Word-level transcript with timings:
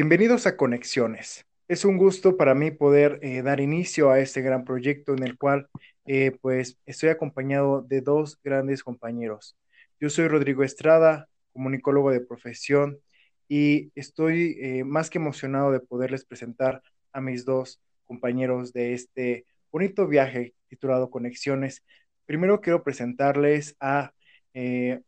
Bienvenidos 0.00 0.46
a 0.46 0.56
Conexiones. 0.56 1.44
Es 1.66 1.84
un 1.84 1.98
gusto 1.98 2.36
para 2.36 2.54
mí 2.54 2.70
poder 2.70 3.18
eh, 3.20 3.42
dar 3.42 3.58
inicio 3.58 4.12
a 4.12 4.20
este 4.20 4.42
gran 4.42 4.64
proyecto 4.64 5.12
en 5.12 5.24
el 5.24 5.36
cual 5.36 5.68
eh, 6.06 6.38
pues 6.40 6.78
estoy 6.86 7.08
acompañado 7.08 7.82
de 7.82 8.00
dos 8.00 8.38
grandes 8.44 8.84
compañeros. 8.84 9.56
Yo 9.98 10.08
soy 10.08 10.28
Rodrigo 10.28 10.62
Estrada, 10.62 11.28
comunicólogo 11.52 12.12
de 12.12 12.20
profesión 12.20 13.00
y 13.48 13.90
estoy 13.96 14.56
eh, 14.60 14.84
más 14.84 15.10
que 15.10 15.18
emocionado 15.18 15.72
de 15.72 15.80
poderles 15.80 16.24
presentar 16.24 16.80
a 17.12 17.20
mis 17.20 17.44
dos 17.44 17.80
compañeros 18.04 18.72
de 18.72 18.94
este 18.94 19.46
bonito 19.72 20.06
viaje 20.06 20.54
titulado 20.68 21.10
Conexiones. 21.10 21.82
Primero 22.24 22.60
quiero 22.60 22.84
presentarles 22.84 23.74
a 23.80 24.12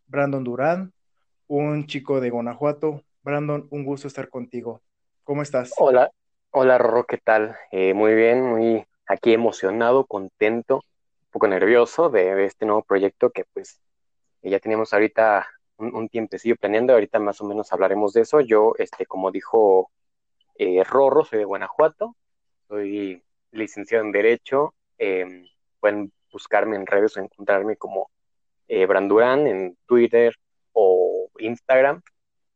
Brandon 0.09 0.43
Durán, 0.43 0.93
un 1.47 1.87
chico 1.87 2.21
de 2.21 2.31
Guanajuato. 2.31 3.05
Brandon, 3.23 3.69
un 3.71 3.85
gusto 3.85 4.09
estar 4.09 4.29
contigo. 4.31 4.81
¿Cómo 5.25 5.43
estás? 5.43 5.73
Hola, 5.77 6.11
hola 6.51 6.79
Rorro, 6.79 7.05
¿qué 7.05 7.19
tal? 7.19 7.55
Eh, 7.71 7.93
muy 7.93 8.15
bien, 8.15 8.43
muy 8.43 8.87
aquí 9.07 9.35
emocionado, 9.35 10.07
contento, 10.07 10.77
un 10.77 11.31
poco 11.31 11.47
nervioso 11.47 12.09
de, 12.09 12.47
este 12.47 12.65
nuevo 12.65 12.83
proyecto 12.83 13.31
que 13.31 13.45
pues 13.53 13.79
ya 14.43 14.59
teníamos 14.59 14.95
ahorita 14.95 15.47
un, 15.77 16.09
tiempecillo 16.09 16.57
planeando, 16.57 16.95
ahorita 16.95 17.19
más 17.19 17.41
o 17.43 17.45
menos 17.45 17.73
hablaremos 17.73 18.15
de 18.15 18.23
eso. 18.23 18.41
Yo, 18.41 18.73
este, 18.79 19.05
como 19.05 19.31
dijo 19.31 19.91
eh, 20.57 20.83
Rorro, 20.85 21.25
soy 21.25 21.41
de 21.41 21.45
Guanajuato, 21.45 22.17
soy 22.69 23.23
licenciado 23.51 24.05
en 24.05 24.13
Derecho, 24.13 24.75
em, 24.97 25.47
pueden 25.79 26.11
buscarme 26.33 26.77
en 26.77 26.87
redes 26.87 27.17
o 27.17 27.21
encontrarme 27.21 27.77
como 27.77 28.11
eh, 28.69 28.87
Brandurán 28.87 29.47
en 29.47 29.77
Twitter 29.87 30.35
o 30.73 31.29
Instagram 31.39 32.01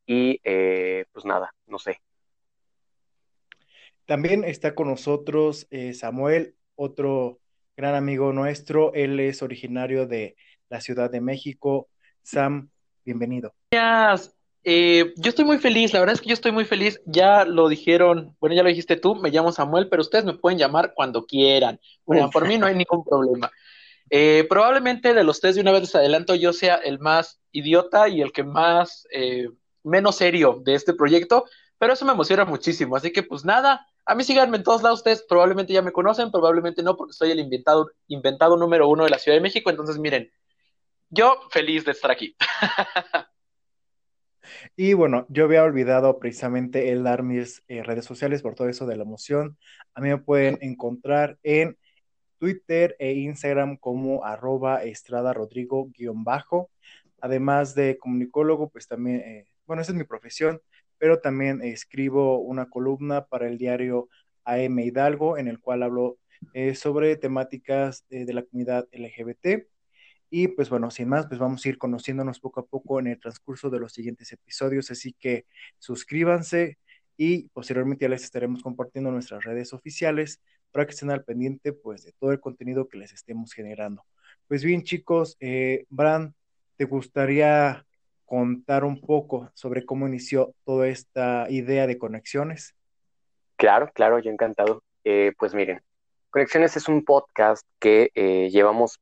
y 0.07 0.41
eh, 0.45 1.07
pues 1.13 1.25
nada, 1.25 1.55
no 1.67 1.79
sé. 1.79 2.01
También 4.07 4.45
está 4.45 4.75
con 4.75 4.89
nosotros 4.89 5.67
eh, 5.71 5.95
Samuel, 5.95 6.55
otro 6.75 7.41
gran 7.77 7.95
amigo 7.95 8.33
nuestro. 8.33 8.93
Él 8.93 9.19
es 9.19 9.43
originario 9.43 10.07
de 10.07 10.37
la 10.69 10.81
Ciudad 10.81 11.11
de 11.11 11.23
México. 11.23 11.89
Sam, 12.23 12.71
bienvenido. 13.05 13.55
Gracias. 13.71 14.37
Eh, 14.67 15.13
yo 15.17 15.29
estoy 15.29 15.45
muy 15.45 15.59
feliz, 15.59 15.93
la 15.93 16.01
verdad 16.01 16.15
es 16.15 16.23
que 16.23 16.29
yo 16.29 16.35
estoy 16.35 16.53
muy 16.53 16.65
feliz. 16.65 17.01
Ya 17.05 17.45
lo 17.45 17.69
dijeron, 17.69 18.35
bueno, 18.41 18.57
ya 18.57 18.63
lo 18.63 18.71
dijiste 18.71 18.97
tú, 18.97 19.15
me 19.15 19.31
llamo 19.31 19.53
Samuel, 19.53 19.89
pero 19.89 20.01
ustedes 20.01 20.25
me 20.25 20.35
pueden 20.35 20.59
llamar 20.59 20.93
cuando 20.95 21.27
quieran. 21.27 21.79
Bueno, 22.07 22.31
por 22.31 22.49
mí 22.49 22.57
no 22.57 22.67
hay 22.67 22.75
ningún 22.75 23.05
problema. 23.05 23.51
probablemente 24.49 25.13
de 25.13 25.25
los 25.25 25.41
tres 25.41 25.55
de 25.55 25.61
una 25.61 25.73
vez 25.73 25.83
les 25.83 25.95
adelanto, 25.95 26.35
yo 26.35 26.55
sea 26.55 26.77
el 26.77 26.99
más 26.99 27.41
idiota 27.53 28.09
y 28.09 28.23
el 28.23 28.33
que 28.33 28.43
más 28.43 29.07
menos 29.85 30.17
serio 30.17 30.61
de 30.65 30.75
este 30.75 30.95
proyecto, 30.95 31.45
pero 31.79 31.93
eso 31.93 32.05
me 32.05 32.13
emociona 32.13 32.45
muchísimo. 32.45 32.97
Así 32.97 33.13
que 33.13 33.23
pues 33.23 33.45
nada, 33.45 33.87
a 34.05 34.15
mí 34.15 34.25
síganme 34.25 34.57
en 34.57 34.65
todos 34.65 34.83
lados, 34.83 35.01
ustedes 35.01 35.25
probablemente 35.29 35.73
ya 35.73 35.83
me 35.83 35.93
conocen, 35.93 36.31
probablemente 36.31 36.83
no, 36.83 36.97
porque 36.97 37.13
soy 37.13 37.31
el 37.31 37.41
inventado, 37.41 37.91
inventado 38.09 38.57
número 38.57 38.89
uno 38.89 39.05
de 39.05 39.11
la 39.11 39.19
Ciudad 39.19 39.37
de 39.37 39.43
México, 39.43 39.71
entonces 39.71 39.99
miren, 39.99 40.31
yo 41.11 41.39
feliz 41.51 41.85
de 41.85 41.93
estar 41.93 42.11
aquí. 42.11 42.37
Y 44.77 44.95
bueno, 44.95 45.27
yo 45.29 45.45
había 45.45 45.63
olvidado 45.63 46.19
precisamente 46.19 46.91
el 46.91 47.03
dar 47.03 47.23
mis 47.23 47.63
eh, 47.69 47.83
redes 47.83 48.05
sociales 48.05 48.43
por 48.43 48.55
todo 48.55 48.69
eso 48.69 48.87
de 48.87 48.97
la 48.97 49.05
emoción. 49.05 49.57
A 49.95 50.01
mí 50.01 50.09
me 50.09 50.19
pueden 50.19 50.59
encontrar 50.61 51.39
en 51.43 51.79
Twitter 52.39 52.97
e 52.98 53.13
Instagram 53.13 53.77
como 53.77 54.25
arroba 54.25 54.83
estrada 54.83 55.33
rodrigo 55.33 55.89
guion 55.97 56.25
bajo. 56.25 56.71
Además 57.21 57.75
de 57.75 57.98
comunicólogo, 57.98 58.69
pues 58.69 58.87
también 58.87 59.21
eh, 59.21 59.47
bueno, 59.67 59.83
esa 59.83 59.92
es 59.92 59.98
mi 59.98 60.05
profesión, 60.05 60.61
pero 60.98 61.20
también 61.20 61.63
escribo 61.63 62.39
una 62.41 62.67
columna 62.67 63.27
para 63.27 63.48
el 63.48 63.58
diario 63.58 64.08
AM 64.45 64.79
Hidalgo, 64.79 65.39
en 65.39 65.48
el 65.48 65.61
cual 65.61 65.83
hablo 65.83 66.19
eh, 66.52 66.75
sobre 66.75 67.17
temáticas 67.17 68.05
eh, 68.11 68.25
de 68.25 68.33
la 68.35 68.42
comunidad 68.42 68.86
LGBT. 68.92 69.67
Y 70.30 70.48
pues 70.48 70.69
bueno, 70.69 70.91
sin 70.91 71.08
más, 71.08 71.27
pues 71.27 71.39
vamos 71.39 71.64
a 71.64 71.69
ir 71.69 71.79
conociéndonos 71.79 72.41
poco 72.41 72.61
a 72.61 72.67
poco 72.67 72.98
en 72.98 73.07
el 73.07 73.20
transcurso 73.20 73.70
de 73.70 73.79
los 73.79 73.92
siguientes 73.92 74.33
episodios, 74.33 74.91
así 74.91 75.13
que 75.13 75.47
suscríbanse 75.79 76.79
y 77.17 77.48
posteriormente 77.51 78.05
ya 78.05 78.08
les 78.08 78.25
estaremos 78.25 78.63
compartiendo 78.63 79.11
nuestras 79.11 79.45
redes 79.45 79.73
oficiales 79.73 80.41
para 80.73 80.86
que 80.86 80.92
estén 80.92 81.11
al 81.11 81.25
pendiente 81.25 81.73
pues 81.73 82.02
de 82.02 82.13
todo 82.19 82.33
el 82.33 82.41
contenido 82.41 82.89
que 82.89 82.98
les 82.98 83.13
estemos 83.13 83.52
generando. 83.52 84.05
Pues 84.48 84.64
bien 84.64 84.83
chicos, 84.83 85.36
eh, 85.39 85.85
Bran, 85.89 86.35
¿te 86.77 86.85
gustaría 86.85 87.86
contar 88.24 88.85
un 88.85 89.01
poco 89.01 89.51
sobre 89.55 89.85
cómo 89.85 90.07
inició 90.07 90.55
toda 90.64 90.89
esta 90.89 91.46
idea 91.51 91.86
de 91.86 91.98
conexiones? 91.98 92.74
Claro, 93.57 93.90
claro, 93.95 94.18
yo 94.18 94.30
encantado. 94.30 94.83
Eh, 95.05 95.33
pues 95.39 95.55
miren, 95.55 95.80
Conexiones 96.30 96.77
es 96.77 96.89
un 96.89 97.05
podcast 97.05 97.64
que 97.79 98.11
eh, 98.14 98.48
llevamos 98.51 98.98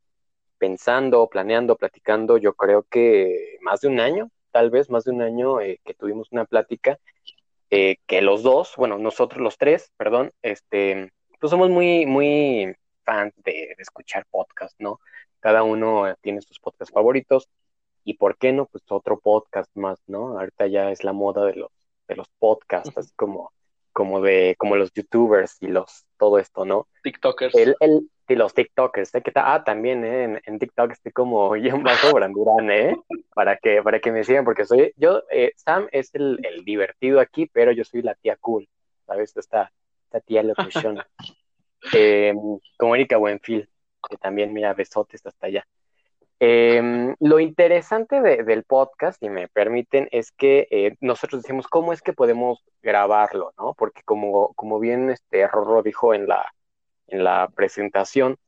pensando, 0.58 1.28
planeando, 1.28 1.76
platicando, 1.76 2.36
yo 2.36 2.52
creo 2.54 2.82
que 2.82 3.56
más 3.62 3.80
de 3.80 3.88
un 3.88 4.00
año, 4.00 4.30
tal 4.50 4.70
vez 4.70 4.90
más 4.90 5.04
de 5.04 5.12
un 5.12 5.22
año 5.22 5.60
eh, 5.60 5.80
que 5.84 5.94
tuvimos 5.94 6.30
una 6.30 6.44
plática, 6.44 6.98
que 7.70 8.20
los 8.20 8.42
dos, 8.42 8.74
bueno, 8.76 8.98
nosotros 8.98 9.40
los 9.40 9.56
tres, 9.56 9.90
perdón, 9.96 10.30
este, 10.42 11.10
pues 11.40 11.50
somos 11.50 11.70
muy, 11.70 12.04
muy 12.04 12.76
fans 13.02 13.32
de, 13.38 13.52
de 13.52 13.76
escuchar 13.78 14.26
podcasts, 14.30 14.76
¿no? 14.78 15.00
Cada 15.40 15.62
uno 15.62 16.14
tiene 16.20 16.42
sus 16.42 16.60
podcasts 16.60 16.92
favoritos 16.92 17.48
y 18.04 18.14
por 18.14 18.36
qué 18.36 18.52
no, 18.52 18.66
pues 18.66 18.84
otro 18.88 19.18
podcast 19.18 19.70
más, 19.74 19.98
¿no? 20.06 20.38
Ahorita 20.38 20.66
ya 20.66 20.90
es 20.90 21.04
la 21.04 21.12
moda 21.12 21.44
de 21.44 21.54
los, 21.54 21.70
de 22.08 22.16
los 22.16 22.28
podcasts, 22.38 22.96
así 22.96 23.12
como, 23.16 23.52
como 23.92 24.20
de, 24.20 24.54
como 24.58 24.76
los 24.76 24.92
youtubers 24.92 25.56
y 25.60 25.68
los, 25.68 26.04
todo 26.18 26.38
esto, 26.38 26.64
¿no? 26.64 26.88
TikTokers. 27.02 27.54
El, 27.54 27.76
el, 27.80 28.08
y 28.32 28.34
los 28.34 28.54
TikTokers, 28.54 29.14
¿eh? 29.14 29.22
Ah, 29.34 29.62
también, 29.62 30.04
¿eh? 30.04 30.24
En, 30.24 30.42
en 30.46 30.58
TikTok 30.58 30.92
estoy 30.92 31.12
como 31.12 31.50
un 31.50 31.82
Bajo 31.82 32.14
Brandurán, 32.14 32.70
¿eh? 32.70 32.96
Para 33.34 33.56
que, 33.56 33.82
para 33.82 34.00
que 34.00 34.10
me 34.10 34.24
sigan, 34.24 34.44
porque 34.44 34.64
soy, 34.64 34.92
yo, 34.96 35.22
eh, 35.30 35.52
Sam 35.56 35.86
es 35.92 36.14
el, 36.14 36.40
el, 36.42 36.64
divertido 36.64 37.20
aquí, 37.20 37.46
pero 37.52 37.72
yo 37.72 37.84
soy 37.84 38.02
la 38.02 38.14
tía 38.14 38.36
cool, 38.36 38.68
¿sabes? 39.06 39.36
Esta, 39.36 39.70
esta 40.04 40.20
tía 40.20 40.42
locución. 40.42 41.02
eh, 41.94 42.34
como 42.78 42.94
Erika 42.94 43.18
Buenfil, 43.18 43.68
que 44.08 44.16
también, 44.16 44.52
mira, 44.52 44.72
besotes 44.72 45.24
hasta 45.26 45.46
allá. 45.46 45.66
Em, 46.44 47.14
lo 47.20 47.38
interesante 47.38 48.20
del 48.20 48.64
podcast, 48.64 49.20
si 49.20 49.28
me 49.30 49.46
permiten, 49.46 50.08
es 50.10 50.32
que 50.32 50.66
eh, 50.72 50.96
nosotros 51.00 51.42
decimos 51.42 51.68
cómo 51.68 51.92
es 51.92 52.02
que 52.02 52.12
podemos 52.12 52.64
grabarlo, 52.82 53.52
¿no? 53.56 53.74
Porque 53.74 54.02
como, 54.02 54.52
como 54.54 54.80
bien 54.80 55.08
este 55.10 55.46
Rorro 55.46 55.84
dijo 55.84 56.14
en 56.14 56.26
la, 56.26 56.52
en 57.06 57.22
la 57.22 57.48
presentación, 57.54 58.38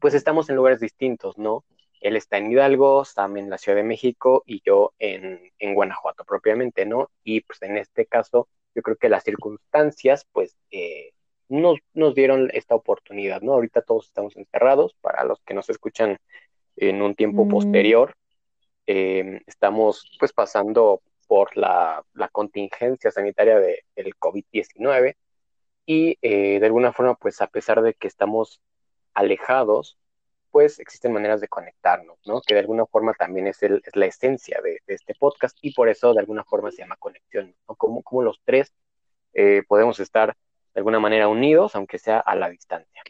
pues 0.00 0.14
estamos 0.14 0.50
en 0.50 0.56
lugares 0.56 0.80
distintos, 0.80 1.38
¿no? 1.38 1.64
Él 2.00 2.16
está 2.16 2.38
en 2.38 2.50
Hidalgo, 2.50 3.04
Sam 3.04 3.36
en 3.36 3.50
la 3.50 3.58
Ciudad 3.58 3.76
de 3.76 3.84
México 3.84 4.42
y 4.44 4.60
yo 4.66 4.92
en, 4.98 5.52
en 5.60 5.74
Guanajuato 5.76 6.24
propiamente, 6.24 6.86
¿no? 6.86 7.08
Y 7.22 7.42
pues 7.42 7.62
en 7.62 7.76
este 7.76 8.04
caso, 8.06 8.48
yo 8.74 8.82
creo 8.82 8.96
que 8.96 9.08
las 9.08 9.22
circunstancias, 9.22 10.26
pues, 10.32 10.56
eh, 10.72 11.12
nos, 11.48 11.78
nos 11.94 12.16
dieron 12.16 12.50
esta 12.52 12.74
oportunidad, 12.74 13.42
¿no? 13.42 13.52
Ahorita 13.52 13.82
todos 13.82 14.06
estamos 14.06 14.36
encerrados, 14.36 14.96
para 15.00 15.22
los 15.24 15.40
que 15.42 15.54
nos 15.54 15.70
escuchan 15.70 16.18
en 16.88 17.02
un 17.02 17.14
tiempo 17.14 17.44
mm. 17.44 17.48
posterior. 17.48 18.14
Em, 18.86 19.40
estamos 19.46 20.10
pues 20.18 20.32
pasando 20.32 21.02
por 21.28 21.56
la, 21.56 22.04
contingencia 22.32 23.10
sanitaria 23.10 23.58
de, 23.58 23.84
del 23.94 24.14
COVID-19 24.16 25.16
y 25.86 26.18
eh, 26.22 26.58
de 26.60 26.66
alguna 26.66 26.92
forma 26.92 27.14
pues 27.14 27.40
a 27.40 27.46
pesar 27.46 27.82
de 27.82 27.94
que 27.94 28.08
estamos 28.08 28.60
alejados, 29.14 29.98
pues 30.50 30.78
existen 30.80 31.12
maneras 31.12 31.40
de 31.40 31.48
conectarnos, 31.48 32.18
¿no? 32.26 32.42
Que 32.42 32.54
de 32.54 32.60
alguna 32.60 32.84
forma 32.86 33.14
también 33.14 33.46
es, 33.46 33.62
el, 33.62 33.80
es 33.84 33.96
la 33.96 34.06
esencia 34.06 34.60
de, 34.62 34.78
este 34.86 35.14
podcast 35.14 35.56
y 35.62 35.72
por 35.72 35.88
eso 35.88 36.12
de 36.12 36.20
alguna 36.20 36.44
forma 36.44 36.70
se 36.70 36.78
llama 36.78 36.96
conexión, 36.96 37.54
¿no? 37.68 37.76
Como, 37.76 38.02
como 38.02 38.22
los 38.22 38.40
tres 38.44 38.72
eh, 39.34 39.62
podemos 39.68 40.00
estar 40.00 40.36
de 40.74 40.80
alguna 40.80 40.98
manera 41.00 41.28
unidos, 41.28 41.76
aunque 41.76 41.98
sea 41.98 42.18
a 42.18 42.34
la 42.34 42.50
distancia. 42.50 43.02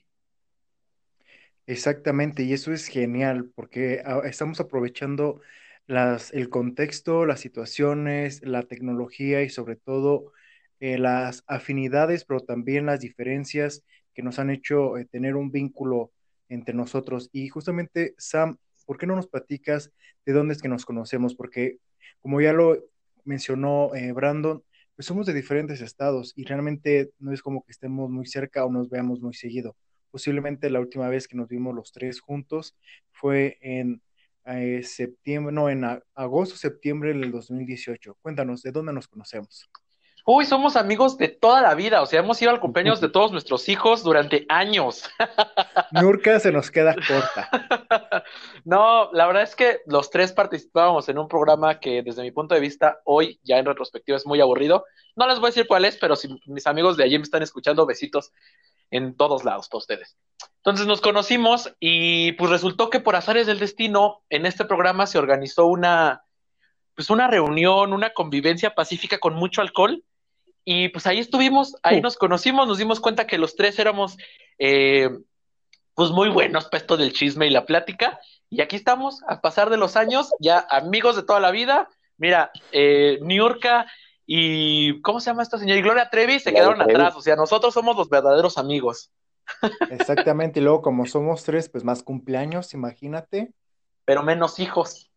Exactamente, 1.66 2.42
y 2.42 2.52
eso 2.52 2.72
es 2.72 2.86
genial 2.88 3.50
porque 3.54 4.02
ah, 4.04 4.22
estamos 4.24 4.60
aprovechando 4.60 5.40
las, 5.86 6.32
el 6.32 6.48
contexto, 6.48 7.24
las 7.24 7.40
situaciones, 7.40 8.42
la 8.42 8.62
tecnología 8.64 9.42
y 9.42 9.48
sobre 9.48 9.76
todo 9.76 10.32
eh, 10.80 10.98
las 10.98 11.44
afinidades, 11.46 12.24
pero 12.24 12.40
también 12.40 12.86
las 12.86 13.00
diferencias 13.00 13.84
que 14.14 14.22
nos 14.22 14.38
han 14.40 14.50
hecho 14.50 14.96
eh, 14.98 15.04
tener 15.06 15.36
un 15.36 15.52
vínculo 15.52 16.10
entre 16.48 16.74
nosotros. 16.74 17.30
Y 17.32 17.48
justamente, 17.48 18.14
Sam, 18.18 18.56
¿por 18.84 18.98
qué 18.98 19.06
no 19.06 19.14
nos 19.16 19.28
platicas 19.28 19.92
de 20.26 20.32
dónde 20.32 20.54
es 20.54 20.62
que 20.62 20.68
nos 20.68 20.84
conocemos? 20.84 21.34
Porque 21.36 21.78
como 22.20 22.40
ya 22.40 22.52
lo 22.52 22.76
mencionó 23.24 23.94
eh, 23.94 24.10
Brandon, 24.12 24.62
pues 24.96 25.06
somos 25.06 25.26
de 25.26 25.32
diferentes 25.34 25.80
estados 25.80 26.32
y 26.36 26.44
realmente 26.44 27.12
no 27.20 27.32
es 27.32 27.40
como 27.42 27.62
que 27.64 27.70
estemos 27.72 28.10
muy 28.10 28.26
cerca 28.26 28.64
o 28.64 28.72
nos 28.72 28.90
veamos 28.90 29.20
muy 29.20 29.34
seguido. 29.34 29.76
Posiblemente 30.12 30.70
la 30.70 30.78
última 30.78 31.08
vez 31.08 31.26
que 31.26 31.36
nos 31.36 31.48
vimos 31.48 31.74
los 31.74 31.90
tres 31.90 32.20
juntos 32.20 32.76
fue 33.10 33.58
en 33.60 34.00
eh, 34.44 34.82
septiembre, 34.84 35.52
no, 35.52 35.68
en 35.68 35.84
agosto, 36.14 36.54
septiembre 36.54 37.14
del 37.14 37.32
2018. 37.32 38.18
Cuéntanos, 38.22 38.62
¿de 38.62 38.70
dónde 38.70 38.92
nos 38.92 39.08
conocemos? 39.08 39.68
Uy, 40.24 40.44
somos 40.44 40.76
amigos 40.76 41.18
de 41.18 41.26
toda 41.26 41.60
la 41.62 41.74
vida, 41.74 42.00
o 42.00 42.06
sea, 42.06 42.20
hemos 42.20 42.40
ido 42.40 42.52
al 42.52 42.60
cumpleaños 42.60 43.00
de 43.00 43.08
todos 43.08 43.32
nuestros 43.32 43.68
hijos 43.68 44.04
durante 44.04 44.46
años. 44.48 45.10
Nurka 45.90 46.38
se 46.38 46.52
nos 46.52 46.70
queda 46.70 46.94
corta. 46.94 47.48
No, 48.64 49.10
la 49.12 49.26
verdad 49.26 49.42
es 49.42 49.56
que 49.56 49.80
los 49.86 50.10
tres 50.10 50.32
participábamos 50.32 51.08
en 51.08 51.18
un 51.18 51.26
programa 51.26 51.80
que 51.80 52.02
desde 52.02 52.22
mi 52.22 52.30
punto 52.30 52.54
de 52.54 52.60
vista 52.60 53.00
hoy 53.04 53.40
ya 53.42 53.58
en 53.58 53.66
retrospectiva 53.66 54.16
es 54.16 54.24
muy 54.24 54.40
aburrido. 54.40 54.84
No 55.16 55.26
les 55.26 55.40
voy 55.40 55.48
a 55.48 55.50
decir 55.50 55.66
cuál 55.66 55.84
es, 55.84 55.96
pero 55.96 56.14
si 56.14 56.28
mis 56.46 56.66
amigos 56.68 56.96
de 56.96 57.04
allí 57.04 57.18
me 57.18 57.24
están 57.24 57.42
escuchando, 57.42 57.84
besitos 57.84 58.32
en 58.92 59.16
todos 59.16 59.44
lados 59.44 59.68
para 59.68 59.78
ustedes. 59.78 60.16
Entonces 60.58 60.86
nos 60.86 61.00
conocimos 61.00 61.74
y 61.80 62.32
pues 62.32 62.50
resultó 62.50 62.88
que 62.88 63.00
por 63.00 63.16
azares 63.16 63.48
del 63.48 63.58
destino 63.58 64.22
en 64.30 64.46
este 64.46 64.64
programa 64.64 65.06
se 65.06 65.18
organizó 65.18 65.66
una 65.66 66.22
pues 66.94 67.10
una 67.10 67.26
reunión, 67.26 67.92
una 67.92 68.10
convivencia 68.10 68.74
pacífica 68.74 69.18
con 69.18 69.34
mucho 69.34 69.62
alcohol 69.62 70.04
y 70.64 70.90
pues 70.90 71.06
ahí 71.06 71.18
estuvimos, 71.18 71.74
ahí 71.82 72.00
nos 72.00 72.16
conocimos, 72.16 72.68
nos 72.68 72.78
dimos 72.78 73.00
cuenta 73.00 73.26
que 73.26 73.38
los 73.38 73.56
tres 73.56 73.78
éramos 73.78 74.16
eh, 74.58 75.10
pues 75.94 76.10
muy 76.10 76.28
buenos 76.28 76.66
para 76.66 76.78
esto 76.78 76.96
del 76.96 77.12
chisme 77.12 77.46
y 77.46 77.50
la 77.50 77.66
plática. 77.66 78.20
Y 78.48 78.60
aquí 78.60 78.76
estamos, 78.76 79.22
a 79.26 79.40
pasar 79.40 79.70
de 79.70 79.76
los 79.76 79.96
años, 79.96 80.30
ya 80.38 80.64
amigos 80.70 81.16
de 81.16 81.22
toda 81.22 81.40
la 81.40 81.50
vida. 81.50 81.88
Mira, 82.16 82.52
eh, 82.70 83.18
Niurka 83.22 83.86
y 84.34 85.02
¿cómo 85.02 85.20
se 85.20 85.28
llama 85.28 85.42
esta 85.42 85.58
señora? 85.58 85.78
Y 85.78 85.82
Gloria 85.82 86.08
Trevi 86.08 86.40
se 86.40 86.54
quedaron 86.54 86.80
atrás. 86.80 87.14
O 87.14 87.20
sea, 87.20 87.36
nosotros 87.36 87.74
somos 87.74 87.94
los 87.98 88.08
verdaderos 88.08 88.56
amigos. 88.56 89.12
Exactamente, 89.90 90.58
y 90.58 90.62
luego 90.62 90.80
como 90.80 91.04
somos 91.04 91.44
tres, 91.44 91.68
pues 91.68 91.84
más 91.84 92.02
cumpleaños, 92.02 92.72
imagínate. 92.72 93.52
Pero 94.06 94.22
menos 94.22 94.58
hijos. 94.58 95.10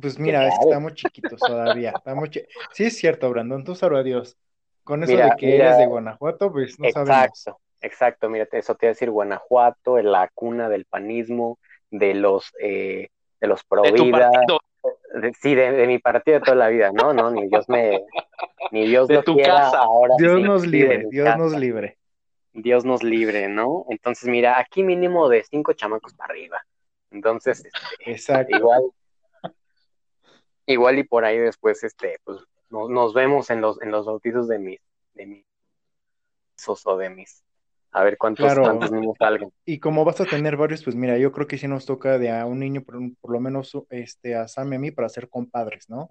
Pues 0.00 0.16
mira, 0.16 0.46
es 0.46 0.54
que 0.60 0.66
estamos 0.66 0.94
chiquitos 0.94 1.40
todavía. 1.40 1.90
Estamos 1.96 2.28
Sí, 2.72 2.84
es 2.84 2.96
cierto, 2.98 3.28
Brandon, 3.30 3.64
tú 3.64 3.74
sabrás 3.74 4.04
Dios. 4.04 4.36
Con 4.84 5.02
eso 5.02 5.16
de 5.16 5.28
que 5.36 5.56
eres 5.56 5.76
de 5.76 5.86
Guanajuato, 5.86 6.52
pues 6.52 6.78
no 6.78 6.86
exacto, 6.86 7.10
sabemos. 7.10 7.44
Exacto, 7.80 8.28
mira, 8.28 8.46
eso 8.52 8.76
te 8.76 8.86
iba 8.86 8.90
a 8.90 8.94
decir 8.94 9.10
Guanajuato, 9.10 9.98
la 9.98 10.30
cuna 10.32 10.68
del 10.68 10.84
panismo, 10.84 11.58
de 11.90 12.14
los 12.14 12.52
eh, 12.60 13.08
de 13.40 13.46
los 13.48 13.64
pro 13.64 13.82
vida. 13.82 14.30
Sí, 15.40 15.54
de, 15.54 15.86
mi 15.86 15.98
partido 15.98 16.38
de 16.38 16.44
toda 16.44 16.56
la 16.56 16.68
vida, 16.68 16.90
no, 16.92 17.12
no, 17.12 17.30
ni 17.30 17.48
Dios 17.48 17.68
me, 17.68 18.04
ni 18.70 18.86
Dios 18.86 19.08
de 19.08 19.22
tu 19.22 19.36
casa. 19.36 19.78
ahora. 19.78 20.14
Dios 20.18 20.40
nos 20.40 20.66
libre, 20.66 21.06
Dios 21.10 21.36
nos 21.36 21.52
libre. 21.56 21.98
Dios 22.52 22.84
nos 22.84 23.02
libre, 23.02 23.48
¿no? 23.48 23.84
Entonces, 23.90 24.28
mira, 24.28 24.58
aquí 24.58 24.82
mínimo 24.82 25.28
de 25.28 25.44
cinco 25.44 25.74
chamacos 25.74 26.14
para 26.14 26.32
arriba. 26.32 26.64
Entonces, 27.10 27.64
este, 27.64 28.10
Exacto. 28.10 28.56
igual, 28.56 28.82
igual 30.64 30.98
y 30.98 31.04
por 31.04 31.24
ahí 31.24 31.38
después, 31.38 31.84
este, 31.84 32.18
pues, 32.24 32.40
nos 32.70 33.14
vemos 33.14 33.50
en 33.50 33.60
los, 33.60 33.80
en 33.82 33.90
los 33.90 34.06
bautizos 34.06 34.48
de 34.48 34.58
mis, 34.58 34.80
de 35.14 35.26
mis 35.26 35.44
o 36.86 36.96
de 36.96 37.10
mis, 37.10 37.44
a 37.96 38.04
ver 38.04 38.18
cuántos, 38.18 38.92
niños 38.92 39.14
salgan. 39.18 39.50
Y 39.64 39.78
como 39.80 40.04
vas 40.04 40.20
a 40.20 40.26
tener 40.26 40.58
varios, 40.58 40.84
pues 40.84 40.94
mira, 40.94 41.16
yo 41.16 41.32
creo 41.32 41.46
que 41.46 41.56
sí 41.56 41.66
nos 41.66 41.86
toca 41.86 42.18
de 42.18 42.30
a 42.30 42.44
un 42.44 42.58
niño, 42.58 42.82
por, 42.82 42.98
por 43.22 43.32
lo 43.32 43.40
menos 43.40 43.72
este, 43.88 44.34
a 44.34 44.46
Sam 44.48 44.74
y 44.74 44.76
a 44.76 44.78
mí, 44.78 44.90
para 44.90 45.08
ser 45.08 45.30
compadres, 45.30 45.88
¿no? 45.88 46.10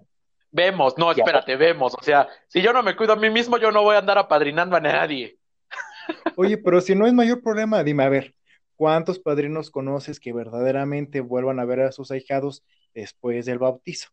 Vemos, 0.50 0.98
no, 0.98 1.12
espérate, 1.12 1.54
vemos. 1.54 1.94
O 1.94 2.02
sea, 2.02 2.26
si 2.48 2.60
yo 2.60 2.72
no 2.72 2.82
me 2.82 2.96
cuido 2.96 3.12
a 3.12 3.16
mí 3.16 3.30
mismo, 3.30 3.56
yo 3.56 3.70
no 3.70 3.84
voy 3.84 3.94
a 3.94 4.00
andar 4.00 4.18
apadrinando 4.18 4.74
a 4.74 4.80
nadie. 4.80 5.38
Oye, 6.36 6.58
pero 6.58 6.80
si 6.80 6.96
no 6.96 7.06
es 7.06 7.12
mayor 7.12 7.40
problema, 7.40 7.84
dime, 7.84 8.02
a 8.02 8.08
ver, 8.08 8.34
¿cuántos 8.74 9.20
padrinos 9.20 9.70
conoces 9.70 10.18
que 10.18 10.32
verdaderamente 10.32 11.20
vuelvan 11.20 11.60
a 11.60 11.64
ver 11.64 11.82
a 11.82 11.92
sus 11.92 12.10
ahijados 12.10 12.64
después 12.94 13.46
del 13.46 13.60
bautizo? 13.60 14.08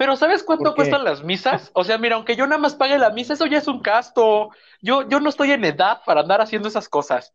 Pero 0.00 0.16
¿sabes 0.16 0.42
cuánto 0.42 0.74
cuestan 0.74 1.04
las 1.04 1.22
misas? 1.22 1.70
O 1.74 1.84
sea, 1.84 1.98
mira, 1.98 2.16
aunque 2.16 2.34
yo 2.34 2.46
nada 2.46 2.56
más 2.56 2.74
pague 2.74 2.96
la 2.98 3.10
misa, 3.10 3.34
eso 3.34 3.44
ya 3.44 3.58
es 3.58 3.68
un 3.68 3.82
gasto. 3.82 4.48
Yo, 4.80 5.06
yo 5.06 5.20
no 5.20 5.28
estoy 5.28 5.50
en 5.52 5.62
edad 5.62 5.98
para 6.06 6.22
andar 6.22 6.40
haciendo 6.40 6.68
esas 6.68 6.88
cosas. 6.88 7.34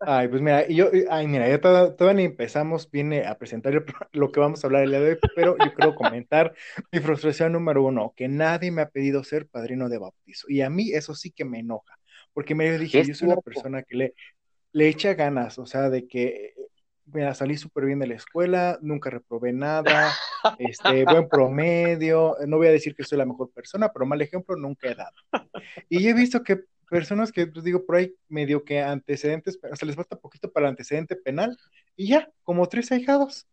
Ay, 0.00 0.28
pues 0.28 0.42
mira, 0.42 0.68
yo, 0.68 0.90
ay, 1.08 1.26
mira, 1.26 1.48
ya 1.48 1.58
todavía, 1.62 2.12
ni 2.12 2.24
empezamos, 2.24 2.90
viene 2.90 3.26
a 3.26 3.38
presentar 3.38 3.72
lo 4.12 4.30
que 4.30 4.38
vamos 4.38 4.62
a 4.62 4.66
hablar 4.66 4.82
el 4.82 4.90
día 4.90 5.00
de 5.00 5.12
hoy, 5.12 5.18
pero 5.34 5.56
yo 5.56 5.72
quiero 5.74 5.94
comentar 5.94 6.52
mi 6.92 7.00
frustración 7.00 7.52
número 7.52 7.82
uno, 7.82 8.12
que 8.14 8.28
nadie 8.28 8.70
me 8.70 8.82
ha 8.82 8.90
pedido 8.90 9.24
ser 9.24 9.48
padrino 9.48 9.88
de 9.88 9.96
bautizo. 9.96 10.46
Y 10.50 10.60
a 10.60 10.68
mí 10.68 10.92
eso 10.92 11.14
sí 11.14 11.30
que 11.30 11.46
me 11.46 11.60
enoja, 11.60 11.98
porque 12.34 12.54
me 12.54 12.76
dije, 12.76 13.02
yo 13.02 13.14
soy 13.14 13.28
una 13.28 13.40
persona 13.40 13.82
que 13.82 13.96
le, 13.96 14.14
le 14.72 14.88
echa 14.88 15.14
ganas, 15.14 15.58
o 15.58 15.64
sea, 15.64 15.88
de 15.88 16.06
que 16.06 16.52
mira, 17.12 17.34
salí 17.34 17.56
súper 17.56 17.84
bien 17.84 17.98
de 17.98 18.06
la 18.06 18.14
escuela, 18.14 18.78
nunca 18.82 19.10
reprobé 19.10 19.52
nada, 19.52 20.12
este, 20.58 21.04
buen 21.04 21.28
promedio, 21.28 22.36
no 22.46 22.56
voy 22.56 22.68
a 22.68 22.72
decir 22.72 22.94
que 22.94 23.04
soy 23.04 23.18
la 23.18 23.26
mejor 23.26 23.50
persona, 23.50 23.92
pero 23.92 24.06
mal 24.06 24.20
ejemplo 24.22 24.56
nunca 24.56 24.88
he 24.88 24.94
dado. 24.94 25.16
Y 25.88 26.06
he 26.08 26.14
visto 26.14 26.42
que 26.42 26.64
personas 26.88 27.32
que, 27.32 27.46
pues 27.46 27.64
digo, 27.64 27.84
por 27.84 27.96
ahí 27.96 28.14
medio 28.28 28.64
que 28.64 28.80
antecedentes, 28.80 29.58
hasta 29.70 29.86
les 29.86 29.96
falta 29.96 30.16
poquito 30.16 30.50
para 30.50 30.66
el 30.66 30.70
antecedente 30.70 31.16
penal, 31.16 31.56
y 31.96 32.08
ya, 32.08 32.30
como 32.42 32.68
tres 32.68 32.92
ahijados. 32.92 33.46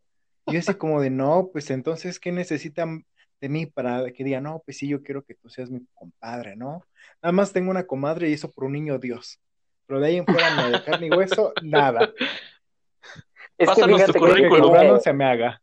Y 0.48 0.54
yo 0.54 0.60
así 0.60 0.76
como 0.76 1.02
de, 1.02 1.10
no, 1.10 1.50
pues 1.52 1.72
entonces, 1.72 2.20
¿qué 2.20 2.32
necesitan 2.32 3.06
de 3.42 3.50
mí 3.50 3.66
para 3.66 4.12
que 4.12 4.24
diga, 4.24 4.42
no, 4.42 4.62
pues 4.66 4.78
sí, 4.78 4.88
yo 4.88 5.02
quiero 5.02 5.24
que 5.24 5.36
tú 5.36 5.50
seas 5.50 5.70
mi 5.70 5.86
compadre, 5.94 6.56
¿no? 6.56 6.86
Nada 7.22 7.32
más 7.32 7.52
tengo 7.52 7.72
una 7.72 7.86
comadre 7.88 8.30
y 8.30 8.34
eso 8.34 8.52
por 8.52 8.66
un 8.66 8.74
niño 8.74 9.00
Dios. 9.00 9.40
Pero 9.88 10.00
de 10.00 10.08
ahí 10.08 10.16
en 10.18 10.26
fuera, 10.26 10.56
no 10.56 10.70
dejar 10.70 11.02
ni 11.02 11.10
hueso, 11.10 11.54
nada. 11.62 12.12
Es 13.58 13.70
que 13.70 14.12
tu 14.12 14.20
currículum. 14.20 15.00
se 15.00 15.14
me 15.14 15.26
haga. 15.26 15.62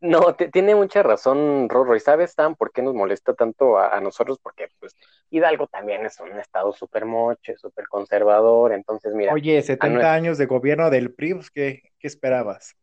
No, 0.00 0.34
tiene 0.34 0.74
mucha 0.74 1.02
razón, 1.02 1.68
Rorro. 1.68 1.94
¿Y 1.94 2.00
sabes, 2.00 2.34
Tan, 2.34 2.54
por 2.54 2.72
qué 2.72 2.80
nos 2.80 2.94
molesta 2.94 3.34
tanto 3.34 3.78
a, 3.78 4.00
nosotros? 4.00 4.38
Porque, 4.42 4.68
pues, 4.78 4.96
Hidalgo 5.28 5.66
también 5.66 6.06
es 6.06 6.18
un 6.20 6.38
estado 6.38 6.72
súper 6.72 7.04
moche, 7.04 7.56
súper 7.58 7.86
conservador. 7.86 8.72
Entonces, 8.72 9.12
mira. 9.12 9.34
Oye, 9.34 9.60
70 9.60 10.14
años 10.14 10.38
de 10.38 10.46
gobierno 10.46 10.88
del 10.88 11.12
PRI, 11.12 11.34
pues, 11.34 11.50
¿qué, 11.50 11.82
esperabas? 12.00 12.74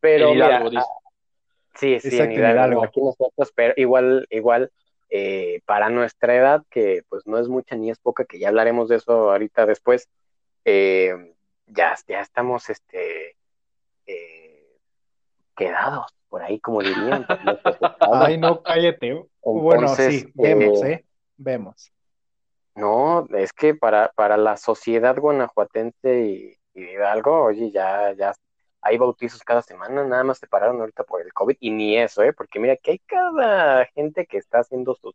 Pero, 0.00 0.32
mira, 0.32 0.62
ah, 0.64 0.84
sí, 1.74 2.00
sí, 2.00 2.18
en 2.18 2.32
Hidalgo, 2.32 2.82
Aquí 2.82 3.00
nosotros, 3.02 3.52
pero 3.54 3.74
igual, 3.76 4.26
igual, 4.30 4.72
eh, 5.10 5.60
para 5.66 5.90
nuestra 5.90 6.34
edad, 6.34 6.62
que 6.70 7.02
pues 7.08 7.26
no 7.26 7.38
es 7.38 7.48
mucha 7.48 7.76
ni 7.76 7.90
es 7.90 7.98
poca, 7.98 8.24
que 8.24 8.38
ya 8.38 8.48
hablaremos 8.48 8.88
de 8.88 8.96
eso 8.96 9.32
ahorita 9.32 9.66
después, 9.66 10.08
eh, 10.64 11.34
ya, 11.66 11.96
ya 12.06 12.20
estamos, 12.20 12.70
este 12.70 13.37
eh, 14.08 14.76
quedados, 15.56 16.06
por 16.28 16.42
ahí, 16.42 16.58
como 16.58 16.82
dirían. 16.82 17.26
Ay, 18.00 18.38
no, 18.38 18.62
cállate. 18.62 19.24
bueno, 19.42 19.88
sí, 19.88 20.30
vemos, 20.34 20.82
¿eh? 20.82 21.04
Vemos. 21.36 21.92
No, 22.74 23.26
es 23.34 23.52
que 23.52 23.74
para, 23.74 24.12
para 24.14 24.36
la 24.36 24.56
sociedad 24.56 25.16
guanajuatense 25.18 26.20
y, 26.26 26.56
y 26.74 26.84
Hidalgo, 26.90 27.44
oye, 27.44 27.70
ya, 27.70 28.12
ya 28.12 28.32
hay 28.80 28.96
bautizos 28.96 29.42
cada 29.42 29.62
semana, 29.62 30.04
nada 30.04 30.24
más 30.24 30.38
se 30.38 30.46
pararon 30.46 30.80
ahorita 30.80 31.04
por 31.04 31.20
el 31.20 31.32
COVID, 31.32 31.56
y 31.60 31.70
ni 31.70 31.98
eso, 31.98 32.22
¿eh? 32.22 32.32
Porque 32.32 32.60
mira 32.60 32.76
que 32.76 32.92
hay 32.92 32.98
cada 33.00 33.84
gente 33.86 34.26
que 34.26 34.38
está 34.38 34.60
haciendo 34.60 34.94
sus 34.94 35.14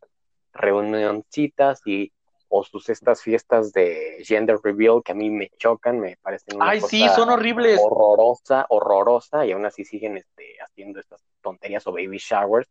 reunioncitas 0.52 1.80
y 1.86 2.12
o 2.56 2.62
sus 2.62 2.88
estas 2.88 3.20
fiestas 3.20 3.72
de 3.72 4.18
gender 4.22 4.58
reveal 4.62 5.02
que 5.04 5.10
a 5.10 5.14
mí 5.16 5.28
me 5.28 5.50
chocan, 5.58 5.98
me 5.98 6.16
parecen 6.18 6.54
una 6.54 6.70
Ay, 6.70 6.80
sí, 6.80 7.04
son 7.08 7.28
horribles. 7.30 7.80
Horrorosa, 7.82 8.66
horrorosa, 8.68 9.44
y 9.44 9.50
aún 9.50 9.66
así 9.66 9.84
siguen 9.84 10.16
este, 10.18 10.56
haciendo 10.62 11.00
estas 11.00 11.20
tonterías 11.40 11.84
o 11.88 11.92
baby 11.92 12.18
showers, 12.18 12.68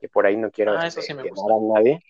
que 0.00 0.08
por 0.08 0.24
ahí 0.24 0.38
no 0.38 0.50
quiero 0.50 0.72
ah, 0.72 0.86
este, 0.86 1.12
a 1.12 1.16
nadie. 1.74 2.02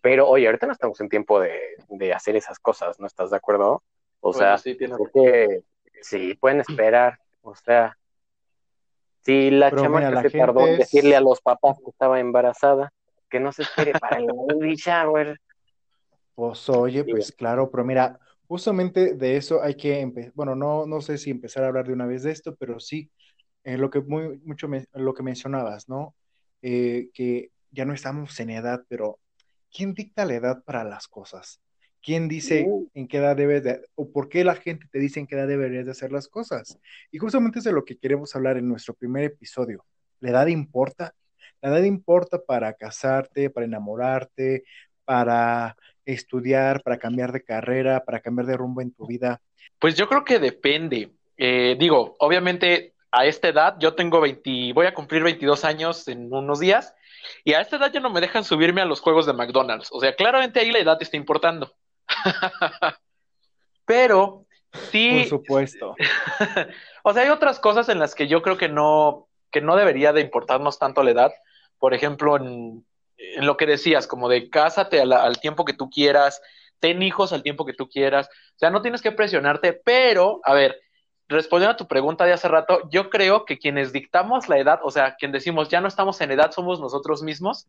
Pero 0.00 0.28
oye, 0.28 0.46
ahorita 0.46 0.66
no 0.66 0.72
estamos 0.72 1.00
en 1.00 1.08
tiempo 1.08 1.38
de, 1.38 2.12
hacer 2.12 2.34
esas 2.34 2.58
cosas, 2.58 2.98
¿no 2.98 3.06
estás 3.06 3.30
de 3.30 3.36
acuerdo? 3.36 3.84
O 4.18 4.32
sea, 4.32 4.58
sí, 4.58 4.76
sí, 6.02 6.34
pueden 6.34 6.58
esperar, 6.58 7.20
o 7.42 7.54
sea, 7.54 7.96
si 9.20 9.52
la 9.52 9.70
chamaca 9.70 10.22
se 10.22 10.30
tardó 10.30 10.66
en 10.66 10.78
decirle 10.78 11.14
a 11.14 11.20
los 11.20 11.40
papás 11.40 11.78
que 11.78 11.90
estaba 11.90 12.18
embarazada, 12.18 12.92
que 13.30 13.38
no 13.38 13.52
se 13.52 13.62
espere 13.62 13.92
para 13.92 14.18
el 14.18 14.26
baby 14.26 14.74
shower. 14.74 15.38
Pues 16.34 16.68
oye, 16.68 17.04
pues 17.04 17.32
claro, 17.32 17.70
pero 17.70 17.84
mira, 17.84 18.18
justamente 18.46 19.14
de 19.14 19.36
eso 19.36 19.62
hay 19.62 19.74
que 19.74 20.00
empezar, 20.00 20.32
bueno, 20.34 20.54
no, 20.54 20.86
no 20.86 21.00
sé 21.00 21.18
si 21.18 21.30
empezar 21.30 21.64
a 21.64 21.68
hablar 21.68 21.86
de 21.86 21.92
una 21.92 22.06
vez 22.06 22.22
de 22.24 22.32
esto, 22.32 22.56
pero 22.56 22.80
sí, 22.80 23.10
eh, 23.62 23.78
lo 23.78 23.90
que 23.90 24.00
muy, 24.00 24.38
mucho 24.44 24.68
lo 24.94 25.14
que 25.14 25.22
mencionabas, 25.22 25.88
¿no? 25.88 26.14
Eh, 26.60 27.08
que 27.14 27.50
ya 27.70 27.84
no 27.84 27.94
estamos 27.94 28.38
en 28.40 28.50
edad, 28.50 28.84
pero 28.88 29.18
¿quién 29.72 29.94
dicta 29.94 30.24
la 30.24 30.34
edad 30.34 30.64
para 30.64 30.84
las 30.84 31.08
cosas? 31.08 31.60
¿Quién 32.02 32.28
dice 32.28 32.66
en 32.92 33.08
qué 33.08 33.16
edad 33.16 33.34
debes 33.34 33.64
de, 33.64 33.80
o 33.94 34.10
por 34.12 34.28
qué 34.28 34.44
la 34.44 34.54
gente 34.54 34.86
te 34.90 34.98
dice 34.98 35.20
en 35.20 35.26
qué 35.26 35.36
edad 35.36 35.48
deberías 35.48 35.86
de 35.86 35.92
hacer 35.92 36.12
las 36.12 36.28
cosas? 36.28 36.78
Y 37.10 37.18
justamente 37.18 37.60
es 37.60 37.64
de 37.64 37.72
lo 37.72 37.84
que 37.84 37.96
queremos 37.96 38.36
hablar 38.36 38.58
en 38.58 38.68
nuestro 38.68 38.92
primer 38.92 39.24
episodio. 39.24 39.84
¿La 40.20 40.30
edad 40.30 40.46
importa? 40.48 41.14
La 41.62 41.70
edad 41.70 41.82
importa 41.82 42.42
para 42.44 42.74
casarte, 42.74 43.48
para 43.48 43.64
enamorarte, 43.64 44.64
para 45.06 45.76
estudiar, 46.06 46.82
para 46.82 46.98
cambiar 46.98 47.32
de 47.32 47.44
carrera, 47.44 48.04
para 48.04 48.20
cambiar 48.20 48.46
de 48.46 48.56
rumbo 48.56 48.80
en 48.80 48.92
tu 48.92 49.06
vida? 49.06 49.40
Pues 49.78 49.94
yo 49.96 50.08
creo 50.08 50.24
que 50.24 50.38
depende. 50.38 51.12
Eh, 51.36 51.76
digo, 51.78 52.16
obviamente 52.18 52.94
a 53.10 53.26
esta 53.26 53.48
edad, 53.48 53.76
yo 53.78 53.94
tengo 53.94 54.20
20, 54.20 54.72
voy 54.72 54.86
a 54.86 54.94
cumplir 54.94 55.22
22 55.22 55.64
años 55.64 56.08
en 56.08 56.32
unos 56.32 56.58
días, 56.58 56.94
Y 57.44 57.54
a 57.54 57.60
esta 57.60 57.76
edad 57.76 57.92
ya 57.92 58.00
no 58.00 58.10
me 58.10 58.20
dejan 58.20 58.44
subirme 58.44 58.82
a 58.82 58.84
los 58.84 59.00
juegos 59.00 59.24
de 59.24 59.32
McDonald's. 59.32 59.88
O 59.92 60.00
sea, 60.00 60.14
claramente 60.14 60.60
ahí 60.60 60.70
la 60.70 60.80
edad 60.80 60.98
está 61.00 61.16
importando. 61.16 61.72
Pero 63.86 64.44
sí. 64.90 65.20
Por 65.20 65.28
supuesto. 65.28 65.96
o 67.02 67.12
sea, 67.12 67.22
hay 67.22 67.28
otras 67.30 67.60
cosas 67.60 67.88
en 67.88 67.98
las 67.98 68.14
que 68.14 68.26
yo 68.26 68.42
creo 68.42 68.58
que 68.58 68.68
no, 68.68 69.28
que 69.50 69.60
no 69.60 69.76
debería 69.76 70.12
de 70.12 70.20
importarnos 70.20 70.78
tanto 70.78 71.02
la 71.02 71.12
edad. 71.12 71.32
Por 71.78 71.94
ejemplo, 71.94 72.36
en, 72.36 72.84
lo 73.38 73.56
que 73.56 73.66
decías, 73.66 74.06
como 74.06 74.28
de 74.28 74.48
cásate 74.50 75.00
al 75.00 75.40
tiempo 75.40 75.64
que 75.64 75.72
tú 75.72 75.90
quieras, 75.90 76.40
ten 76.80 77.02
hijos 77.02 77.32
al 77.32 77.42
tiempo 77.42 77.64
que 77.64 77.72
tú 77.72 77.88
quieras. 77.88 78.28
O 78.28 78.58
sea, 78.58 78.70
no 78.70 78.82
tienes 78.82 79.02
que 79.02 79.12
presionarte, 79.12 79.72
pero, 79.72 80.40
a 80.44 80.54
ver, 80.54 80.80
respondiendo 81.28 81.72
a 81.72 81.76
tu 81.76 81.88
pregunta 81.88 82.24
de 82.24 82.32
hace 82.32 82.48
rato, 82.48 82.88
yo 82.90 83.10
creo 83.10 83.44
que 83.44 83.58
quienes 83.58 83.92
dictamos 83.92 84.48
la 84.48 84.58
edad, 84.58 84.80
o 84.82 84.90
sea, 84.90 85.16
quien 85.16 85.32
decimos 85.32 85.68
ya 85.68 85.80
no 85.80 85.88
estamos 85.88 86.20
en 86.20 86.30
edad, 86.30 86.52
somos 86.52 86.80
nosotros 86.80 87.22
mismos 87.22 87.68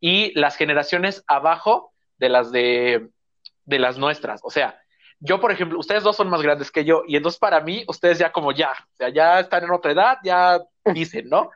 y 0.00 0.38
las 0.38 0.56
generaciones 0.56 1.24
abajo 1.26 1.92
de 2.18 2.28
las 2.28 2.52
de, 2.52 3.08
de 3.64 3.78
las 3.78 3.98
nuestras. 3.98 4.40
O 4.44 4.50
sea, 4.50 4.78
yo, 5.20 5.40
por 5.40 5.50
ejemplo, 5.50 5.78
ustedes 5.78 6.02
dos 6.02 6.16
son 6.16 6.28
más 6.28 6.42
grandes 6.42 6.70
que 6.70 6.84
yo 6.84 7.02
y 7.06 7.16
entonces 7.16 7.38
para 7.38 7.60
mí, 7.60 7.84
ustedes 7.88 8.18
ya 8.18 8.30
como 8.30 8.52
ya, 8.52 8.72
o 8.72 8.96
sea, 8.98 9.08
ya 9.08 9.40
están 9.40 9.64
en 9.64 9.70
otra 9.70 9.92
edad, 9.92 10.18
ya 10.22 10.60
dicen, 10.92 11.28
¿no? 11.28 11.50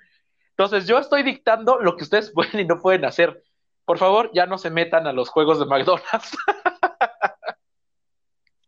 Entonces 0.59 0.89
yo 0.89 0.99
estoy 0.99 1.23
dictando 1.23 1.79
lo 1.81 1.97
que 1.97 2.03
ustedes 2.03 2.31
pueden 2.35 2.59
y 2.61 2.65
no 2.65 2.81
pueden 2.81 3.05
hacer. 3.05 3.45
Por 3.85 3.97
favor, 3.97 4.31
ya 4.35 4.47
no 4.47 4.59
se 4.59 4.71
metan 4.71 5.07
a 5.07 5.13
los 5.13 5.29
juegos 5.29 5.61
de 5.61 5.67
McDonald's. 5.67 6.37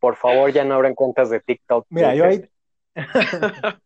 Por 0.01 0.17
favor, 0.17 0.51
ya 0.51 0.65
no 0.65 0.77
abran 0.77 0.95
cuentas 0.95 1.29
de 1.29 1.41
TikTok. 1.41 1.87
Mira, 1.91 2.15
yo 2.15 2.25
ahí... 2.25 2.49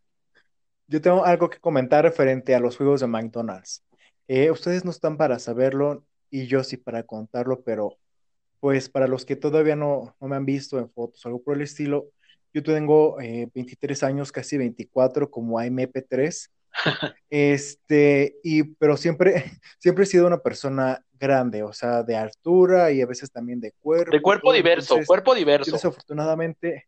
yo 0.87 1.01
tengo 1.01 1.25
algo 1.25 1.49
que 1.49 1.59
comentar 1.59 2.05
referente 2.05 2.55
a 2.55 2.59
los 2.61 2.77
juegos 2.77 3.01
de 3.01 3.07
McDonald's. 3.07 3.83
Eh, 4.29 4.49
ustedes 4.49 4.85
no 4.85 4.91
están 4.91 5.17
para 5.17 5.39
saberlo 5.39 6.05
y 6.29 6.47
yo 6.47 6.63
sí 6.63 6.77
para 6.77 7.03
contarlo, 7.03 7.63
pero 7.63 7.97
pues 8.61 8.87
para 8.87 9.07
los 9.07 9.25
que 9.25 9.35
todavía 9.35 9.75
no, 9.75 10.15
me 10.21 10.37
han 10.37 10.45
visto 10.45 10.79
en 10.79 10.89
fotos 10.89 11.25
o 11.25 11.27
algo 11.27 11.43
por 11.43 11.57
el 11.57 11.63
estilo, 11.63 12.05
yo 12.53 12.63
tengo 12.63 13.17
23 13.17 14.01
eh, 14.01 14.05
años, 14.05 14.31
casi 14.31 14.57
24, 14.57 15.29
como 15.29 15.59
AMP3. 15.59 16.49
este, 17.29 18.37
y, 18.43 18.63
pero 18.63 18.97
siempre, 18.97 19.33
siempre 19.79 20.03
he 20.03 20.07
sido 20.07 20.27
una 20.27 20.39
persona 20.39 21.03
grande, 21.13 21.63
o 21.63 21.73
sea, 21.73 22.03
de 22.03 22.15
altura 22.15 22.91
y 22.91 23.01
a 23.01 23.05
veces 23.05 23.31
también 23.31 23.59
de 23.59 23.71
cuerpo. 23.79 24.11
De 24.11 24.21
cuerpo 24.21 24.53
diverso, 24.53 24.97
cuerpo 25.05 25.33
diverso. 25.33 25.71
Desafortunadamente, 25.71 26.87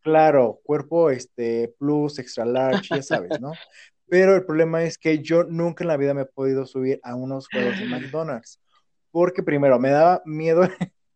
claro, 0.00 0.60
cuerpo 0.62 1.10
este, 1.10 1.72
plus, 1.78 2.18
extra 2.18 2.44
large, 2.44 2.96
ya 2.96 3.02
sabes, 3.02 3.40
¿no? 3.40 3.52
Pero 4.08 4.34
el 4.34 4.44
problema 4.44 4.82
es 4.82 4.98
que 4.98 5.22
yo 5.22 5.44
nunca 5.44 5.84
en 5.84 5.88
la 5.88 5.96
vida 5.96 6.12
me 6.12 6.22
he 6.22 6.26
podido 6.26 6.66
subir 6.66 7.00
a 7.02 7.14
unos 7.14 7.48
juegos 7.48 7.78
de 7.78 7.86
McDonald's. 7.86 8.60
Porque 9.10 9.42
primero 9.42 9.78
me 9.78 9.90
daba 9.90 10.22
miedo 10.26 10.68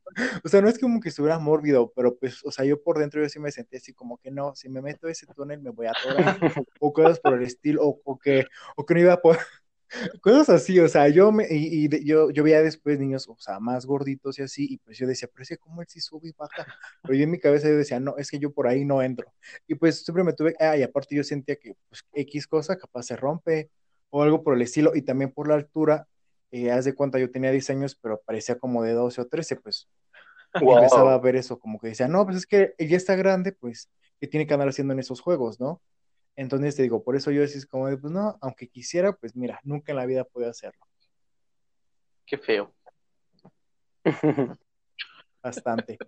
o 0.45 0.49
sea, 0.49 0.61
no 0.61 0.69
es 0.69 0.79
como 0.79 1.01
que 1.01 1.09
estuviera 1.09 1.39
mórbido, 1.39 1.93
pero 1.95 2.17
pues, 2.17 2.45
o 2.45 2.51
sea, 2.51 2.65
yo 2.65 2.83
por 2.83 2.99
dentro 2.99 3.23
yo 3.23 3.29
sí 3.29 3.39
me 3.39 3.51
sentí 3.51 3.77
así 3.77 3.93
como 3.93 4.19
que 4.19 4.31
no, 4.31 4.55
si 4.55 4.69
me 4.69 4.81
meto 4.81 5.09
a 5.09 5.11
ese 5.11 5.27
túnel 5.27 5.61
me 5.61 5.71
voy 5.71 5.87
a 5.87 5.91
atorar, 5.91 6.39
o 6.81 6.93
cosas 6.93 7.21
por 7.21 7.35
el 7.35 7.43
estilo, 7.43 7.83
o, 7.83 8.19
que, 8.19 8.45
o 8.77 8.87
que 8.87 8.95
no 8.95 9.01
iba 9.01 9.13
a 9.13 9.21
poder, 9.21 9.41
cosas 10.21 10.49
así, 10.49 10.79
o 10.79 10.89
sea, 10.89 11.09
yo 11.09 11.33
me, 11.33 11.47
y, 11.51 11.89
yo, 12.05 12.31
yo 12.31 12.43
veía 12.45 12.63
después 12.63 12.99
niños, 12.99 13.29
o 13.29 13.37
sea, 13.39 13.61
más 13.61 13.87
gorditos 13.87 14.39
y 14.39 14.43
así, 14.43 14.67
y 14.71 14.79
pues 14.79 14.99
yo 14.99 15.07
decía, 15.07 15.29
pero 15.33 15.43
es 15.43 15.59
como 15.59 15.83
él 15.83 15.89
sí 15.89 16.01
sube 16.01 16.29
y 16.29 16.33
baja, 16.33 16.67
pero 17.03 17.15
yo 17.15 17.25
en 17.25 17.31
mi 17.31 17.39
cabeza 17.39 17.69
yo 17.69 17.77
decía, 17.77 18.01
no, 18.01 18.17
es 18.17 18.31
que 18.31 18.39
yo 18.39 18.53
por 18.53 18.67
ahí 18.69 18.85
no 18.85 19.03
entro, 19.03 19.33
y 19.67 19.75
pues 19.75 20.05
siempre 20.05 20.25
me 20.25 20.33
tuve, 20.33 20.55
ah, 20.61 20.77
y 20.77 20.83
aparte 20.83 21.15
yo 21.15 21.25
sentía 21.25 21.57
que, 21.57 21.75
pues, 21.89 22.05
X 22.13 22.47
cosa 22.47 22.77
capaz 22.77 23.05
se 23.05 23.17
rompe, 23.17 23.71
o 24.11 24.23
algo 24.23 24.43
por 24.43 24.55
el 24.55 24.63
estilo, 24.63 24.95
y 24.95 25.03
también 25.03 25.33
por 25.33 25.49
la 25.49 25.55
altura, 25.55 26.07
eh, 26.51 26.71
haz 26.71 26.85
de 26.85 26.95
cuenta, 26.95 27.19
yo 27.19 27.31
tenía 27.31 27.51
10 27.51 27.69
años, 27.71 27.99
pero 28.01 28.21
parecía 28.25 28.59
como 28.59 28.83
de 28.83 28.93
12 28.93 29.21
o 29.21 29.27
13, 29.27 29.57
pues 29.57 29.89
empezaba 30.55 31.15
a 31.15 31.19
ver 31.19 31.37
eso, 31.37 31.59
como 31.59 31.79
que 31.79 31.89
decía, 31.89 32.09
no, 32.09 32.25
pues 32.25 32.39
es 32.39 32.47
que 32.47 32.75
ella 32.79 32.97
está 32.97 33.15
grande, 33.17 33.53
pues, 33.53 33.91
¿qué 34.21 34.27
tiene 34.27 34.47
que 34.47 34.55
andar 34.55 34.69
haciendo 34.69 34.93
en 34.93 35.01
esos 35.01 35.21
juegos, 35.21 35.61
no? 35.61 35.81
Entonces 36.37 36.77
te 36.77 36.83
digo, 36.83 37.03
por 37.03 37.17
eso 37.17 37.31
yo 37.31 37.41
decís 37.41 37.67
como 37.67 37.89
de, 37.89 37.97
pues 37.97 38.13
no, 38.13 38.37
aunque 38.41 38.69
quisiera, 38.69 39.13
pues 39.15 39.35
mira, 39.35 39.61
nunca 39.65 39.93
en 39.93 39.97
la 39.97 40.07
vida 40.07 40.25
puede 40.25 40.49
hacerlo. 40.49 40.81
Qué 42.27 42.39
feo. 42.39 42.73
Bastante. 45.43 45.99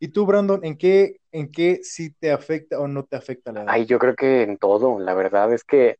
¿Y 0.00 0.08
tú, 0.08 0.26
Brandon, 0.26 0.64
en 0.64 0.76
qué, 0.76 1.20
en 1.30 1.52
qué 1.52 1.80
sí 1.82 2.10
te 2.10 2.32
afecta 2.32 2.80
o 2.80 2.88
no 2.88 3.04
te 3.04 3.16
afecta 3.16 3.52
la 3.52 3.62
edad? 3.62 3.72
Ay, 3.72 3.86
yo 3.86 3.98
creo 3.98 4.16
que 4.16 4.42
en 4.42 4.56
todo, 4.56 4.98
la 4.98 5.14
verdad 5.14 5.52
es 5.52 5.62
que 5.62 5.98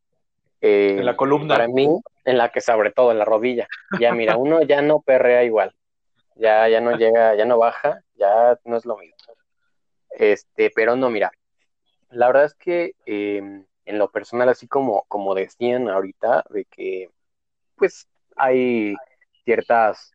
eh, 0.60 0.96
en 0.98 1.06
la 1.06 1.16
columna. 1.16 1.54
Para 1.54 1.68
mí, 1.68 1.88
en 2.24 2.38
la 2.38 2.50
que 2.50 2.60
sobre 2.60 2.92
todo, 2.92 3.12
en 3.12 3.18
la 3.18 3.24
rodilla. 3.24 3.68
Ya 4.00 4.12
mira, 4.12 4.36
uno 4.38 4.62
ya 4.62 4.82
no 4.82 5.00
perrea 5.00 5.44
igual. 5.44 5.74
Ya, 6.34 6.68
ya 6.68 6.80
no 6.80 6.96
llega, 6.96 7.34
ya 7.34 7.44
no 7.44 7.58
baja, 7.58 8.00
ya 8.14 8.58
no 8.64 8.76
es 8.76 8.84
lo 8.84 8.96
mismo. 8.96 9.16
Este, 10.10 10.70
pero 10.74 10.96
no, 10.96 11.10
mira, 11.10 11.32
la 12.10 12.26
verdad 12.28 12.44
es 12.44 12.54
que 12.54 12.94
em, 13.06 13.64
en 13.84 13.98
lo 13.98 14.10
personal, 14.10 14.48
así 14.48 14.68
como, 14.68 15.04
como 15.08 15.34
decían 15.34 15.88
ahorita, 15.88 16.44
de 16.50 16.64
que 16.64 17.10
pues 17.76 18.08
hay 18.36 18.94
ciertos 19.44 20.12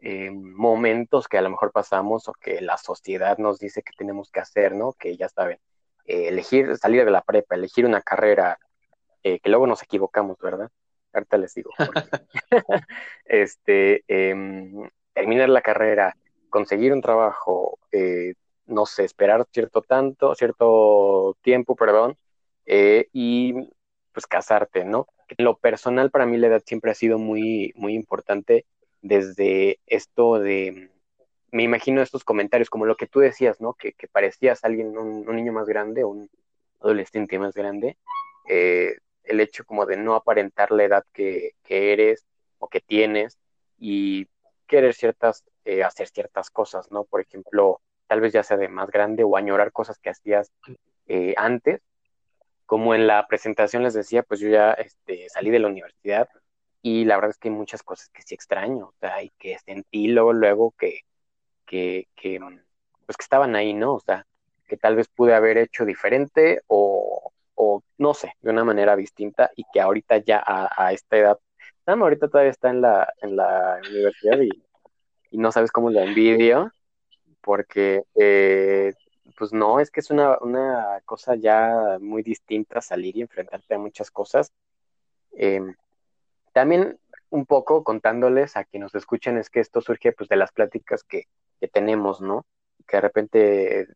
em, 0.00 0.54
momentos 0.54 1.28
que 1.28 1.38
a 1.38 1.42
lo 1.42 1.50
mejor 1.50 1.72
pasamos 1.72 2.28
o 2.28 2.32
que 2.32 2.60
la 2.60 2.76
sociedad 2.76 3.38
nos 3.38 3.58
dice 3.58 3.82
que 3.82 3.92
tenemos 3.96 4.30
que 4.30 4.40
hacer, 4.40 4.74
¿no? 4.74 4.92
Que 4.92 5.16
ya 5.16 5.28
saben, 5.28 5.58
eh, 6.04 6.28
elegir, 6.28 6.76
salir 6.76 7.04
de 7.04 7.10
la 7.10 7.22
prepa, 7.22 7.54
elegir 7.54 7.86
una 7.86 8.02
carrera, 8.02 8.58
eh, 9.26 9.40
que 9.40 9.50
luego 9.50 9.66
nos 9.66 9.82
equivocamos, 9.82 10.38
¿verdad? 10.38 10.70
Ahorita 11.12 11.36
les 11.36 11.52
digo. 11.52 11.70
este, 13.24 14.04
em, 14.06 14.88
terminar 15.12 15.48
la 15.48 15.62
carrera, 15.62 16.16
conseguir 16.48 16.92
un 16.92 17.00
trabajo, 17.02 17.80
eh, 17.90 18.34
no 18.66 18.86
sé, 18.86 19.02
esperar 19.02 19.44
cierto 19.52 19.82
tanto, 19.82 20.32
cierto 20.36 21.36
tiempo, 21.42 21.74
perdón, 21.74 22.16
eh, 22.66 23.08
y 23.12 23.52
pues 24.12 24.28
casarte, 24.28 24.84
¿no? 24.84 25.08
En 25.36 25.44
lo 25.44 25.56
personal, 25.56 26.12
para 26.12 26.24
mí 26.24 26.36
la 26.36 26.46
edad 26.46 26.62
siempre 26.64 26.92
ha 26.92 26.94
sido 26.94 27.18
muy, 27.18 27.72
muy 27.74 27.94
importante 27.94 28.64
desde 29.02 29.80
esto 29.86 30.38
de, 30.38 30.92
me 31.50 31.64
imagino 31.64 32.00
estos 32.00 32.22
comentarios, 32.22 32.70
como 32.70 32.86
lo 32.86 32.96
que 32.96 33.08
tú 33.08 33.18
decías, 33.18 33.60
¿no? 33.60 33.74
Que, 33.74 33.92
parecías 34.12 34.62
alguien, 34.62 34.96
un, 34.96 35.26
niño 35.34 35.52
más 35.52 35.66
grande, 35.66 36.04
un 36.04 36.30
adolescente 36.80 37.40
más 37.40 37.54
grande, 37.54 37.96
eh, 38.48 38.94
el 39.26 39.40
hecho 39.40 39.64
como 39.64 39.86
de 39.86 39.96
no 39.96 40.14
aparentar 40.14 40.70
la 40.72 40.84
edad 40.84 41.04
que, 41.12 41.54
eres 41.68 42.24
o 42.58 42.68
que 42.68 42.80
tienes 42.80 43.38
y 43.78 44.28
querer 44.66 44.94
ciertas, 44.94 45.44
eh, 45.64 45.84
hacer 45.84 46.08
ciertas 46.08 46.50
cosas, 46.50 46.90
¿no? 46.90 47.04
Por 47.04 47.20
ejemplo, 47.20 47.80
tal 48.06 48.20
vez 48.20 48.32
ya 48.32 48.42
sea 48.42 48.56
de 48.56 48.68
más 48.68 48.90
grande 48.90 49.24
o 49.24 49.36
añorar 49.36 49.72
cosas 49.72 49.98
que 49.98 50.10
hacías 50.10 50.50
eh, 51.08 51.34
antes. 51.36 51.80
Como 52.66 52.94
en 52.94 53.06
la 53.06 53.26
presentación 53.28 53.82
les 53.84 53.94
decía, 53.94 54.22
pues 54.22 54.40
yo 54.40 54.48
ya 54.48 54.72
este, 54.72 55.28
salí 55.28 55.50
de 55.50 55.60
la 55.60 55.68
universidad 55.68 56.28
y 56.82 57.04
la 57.04 57.16
verdad 57.16 57.30
es 57.30 57.38
que 57.38 57.48
hay 57.48 57.54
muchas 57.54 57.82
cosas 57.82 58.08
que 58.10 58.22
sí 58.22 58.34
extraño, 58.34 58.86
o 58.86 58.94
sea, 59.00 59.22
y 59.22 59.30
que 59.38 59.58
sentí 59.58 60.08
luego, 60.08 60.32
luego 60.32 60.72
que, 60.78 61.00
que, 61.64 62.08
que, 62.16 62.40
pues 63.06 63.16
que 63.16 63.22
estaban 63.22 63.56
ahí, 63.56 63.74
¿no? 63.74 63.94
O 63.94 64.00
sea, 64.00 64.26
que 64.66 64.76
tal 64.76 64.96
vez 64.96 65.08
pude 65.08 65.34
haber 65.34 65.58
hecho 65.58 65.84
diferente 65.84 66.62
o, 66.66 67.32
o 67.56 67.82
no 67.98 68.14
sé, 68.14 68.32
de 68.40 68.50
una 68.50 68.64
manera 68.64 68.94
distinta 68.96 69.50
y 69.56 69.64
que 69.72 69.80
ahorita 69.80 70.18
ya 70.18 70.42
a, 70.46 70.92
esta 70.92 71.16
edad, 71.16 71.38
Sam 71.84 72.02
ahorita 72.02 72.28
todavía 72.28 72.50
está 72.50 72.70
en 72.70 72.82
la, 72.82 73.12
en 73.22 73.36
la 73.36 73.80
universidad 73.88 74.40
y, 74.40 74.50
no 75.32 75.52
sabes 75.52 75.70
cómo 75.70 75.90
lo 75.90 76.00
envidio, 76.00 76.72
porque 77.42 78.04
eh, 78.14 78.94
pues 79.36 79.52
no, 79.52 79.80
es 79.80 79.90
que 79.90 80.00
es 80.00 80.10
una, 80.10 80.38
una, 80.38 81.00
cosa 81.04 81.34
ya 81.34 81.98
muy 82.00 82.22
distinta 82.22 82.80
salir 82.80 83.16
y 83.16 83.22
enfrentarte 83.22 83.74
a 83.74 83.78
muchas 83.78 84.10
cosas. 84.10 84.50
Em, 85.32 85.74
también 86.54 86.98
un 87.28 87.44
poco 87.44 87.84
contándoles 87.84 88.56
a 88.56 88.64
quienes 88.64 88.94
nos 88.94 89.02
escuchen 89.02 89.36
es 89.36 89.50
que 89.50 89.60
esto 89.60 89.82
surge 89.82 90.12
pues 90.12 90.28
de 90.30 90.36
las 90.36 90.52
pláticas 90.52 91.02
que, 91.04 91.24
que 91.60 91.68
tenemos, 91.68 92.20
¿no? 92.20 92.46
Que 92.86 92.96
de 92.96 93.00
repente 93.02 93.88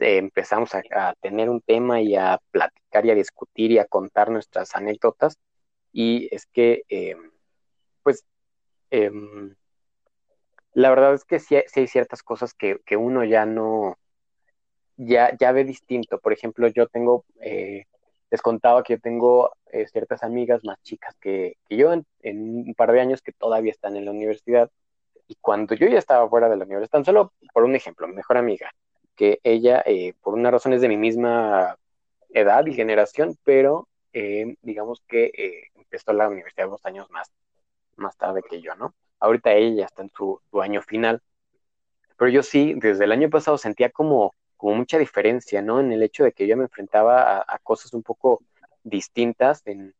este, 0.00 0.18
empezamos 0.18 0.74
a, 0.74 1.14
tener 1.20 1.50
un 1.50 1.60
tema 1.60 2.00
y 2.00 2.16
a 2.16 2.40
platicar 2.50 3.04
y 3.06 3.10
a 3.10 3.14
discutir 3.14 3.72
y 3.72 3.78
a 3.78 3.86
contar 3.86 4.30
nuestras 4.30 4.74
anécdotas. 4.74 5.38
Y 5.92 6.28
es 6.34 6.46
que, 6.46 6.84
eh, 6.88 7.16
pues, 8.02 8.24
em, 8.90 9.54
la 10.72 10.90
verdad 10.90 11.14
es 11.14 11.24
que 11.24 11.40
sí, 11.40 11.56
hay 11.56 11.86
ciertas 11.86 12.22
cosas 12.22 12.54
que, 12.54 12.78
uno 12.96 13.24
ya 13.24 13.46
no, 13.46 13.98
ya, 14.96 15.36
ya 15.38 15.52
ve 15.52 15.64
distinto. 15.64 16.18
Por 16.20 16.32
ejemplo, 16.32 16.68
yo 16.68 16.86
tengo, 16.88 17.24
eh, 17.40 17.84
les 18.30 18.42
contaba 18.42 18.82
que 18.82 18.94
yo 18.94 19.00
tengo 19.00 19.52
eh, 19.72 19.86
ciertas 19.88 20.22
amigas 20.22 20.64
más 20.64 20.80
chicas 20.82 21.14
que, 21.20 21.56
yo 21.68 21.92
en, 21.92 22.06
en, 22.20 22.68
un 22.68 22.74
par 22.74 22.92
de 22.92 23.00
años 23.00 23.22
que 23.22 23.32
todavía 23.32 23.72
están 23.72 23.96
en 23.96 24.04
la 24.06 24.12
universidad. 24.12 24.70
Y 25.28 25.36
cuando 25.40 25.74
yo 25.74 25.88
ya 25.88 25.98
estaba 25.98 26.28
fuera 26.28 26.48
de 26.48 26.56
la 26.56 26.64
universidad, 26.64 26.90
tan 26.90 27.04
solo 27.04 27.32
por 27.54 27.64
un 27.64 27.76
ejemplo, 27.76 28.08
mi 28.08 28.14
mejor 28.14 28.36
amiga, 28.38 28.72
que 29.20 29.38
ella, 29.44 29.82
eh, 29.84 30.14
por 30.22 30.32
una 30.32 30.50
razón, 30.50 30.72
es 30.72 30.80
de 30.80 30.88
mi 30.88 30.96
misma 30.96 31.76
edad 32.30 32.64
y 32.64 32.72
generación, 32.72 33.36
pero 33.44 33.86
eh, 34.14 34.56
digamos 34.62 35.02
que 35.06 35.26
eh, 35.26 35.64
empezó 35.74 36.14
la 36.14 36.26
universidad 36.26 36.70
dos 36.70 36.86
años 36.86 37.10
más, 37.10 37.30
más 37.96 38.16
tarde 38.16 38.42
que 38.48 38.62
yo, 38.62 38.74
¿no? 38.76 38.94
Ahorita 39.18 39.52
ella 39.52 39.84
está 39.84 40.00
en 40.00 40.10
su, 40.16 40.40
año 40.62 40.80
final. 40.80 41.20
Pero 42.16 42.30
yo 42.30 42.42
sí, 42.42 42.72
desde 42.76 43.04
el 43.04 43.12
año 43.12 43.28
pasado 43.28 43.58
sentía 43.58 43.90
como, 43.90 44.34
como 44.56 44.76
mucha 44.76 44.96
diferencia, 44.96 45.60
¿no? 45.60 45.80
En 45.80 45.92
el 45.92 46.02
hecho 46.02 46.24
de 46.24 46.32
que 46.32 46.46
yo 46.46 46.56
me 46.56 46.64
enfrentaba 46.64 47.44
a, 47.46 47.58
cosas 47.58 47.92
un 47.92 48.02
poco 48.02 48.42
distintas 48.84 49.60
en, 49.66 49.94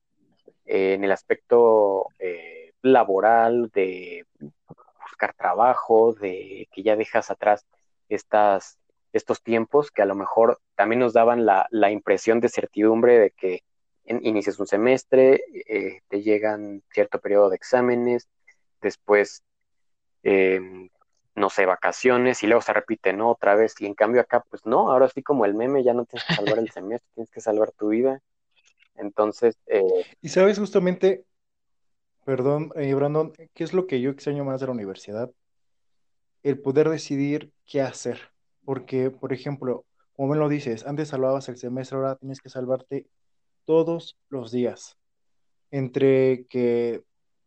en 0.64 1.04
el 1.04 1.12
aspecto 1.12 2.06
eh, 2.18 2.72
laboral, 2.80 3.70
de 3.74 4.24
buscar 5.02 5.34
trabajo, 5.34 6.14
de 6.14 6.66
que 6.72 6.82
ya 6.82 6.96
dejas 6.96 7.30
atrás 7.30 7.66
estas, 8.08 8.79
estos 9.12 9.42
tiempos 9.42 9.90
que 9.90 10.02
a 10.02 10.06
lo 10.06 10.14
mejor 10.14 10.60
también 10.76 11.00
nos 11.00 11.12
daban 11.12 11.46
la, 11.46 11.66
la 11.70 11.90
impresión 11.90 12.40
de 12.40 12.48
certidumbre 12.48 13.18
de 13.18 13.30
que 13.30 13.62
inicias 14.04 14.58
un 14.58 14.66
semestre, 14.66 15.44
eh, 15.68 16.00
te 16.08 16.22
llegan 16.22 16.82
cierto 16.92 17.20
periodo 17.20 17.50
de 17.50 17.56
exámenes, 17.56 18.28
después, 18.80 19.42
em, 20.22 20.88
no 21.34 21.50
sé, 21.50 21.66
vacaciones 21.66 22.42
y 22.42 22.46
luego 22.46 22.62
se 22.62 22.72
repite, 22.72 23.12
¿no? 23.12 23.30
Otra 23.30 23.54
vez. 23.54 23.74
Y 23.80 23.86
en 23.86 23.94
cambio 23.94 24.20
acá, 24.20 24.44
pues 24.48 24.66
no, 24.66 24.90
ahora 24.90 25.08
sí 25.08 25.22
como 25.22 25.44
el 25.44 25.54
meme, 25.54 25.84
ya 25.84 25.94
no 25.94 26.04
tienes 26.04 26.26
que 26.26 26.34
salvar 26.34 26.58
el 26.58 26.70
semestre, 26.72 27.08
tienes 27.14 27.30
que 27.30 27.40
salvar 27.40 27.72
tu 27.72 27.88
vida. 27.88 28.20
Entonces... 28.96 29.56
Eh, 29.66 29.82
y 30.20 30.28
sabes 30.28 30.58
justamente, 30.58 31.24
perdón, 32.24 32.72
eh, 32.74 32.92
Brandon, 32.94 33.32
¿qué 33.54 33.64
es 33.64 33.72
lo 33.72 33.86
que 33.86 34.00
yo 34.00 34.10
extraño 34.10 34.44
más 34.44 34.60
de 34.60 34.66
la 34.66 34.72
universidad? 34.72 35.30
El 36.42 36.58
poder 36.60 36.88
decidir 36.88 37.52
qué 37.64 37.82
hacer. 37.82 38.29
Porque, 38.70 39.10
por 39.10 39.32
ejemplo, 39.32 39.84
como 40.12 40.28
me 40.28 40.38
lo 40.38 40.48
dices, 40.48 40.86
antes 40.86 41.08
salvabas 41.08 41.48
el 41.48 41.56
semestre, 41.56 41.96
ahora 41.96 42.14
tienes 42.14 42.40
que 42.40 42.50
salvarte 42.50 43.08
todos 43.64 44.16
los 44.28 44.52
días. 44.52 44.96
Entre 45.72 46.46
que 46.46 47.02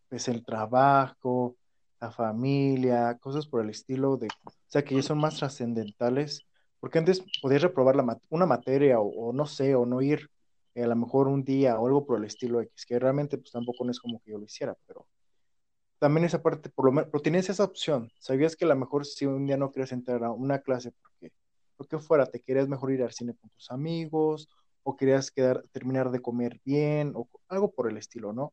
pues 0.10 0.27
el 0.27 0.44
trabajo, 0.44 1.56
la 2.01 2.12
familia, 2.12 3.18
cosas 3.22 3.48
por 3.48 3.63
el 3.63 3.70
estilo 3.70 4.18
de, 4.18 4.27
o 4.44 4.51
sea, 4.68 4.84
que 4.84 4.96
ya 4.96 5.01
son 5.01 5.18
más 5.18 5.38
trascendentales, 5.38 6.46
porque 6.82 7.00
antes 7.00 7.24
podías 7.42 7.62
reprobar 7.62 7.96
la, 7.96 8.20
una 8.30 8.46
materia 8.46 9.00
o, 9.00 9.32
no 9.32 9.46
sé, 9.46 9.75
o 9.75 9.86
no 9.86 10.01
ir 10.01 10.30
eh, 10.75 10.84
a 10.84 10.88
lo 10.88 10.98
mejor 10.98 11.30
un 11.30 11.46
día 11.46 11.80
o 11.80 11.88
algo 11.88 12.06
por 12.06 12.20
el 12.20 12.25
estilo 12.25 12.60
X, 12.60 12.86
que 12.86 13.00
realmente 13.00 13.38
pues 13.38 13.53
tampoco 13.53 13.86
no 13.86 13.92
es 13.92 14.00
como 14.01 14.20
que 14.20 14.32
yo 14.32 14.39
lo 14.39 14.44
hiciera, 14.44 14.75
pero 14.86 15.08
también 16.03 16.25
esa 16.25 16.41
parte, 16.41 16.69
por 16.69 16.83
lo 16.83 16.91
menos, 16.91 17.10
pero 17.10 17.22
tienes 17.22 17.50
esa 17.50 17.63
opción, 17.63 18.12
sabías 18.19 18.57
que 18.57 18.65
a 18.65 18.67
lo 18.67 18.75
mejor 18.75 19.05
si 19.05 19.25
un 19.25 19.45
día 19.45 19.55
no 19.55 19.72
quieres 19.72 19.93
entrar 19.93 20.22
a 20.25 20.31
una 20.31 20.60
clase 20.60 20.91
porque, 20.91 21.31
porque 21.77 21.98
fuera, 21.98 22.25
te 22.25 22.41
querías 22.41 22.67
mejor 22.67 22.91
ir 22.91 23.03
al 23.03 23.13
cine 23.13 23.33
con 23.39 23.50
tus 23.51 23.72
amigos, 23.72 24.50
o 24.83 24.98
querías 24.98 25.31
quedar, 25.31 25.63
terminar 25.72 26.12
de 26.12 26.22
comer 26.22 26.60
bien, 26.65 27.13
o 27.15 27.29
algo 27.48 27.72
por 27.72 27.89
el 27.89 27.95
estilo, 27.95 28.33
¿no? 28.33 28.51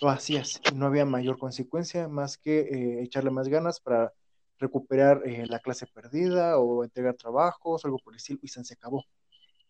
Lo 0.00 0.08
hacías 0.08 0.60
no 0.74 0.86
había 0.86 1.04
mayor 1.04 1.38
consecuencia 1.38 2.08
más 2.08 2.36
que 2.36 2.58
eh, 2.58 3.02
echarle 3.04 3.30
más 3.30 3.46
ganas 3.46 3.78
para 3.78 4.12
recuperar 4.58 5.22
eh, 5.24 5.46
la 5.46 5.60
clase 5.60 5.86
perdida 5.86 6.58
o 6.58 6.82
entregar 6.82 7.14
trabajos, 7.14 7.84
algo 7.84 7.98
por 7.98 8.14
el 8.14 8.16
estilo, 8.16 8.40
y 8.42 8.48
se 8.48 8.74
acabó. 8.74 9.04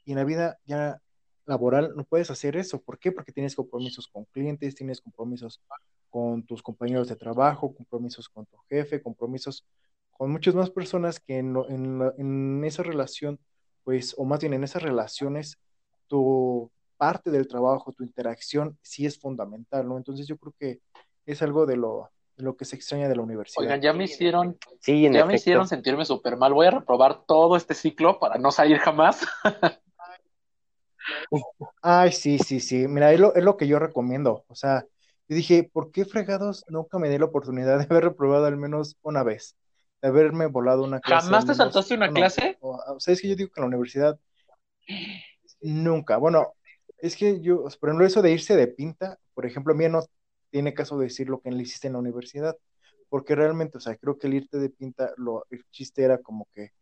Y 0.06 0.12
en 0.12 0.16
la 0.16 0.24
vida 0.24 0.58
ya 0.64 1.02
laboral 1.44 1.92
no 1.96 2.04
puedes 2.04 2.30
hacer 2.30 2.56
eso. 2.56 2.80
¿Por 2.80 2.98
qué? 2.98 3.12
Porque 3.12 3.30
tienes 3.30 3.54
compromisos 3.54 4.08
con 4.08 4.24
clientes, 4.24 4.74
tienes 4.74 5.02
compromisos 5.02 5.60
con 6.10 6.42
tus 6.44 6.62
compañeros 6.62 7.08
de 7.08 7.16
trabajo, 7.16 7.74
compromisos 7.74 8.28
con 8.28 8.44
tu 8.46 8.58
jefe, 8.68 9.00
compromisos 9.00 9.64
con 10.10 10.30
muchas 10.30 10.54
más 10.54 10.70
personas 10.70 11.18
que 11.18 11.38
en, 11.38 11.56
en, 11.68 12.12
en 12.18 12.64
esa 12.64 12.82
relación, 12.82 13.38
pues, 13.84 14.14
o 14.18 14.24
más 14.24 14.40
bien 14.40 14.52
en 14.52 14.64
esas 14.64 14.82
relaciones, 14.82 15.58
tu 16.08 16.70
parte 16.98 17.30
del 17.30 17.48
trabajo, 17.48 17.92
tu 17.92 18.04
interacción, 18.04 18.76
sí 18.82 19.06
es 19.06 19.18
fundamental, 19.18 19.88
¿no? 19.88 19.96
Entonces 19.96 20.26
yo 20.26 20.36
creo 20.36 20.54
que 20.58 20.80
es 21.24 21.40
algo 21.40 21.64
de 21.64 21.76
lo, 21.76 22.10
de 22.36 22.44
lo 22.44 22.56
que 22.56 22.66
se 22.66 22.76
extraña 22.76 23.08
de 23.08 23.16
la 23.16 23.22
universidad. 23.22 23.62
Oigan, 23.62 23.80
ya 23.80 23.92
me 23.94 24.04
hicieron, 24.04 24.58
sí, 24.80 25.08
ya 25.10 25.24
me 25.24 25.36
hicieron 25.36 25.66
sentirme 25.66 26.04
súper 26.04 26.36
mal. 26.36 26.52
Voy 26.52 26.66
a 26.66 26.72
reprobar 26.72 27.24
todo 27.24 27.56
este 27.56 27.74
ciclo 27.74 28.18
para 28.18 28.36
no 28.36 28.50
salir 28.50 28.78
jamás. 28.78 29.26
Ay, 31.82 32.12
sí, 32.12 32.38
sí, 32.38 32.60
sí. 32.60 32.86
Mira, 32.86 33.12
es 33.12 33.20
lo, 33.20 33.34
es 33.34 33.42
lo 33.42 33.56
que 33.56 33.66
yo 33.66 33.78
recomiendo. 33.78 34.44
O 34.48 34.54
sea, 34.54 34.84
yo 35.30 35.36
dije, 35.36 35.70
¿por 35.72 35.92
qué 35.92 36.04
fregados 36.04 36.64
nunca 36.66 36.98
me 36.98 37.08
di 37.08 37.16
la 37.16 37.26
oportunidad 37.26 37.78
de 37.78 37.84
haber 37.84 38.02
reprobado 38.02 38.46
al 38.46 38.56
menos 38.56 38.96
una 39.00 39.22
vez? 39.22 39.54
De 40.02 40.08
haberme 40.08 40.46
volado 40.46 40.82
una 40.82 40.98
clase. 40.98 41.26
¿Jamás 41.26 41.46
te 41.46 41.54
saltaste 41.54 41.94
una 41.94 42.10
clase? 42.10 42.58
O, 42.60 42.98
sea, 42.98 43.14
es 43.14 43.22
que 43.22 43.28
yo 43.28 43.36
digo 43.36 43.50
que 43.52 43.60
en 43.60 43.62
la 43.62 43.68
universidad 43.68 44.18
nunca. 45.60 46.16
Bueno, 46.16 46.54
es 46.98 47.16
que 47.16 47.40
yo, 47.40 47.62
por 47.78 47.90
ejemplo, 47.90 48.04
eso 48.04 48.22
de 48.22 48.32
irse 48.32 48.56
de 48.56 48.66
pinta, 48.66 49.20
por 49.32 49.46
ejemplo, 49.46 49.72
a 49.72 49.76
mí 49.76 49.88
no 49.88 50.00
tiene 50.50 50.74
caso 50.74 50.98
decir 50.98 51.28
lo 51.28 51.40
que 51.40 51.52
le 51.52 51.62
hiciste 51.62 51.86
en 51.86 51.92
la 51.92 52.00
universidad, 52.00 52.56
porque 53.08 53.36
realmente, 53.36 53.78
o 53.78 53.80
sea, 53.80 53.94
creo 53.94 54.18
que 54.18 54.26
el 54.26 54.34
irte 54.34 54.58
de 54.58 54.70
pinta, 54.70 55.12
lo, 55.16 55.46
el 55.50 55.64
chiste 55.70 56.02
era 56.02 56.18
como 56.18 56.48
que 56.52 56.72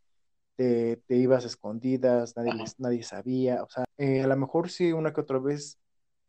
te, 0.57 0.97
te 1.07 1.17
ibas 1.17 1.45
escondidas, 1.45 2.35
nadie, 2.35 2.65
nadie 2.79 3.03
sabía, 3.03 3.63
o 3.63 3.69
sea, 3.69 3.85
eh, 3.99 4.23
a 4.23 4.27
lo 4.27 4.37
mejor 4.37 4.71
sí 4.71 4.91
una 4.91 5.13
que 5.13 5.21
otra 5.21 5.39
vez 5.39 5.79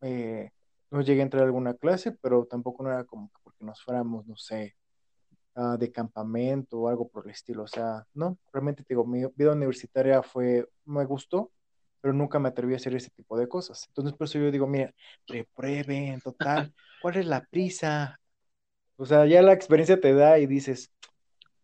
eh, 0.02 0.52
no 0.92 1.02
llegué 1.02 1.22
a 1.22 1.24
entrar 1.24 1.44
a 1.44 1.46
alguna 1.46 1.74
clase, 1.74 2.12
pero 2.12 2.46
tampoco 2.46 2.84
no 2.84 2.92
era 2.92 3.04
como 3.04 3.30
que 3.30 3.40
porque 3.44 3.64
nos 3.64 3.82
fuéramos, 3.84 4.26
no 4.28 4.36
sé, 4.36 4.76
ah, 5.56 5.78
de 5.78 5.92
campamento 5.92 6.80
o 6.80 6.88
algo 6.90 7.08
por 7.08 7.26
el 7.26 7.32
estilo, 7.32 7.64
o 7.64 7.68
sea, 7.68 8.06
no, 8.14 8.38
realmente 8.52 8.84
digo, 8.88 9.06
mi 9.06 9.26
vida 9.36 9.54
universitaria 9.54 10.22
fue, 10.24 10.68
me 10.86 11.06
gustó, 11.06 11.52
pero 12.02 12.14
nunca 12.14 12.40
me 12.40 12.50
atreví 12.50 12.74
a 12.74 12.78
hacer 12.78 12.96
ese 12.96 13.10
tipo 13.10 13.38
de 13.38 13.48
cosas. 13.48 13.86
Entonces, 13.90 14.14
por 14.14 14.26
eso 14.26 14.40
yo 14.40 14.52
digo, 14.52 14.68
mira, 14.68 14.94
reprueben, 15.28 16.22
total, 16.22 16.74
¿cuál 17.02 17.18
es 17.18 17.26
la 17.26 17.46
prisa? 17.46 18.20
O 18.96 19.06
sea, 19.06 19.26
ya 19.26 19.42
la 19.42 19.54
experiencia 19.54 20.00
te 20.00 20.14
da 20.14 20.40
y 20.40 20.48
dices, 20.48 20.92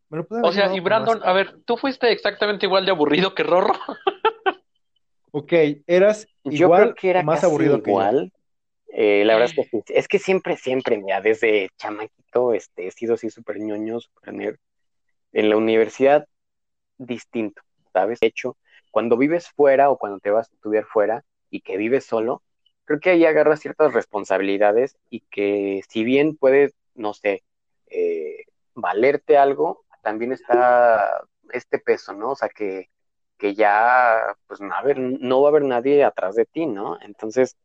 me 0.10 0.18
lo 0.18 0.28
O 0.30 0.52
sea, 0.52 0.74
y 0.74 0.80
Brandon, 0.80 1.22
a 1.24 1.34
ver, 1.34 1.60
¿tú 1.66 1.78
fuiste 1.78 2.12
exactamente 2.12 2.66
igual 2.66 2.86
de 2.86 2.92
aburrido 2.92 3.34
que 3.34 3.44
Rorro? 3.44 3.76
ok, 5.32 5.54
eras 5.88 6.28
igual 6.44 6.96
que 6.96 7.10
era 7.10 7.24
más 7.24 7.44
aburrido 7.44 7.82
que 7.82 7.92
igual. 7.92 8.32
Eh, 8.98 9.26
la 9.26 9.36
verdad 9.36 9.54
es 9.58 9.70
que 9.70 9.84
es 9.94 10.08
que 10.08 10.20
siempre, 10.20 10.56
siempre, 10.56 10.98
mira, 10.98 11.20
desde 11.22 11.70
chamaquito, 11.78 12.54
este, 12.54 12.88
he 12.88 12.92
sido 12.92 13.16
así 13.16 13.30
súper 13.30 13.60
ñoño, 13.60 14.00
súper 14.00 14.34
nerd. 14.34 14.58
En 15.34 15.50
la 15.50 15.58
universidad, 15.58 16.28
distinto, 16.98 17.62
¿sabes? 17.92 18.20
De 18.22 18.28
hecho, 18.28 18.58
cuando 18.92 19.18
vives 19.18 19.50
fuera 19.50 19.90
o 19.92 19.98
cuando 19.98 20.20
te 20.20 20.32
vas 20.32 20.50
a 20.50 20.56
estudiar 20.56 20.86
fuera 20.86 21.26
y 21.50 21.60
que 21.60 21.76
vives 21.76 22.06
solo, 22.06 22.42
creo 22.86 23.02
que 23.02 23.10
ahí 23.10 23.26
agarras 23.26 23.60
ciertas 23.60 23.94
responsabilidades 23.94 24.98
y 25.10 25.22
que 25.30 25.82
si 25.90 26.06
bien 26.06 26.38
puedes, 26.38 26.74
no 26.94 27.14
sé, 27.14 27.44
eh, 27.88 28.46
valerte 28.76 29.38
algo, 29.38 29.84
también 30.04 30.32
está 30.32 31.22
este 31.52 31.80
peso, 31.80 32.14
¿no? 32.14 32.32
O 32.32 32.36
sea, 32.38 32.48
que, 32.48 32.90
que 33.38 33.56
ya, 33.56 34.38
pues, 34.48 34.62
no, 34.62 34.74
no 35.20 35.42
va 35.42 35.50
a 35.50 35.52
haber 35.52 35.64
nadie 35.64 36.04
atrás 36.06 36.36
de 36.36 36.46
ti, 36.46 36.66
¿no? 36.66 36.98
Entonces, 37.02 37.58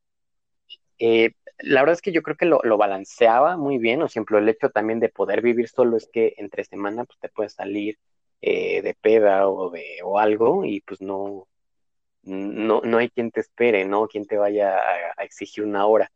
eh, 1.00 1.32
la 1.58 1.80
verdad 1.80 1.94
es 1.94 2.02
que 2.02 2.12
yo 2.12 2.22
creo 2.22 2.36
que 2.36 2.46
lo, 2.46 2.60
balanceaba 2.78 3.56
muy 3.56 3.78
bien, 3.78 4.02
o 4.02 4.06
ejemplo, 4.06 4.38
el 4.38 4.48
hecho 4.48 4.70
también 4.70 5.00
de 5.00 5.08
poder 5.08 5.42
vivir 5.42 5.68
solo 5.68 5.96
es 5.96 6.08
que 6.12 6.34
entre 6.38 6.64
semana, 6.64 7.04
pues, 7.04 7.18
te 7.18 7.28
puedes 7.28 7.54
salir, 7.54 7.98
eh, 8.42 8.82
de 8.82 8.94
peda 8.94 9.48
o 9.48 9.70
de 9.70 9.98
o 10.02 10.18
algo 10.18 10.64
y 10.64 10.80
pues 10.80 11.02
no, 11.02 11.46
no, 12.22 12.80
no 12.82 12.98
hay 12.98 13.10
quien 13.10 13.30
te 13.30 13.40
espere, 13.40 13.84
¿no? 13.84 14.08
Quien 14.08 14.26
te 14.26 14.38
vaya 14.38 14.76
a, 14.78 15.24
exigir 15.24 15.64
una 15.64 15.86
hora. 15.86 16.10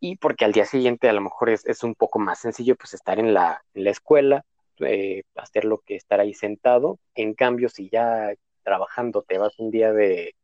Y 0.00 0.16
porque 0.16 0.44
al 0.44 0.52
día 0.52 0.64
siguiente 0.64 1.08
a 1.08 1.12
lo 1.12 1.20
mejor 1.20 1.50
es, 1.50 1.64
es 1.66 1.84
un 1.84 1.94
poco 1.94 2.18
más 2.18 2.40
sencillo 2.40 2.76
pues 2.76 2.94
estar 2.94 3.18
en 3.18 3.34
la, 3.34 3.64
en 3.74 3.84
la 3.84 3.90
escuela, 3.90 4.44
eh, 4.80 5.22
hacer 5.36 5.64
lo 5.64 5.78
que 5.78 5.96
estar 5.96 6.20
ahí 6.20 6.34
sentado. 6.34 6.98
En 7.14 7.34
cambio, 7.34 7.68
si 7.68 7.88
ya 7.90 8.34
trabajando 8.64 9.22
te 9.22 9.38
vas 9.38 9.58
un 9.58 9.70
día 9.70 9.92
de, 9.92 10.34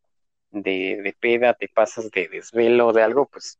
de, 0.50 1.00
de 1.02 1.16
peda, 1.18 1.54
te 1.54 1.68
pasas 1.68 2.10
de 2.10 2.28
desvelo 2.28 2.92
de 2.92 3.02
algo, 3.02 3.26
pues, 3.26 3.58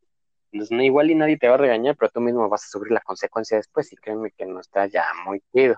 pues 0.51 0.71
no, 0.71 0.81
igual 0.81 1.11
y 1.11 1.15
nadie 1.15 1.37
te 1.37 1.47
va 1.47 1.55
a 1.55 1.57
regañar, 1.57 1.95
pero 1.95 2.11
tú 2.11 2.21
mismo 2.21 2.47
vas 2.49 2.65
a 2.65 2.69
sufrir 2.69 2.91
la 2.91 3.01
consecuencia 3.01 3.57
después 3.57 3.91
y 3.93 3.95
créeme 3.95 4.31
que 4.31 4.45
no 4.45 4.59
está 4.59 4.87
ya 4.87 5.05
muy 5.25 5.41
chido. 5.53 5.75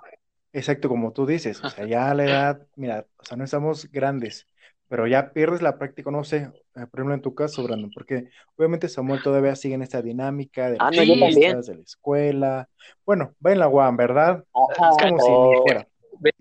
Exacto, 0.53 0.89
como 0.89 1.13
tú 1.13 1.25
dices, 1.25 1.63
o 1.63 1.69
sea, 1.69 1.85
ya 1.85 2.11
a 2.11 2.13
la 2.13 2.25
edad, 2.25 2.67
mira, 2.75 3.05
o 3.17 3.23
sea, 3.23 3.37
no 3.37 3.45
estamos 3.45 3.89
grandes, 3.89 4.47
pero 4.89 5.07
ya 5.07 5.31
pierdes 5.31 5.61
la 5.61 5.77
práctica, 5.77 6.11
no 6.11 6.25
sé, 6.25 6.51
eh, 6.75 6.85
por 6.85 6.99
ejemplo 6.99 7.13
en 7.13 7.21
tu 7.21 7.33
caso, 7.33 7.63
Brandon, 7.63 7.91
porque 7.93 8.27
obviamente 8.57 8.89
Samuel 8.89 9.23
todavía 9.23 9.55
sigue 9.55 9.75
en 9.75 9.83
esta 9.83 10.01
dinámica 10.01 10.69
de 10.69 10.75
ah, 10.79 10.91
las 10.91 11.67
de 11.67 11.75
la 11.75 11.81
escuela. 11.81 12.69
Bueno, 13.05 13.33
va 13.45 13.53
en 13.53 13.59
la 13.59 13.69
UAM, 13.69 13.95
¿verdad? 13.95 14.43
es 14.43 15.09
como 15.09 15.19
si 15.19 15.61
fuera. 15.61 15.87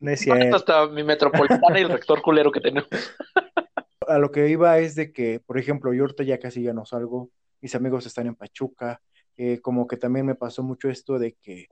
No 0.00 0.10
es 0.10 0.54
hasta 0.54 0.86
mi 0.88 1.04
metropolitana 1.04 1.78
y 1.78 1.82
el 1.82 1.90
rector 1.90 2.20
culero 2.22 2.50
que 2.50 2.60
tenemos. 2.60 2.90
A 4.10 4.18
lo 4.18 4.32
que 4.32 4.48
iba 4.48 4.78
es 4.80 4.96
de 4.96 5.12
que, 5.12 5.38
por 5.40 5.56
ejemplo, 5.56 5.92
yo 5.94 6.02
ahorita 6.02 6.24
ya 6.24 6.38
casi 6.40 6.62
ya 6.62 6.72
no 6.72 6.84
salgo, 6.84 7.30
mis 7.60 7.74
amigos 7.76 8.06
están 8.06 8.26
en 8.26 8.34
Pachuca, 8.34 9.00
eh, 9.36 9.60
como 9.60 9.86
que 9.86 9.96
también 9.96 10.26
me 10.26 10.34
pasó 10.34 10.62
mucho 10.64 10.90
esto 10.90 11.18
de 11.18 11.34
que 11.34 11.66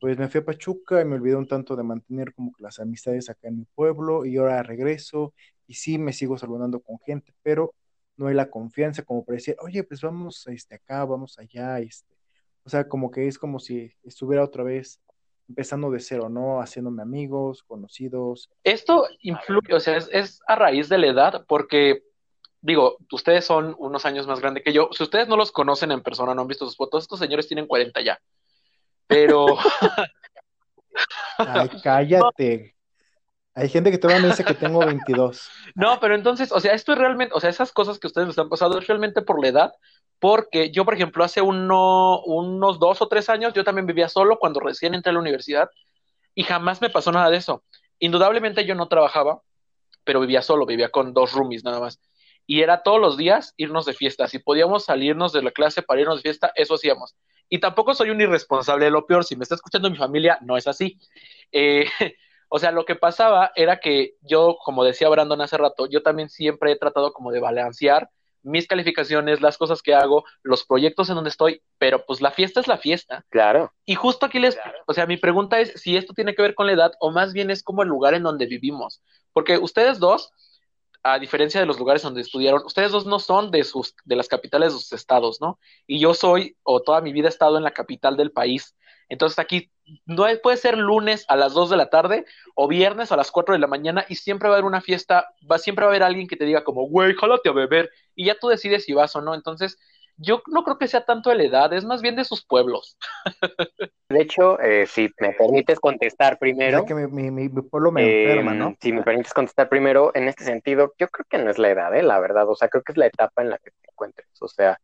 pues 0.00 0.18
me 0.18 0.28
fui 0.28 0.40
a 0.40 0.44
Pachuca 0.44 1.02
y 1.02 1.04
me 1.04 1.16
olvidé 1.16 1.36
un 1.36 1.46
tanto 1.46 1.76
de 1.76 1.82
mantener 1.82 2.32
como 2.34 2.52
que 2.52 2.62
las 2.62 2.78
amistades 2.80 3.28
acá 3.28 3.48
en 3.48 3.58
mi 3.58 3.64
pueblo 3.74 4.24
y 4.24 4.38
ahora 4.38 4.62
regreso 4.62 5.34
y 5.66 5.74
sí 5.74 5.98
me 5.98 6.12
sigo 6.14 6.38
saludando 6.38 6.80
con 6.80 6.98
gente, 7.00 7.34
pero 7.42 7.74
no 8.16 8.26
hay 8.28 8.34
la 8.34 8.50
confianza 8.50 9.02
como 9.04 9.24
para 9.24 9.36
decir, 9.36 9.56
oye, 9.60 9.84
pues 9.84 10.00
vamos 10.00 10.46
este, 10.48 10.76
acá, 10.76 11.04
vamos 11.04 11.38
allá, 11.38 11.78
este, 11.80 12.16
O 12.64 12.70
sea, 12.70 12.88
como 12.88 13.10
que 13.10 13.28
es 13.28 13.38
como 13.38 13.60
si 13.60 13.92
estuviera 14.04 14.44
otra 14.44 14.64
vez 14.64 15.00
empezando 15.52 15.90
de 15.90 16.00
cero, 16.00 16.30
¿no? 16.30 16.62
Haciéndome 16.62 17.02
amigos, 17.02 17.62
conocidos. 17.62 18.48
Esto 18.64 19.06
influye, 19.20 19.74
o 19.74 19.80
sea, 19.80 19.98
es, 19.98 20.08
es 20.10 20.40
a 20.46 20.56
raíz 20.56 20.88
de 20.88 20.96
la 20.96 21.08
edad, 21.08 21.44
porque 21.46 22.02
digo, 22.62 22.96
ustedes 23.12 23.44
son 23.44 23.76
unos 23.78 24.06
años 24.06 24.26
más 24.26 24.40
grandes 24.40 24.64
que 24.64 24.72
yo. 24.72 24.88
Si 24.92 25.02
ustedes 25.02 25.28
no 25.28 25.36
los 25.36 25.52
conocen 25.52 25.92
en 25.92 26.02
persona, 26.02 26.34
no 26.34 26.40
han 26.40 26.48
visto 26.48 26.64
sus 26.64 26.76
fotos, 26.76 27.04
estos 27.04 27.18
señores 27.18 27.46
tienen 27.46 27.66
40 27.66 28.00
ya. 28.00 28.18
Pero. 29.06 29.46
Ay, 31.38 31.68
cállate. 31.82 32.74
Hay 33.54 33.68
gente 33.68 33.90
que 33.90 33.98
todavía 33.98 34.22
me 34.22 34.28
dice 34.28 34.44
que 34.44 34.54
tengo 34.54 34.78
22. 34.78 35.50
No, 35.74 36.00
pero 36.00 36.14
entonces, 36.14 36.50
o 36.52 36.60
sea, 36.60 36.72
esto 36.72 36.92
es 36.92 36.98
realmente, 36.98 37.34
o 37.34 37.40
sea, 37.40 37.50
esas 37.50 37.70
cosas 37.72 37.98
que 37.98 38.06
ustedes 38.06 38.26
me 38.26 38.30
están 38.30 38.48
pasando 38.48 38.78
es 38.78 38.86
realmente 38.86 39.20
por 39.20 39.42
la 39.42 39.48
edad, 39.48 39.74
porque 40.22 40.70
yo, 40.70 40.84
por 40.84 40.94
ejemplo, 40.94 41.24
hace 41.24 41.42
uno, 41.42 42.22
unos 42.22 42.78
dos 42.78 43.02
o 43.02 43.08
tres 43.08 43.28
años, 43.28 43.54
yo 43.54 43.64
también 43.64 43.86
vivía 43.86 44.08
solo 44.08 44.38
cuando 44.38 44.60
recién 44.60 44.94
entré 44.94 45.10
a 45.10 45.14
la 45.14 45.18
universidad 45.18 45.68
y 46.32 46.44
jamás 46.44 46.80
me 46.80 46.90
pasó 46.90 47.10
nada 47.10 47.28
de 47.28 47.38
eso. 47.38 47.64
Indudablemente 47.98 48.64
yo 48.64 48.76
no 48.76 48.86
trabajaba, 48.86 49.42
pero 50.04 50.20
vivía 50.20 50.40
solo, 50.40 50.64
vivía 50.64 50.90
con 50.90 51.12
dos 51.12 51.32
roomies 51.32 51.64
nada 51.64 51.80
más. 51.80 52.00
Y 52.46 52.60
era 52.60 52.84
todos 52.84 53.00
los 53.00 53.16
días 53.16 53.52
irnos 53.56 53.84
de 53.84 53.94
fiesta. 53.94 54.28
Si 54.28 54.38
podíamos 54.38 54.84
salirnos 54.84 55.32
de 55.32 55.42
la 55.42 55.50
clase 55.50 55.82
para 55.82 56.00
irnos 56.00 56.18
de 56.18 56.22
fiesta, 56.22 56.52
eso 56.54 56.74
hacíamos. 56.74 57.16
Y 57.48 57.58
tampoco 57.58 57.92
soy 57.92 58.10
un 58.10 58.20
irresponsable 58.20 58.90
lo 58.90 59.04
peor. 59.06 59.24
Si 59.24 59.34
me 59.34 59.42
está 59.42 59.56
escuchando 59.56 59.90
mi 59.90 59.96
familia, 59.96 60.38
no 60.42 60.56
es 60.56 60.68
así. 60.68 61.00
Eh, 61.50 61.86
O 62.54 62.58
sea, 62.58 62.70
lo 62.70 62.84
que 62.84 62.96
pasaba 62.96 63.50
era 63.56 63.80
que 63.80 64.16
yo, 64.20 64.58
como 64.62 64.84
decía 64.84 65.08
Brandon 65.08 65.40
hace 65.40 65.56
rato, 65.56 65.86
yo 65.88 66.02
también 66.02 66.28
siempre 66.28 66.70
he 66.70 66.76
tratado 66.76 67.14
como 67.14 67.32
de 67.32 67.40
balancear 67.40 68.10
mis 68.42 68.66
calificaciones, 68.66 69.40
las 69.40 69.58
cosas 69.58 69.82
que 69.82 69.94
hago, 69.94 70.24
los 70.42 70.64
proyectos 70.64 71.08
en 71.08 71.14
donde 71.14 71.30
estoy, 71.30 71.62
pero 71.78 72.04
pues 72.04 72.20
la 72.20 72.30
fiesta 72.30 72.60
es 72.60 72.68
la 72.68 72.78
fiesta. 72.78 73.24
Claro. 73.30 73.72
Y 73.84 73.94
justo 73.94 74.26
aquí 74.26 74.38
les, 74.38 74.58
o 74.86 74.94
sea, 74.94 75.06
mi 75.06 75.16
pregunta 75.16 75.60
es 75.60 75.72
si 75.80 75.96
esto 75.96 76.14
tiene 76.14 76.34
que 76.34 76.42
ver 76.42 76.54
con 76.54 76.66
la 76.66 76.72
edad 76.72 76.92
o 77.00 77.10
más 77.10 77.32
bien 77.32 77.50
es 77.50 77.62
como 77.62 77.82
el 77.82 77.88
lugar 77.88 78.14
en 78.14 78.22
donde 78.22 78.46
vivimos. 78.46 79.02
Porque 79.32 79.58
ustedes 79.58 79.98
dos, 79.98 80.32
a 81.02 81.18
diferencia 81.18 81.60
de 81.60 81.66
los 81.66 81.78
lugares 81.78 82.02
donde 82.02 82.20
estudiaron, 82.20 82.62
ustedes 82.64 82.92
dos 82.92 83.06
no 83.06 83.18
son 83.18 83.50
de 83.50 83.64
sus, 83.64 83.94
de 84.04 84.16
las 84.16 84.28
capitales 84.28 84.72
de 84.72 84.78
sus 84.78 84.92
estados, 84.92 85.40
¿no? 85.40 85.58
Y 85.86 85.98
yo 85.98 86.14
soy, 86.14 86.56
o 86.62 86.80
toda 86.80 87.00
mi 87.00 87.12
vida 87.12 87.26
he 87.26 87.30
estado 87.30 87.56
en 87.56 87.64
la 87.64 87.72
capital 87.72 88.16
del 88.16 88.32
país. 88.32 88.76
Entonces 89.12 89.38
aquí 89.38 89.70
no 90.06 90.24
puede 90.42 90.56
ser 90.56 90.78
lunes 90.78 91.26
a 91.28 91.36
las 91.36 91.52
2 91.52 91.68
de 91.68 91.76
la 91.76 91.90
tarde 91.90 92.24
o 92.54 92.66
viernes 92.66 93.12
a 93.12 93.16
las 93.16 93.30
4 93.30 93.52
de 93.52 93.58
la 93.58 93.66
mañana 93.66 94.06
y 94.08 94.14
siempre 94.14 94.48
va 94.48 94.54
a 94.54 94.56
haber 94.56 94.66
una 94.66 94.80
fiesta, 94.80 95.26
va, 95.48 95.58
siempre 95.58 95.84
va 95.84 95.90
a 95.90 95.92
haber 95.92 96.02
alguien 96.02 96.26
que 96.26 96.36
te 96.36 96.46
diga 96.46 96.64
como, 96.64 96.88
güey, 96.88 97.12
jálate 97.14 97.50
a 97.50 97.52
beber 97.52 97.90
y 98.14 98.24
ya 98.24 98.38
tú 98.40 98.48
decides 98.48 98.86
si 98.86 98.94
vas 98.94 99.14
o 99.14 99.20
no. 99.20 99.34
Entonces, 99.34 99.78
yo 100.16 100.40
no 100.46 100.64
creo 100.64 100.78
que 100.78 100.88
sea 100.88 101.04
tanto 101.04 101.28
de 101.28 101.36
la 101.36 101.42
edad, 101.42 101.72
es 101.74 101.84
más 101.84 102.00
bien 102.00 102.16
de 102.16 102.24
sus 102.24 102.42
pueblos. 102.42 102.96
De 104.08 104.22
hecho, 104.22 104.58
eh, 104.60 104.86
si 104.86 105.10
me 105.20 105.34
permites 105.34 105.78
contestar 105.78 106.38
primero. 106.38 106.86
que 106.86 106.94
mi, 106.94 107.48
pueblo 107.50 107.92
me 107.92 108.28
enferma, 108.28 108.54
¿no? 108.54 108.68
Em, 108.68 108.76
si 108.80 108.92
me 108.92 109.02
permites 109.02 109.34
contestar 109.34 109.68
primero, 109.68 110.10
en 110.14 110.26
este 110.28 110.44
sentido, 110.44 110.94
yo 110.98 111.08
creo 111.08 111.26
que 111.28 111.36
no 111.36 111.50
es 111.50 111.58
la 111.58 111.68
edad, 111.68 111.94
¿eh? 111.94 112.02
la 112.02 112.18
verdad. 112.18 112.48
O 112.48 112.54
sea, 112.54 112.68
creo 112.68 112.82
que 112.82 112.92
es 112.92 112.98
la 112.98 113.06
etapa 113.06 113.42
en 113.42 113.50
la 113.50 113.58
que 113.58 113.72
te 113.72 113.90
encuentres. 113.90 114.28
O 114.40 114.48
sea, 114.48 114.78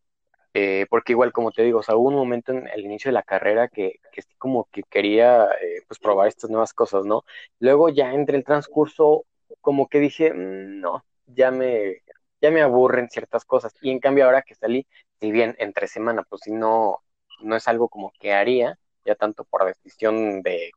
eh, 0.55 0.87
porque 0.91 1.13
igual 1.13 1.33
como 1.33 1.53
te 1.53 1.63
digo, 1.63 1.81
hubo 1.89 2.09
un 2.09 2.15
momento 2.15 2.53
en 2.53 2.69
el 2.69 2.81
inicio 2.81 3.11
de 3.11 3.13
la 3.15 3.23
carrera 3.23 3.69
que, 3.69 4.01
que 4.13 4.23
como 4.39 4.69
que 4.73 4.83
quería 4.85 5.45
eh, 5.63 5.83
pues 5.87 6.01
probar 6.01 6.29
estas 6.29 6.51
nuevas 6.51 6.73
cosas, 6.73 7.05
¿no? 7.05 7.25
Luego 7.61 7.89
ya 7.91 8.13
entre 8.13 8.37
el 8.37 8.45
transcurso 8.45 9.27
como 9.61 9.89
que 9.89 10.01
dije, 10.01 10.33
mm, 10.33 10.81
no, 10.81 11.05
ya 11.27 11.51
me, 11.51 12.03
ya 12.41 12.51
me 12.51 12.63
aburren 12.63 13.09
ciertas 13.11 13.45
cosas. 13.45 13.75
Y 13.83 13.91
en 13.91 14.01
cambio 14.01 14.25
ahora 14.25 14.43
que 14.43 14.55
salí, 14.55 14.87
si 15.21 15.31
bien 15.33 15.55
entre 15.59 15.87
semana, 15.89 16.23
pues 16.29 16.43
si 16.45 16.53
no, 16.53 17.03
no 17.41 17.57
es 17.57 17.69
algo 17.69 17.89
como 17.89 18.13
que 18.19 18.33
haría, 18.33 18.79
ya 19.05 19.15
tanto 19.15 19.45
por 19.45 19.65
decisión 19.67 20.43
de 20.43 20.73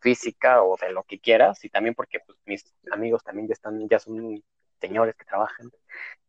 física 0.00 0.62
o 0.62 0.76
de 0.76 0.92
lo 0.92 1.02
que 1.04 1.18
quieras, 1.20 1.64
y 1.64 1.70
también 1.70 1.94
porque 1.94 2.20
pues, 2.20 2.38
mis 2.46 2.64
amigos 2.92 3.24
también 3.24 3.48
ya 3.48 3.54
están, 3.54 3.88
ya 3.88 3.98
son 3.98 4.42
señores 4.80 5.16
que 5.16 5.24
trabajan, 5.24 5.70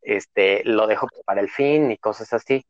este, 0.01 0.63
lo 0.65 0.87
dejo 0.87 1.07
para 1.25 1.41
el 1.41 1.49
fin 1.49 1.91
y 1.91 1.97
cosas 1.97 2.33
así 2.33 2.65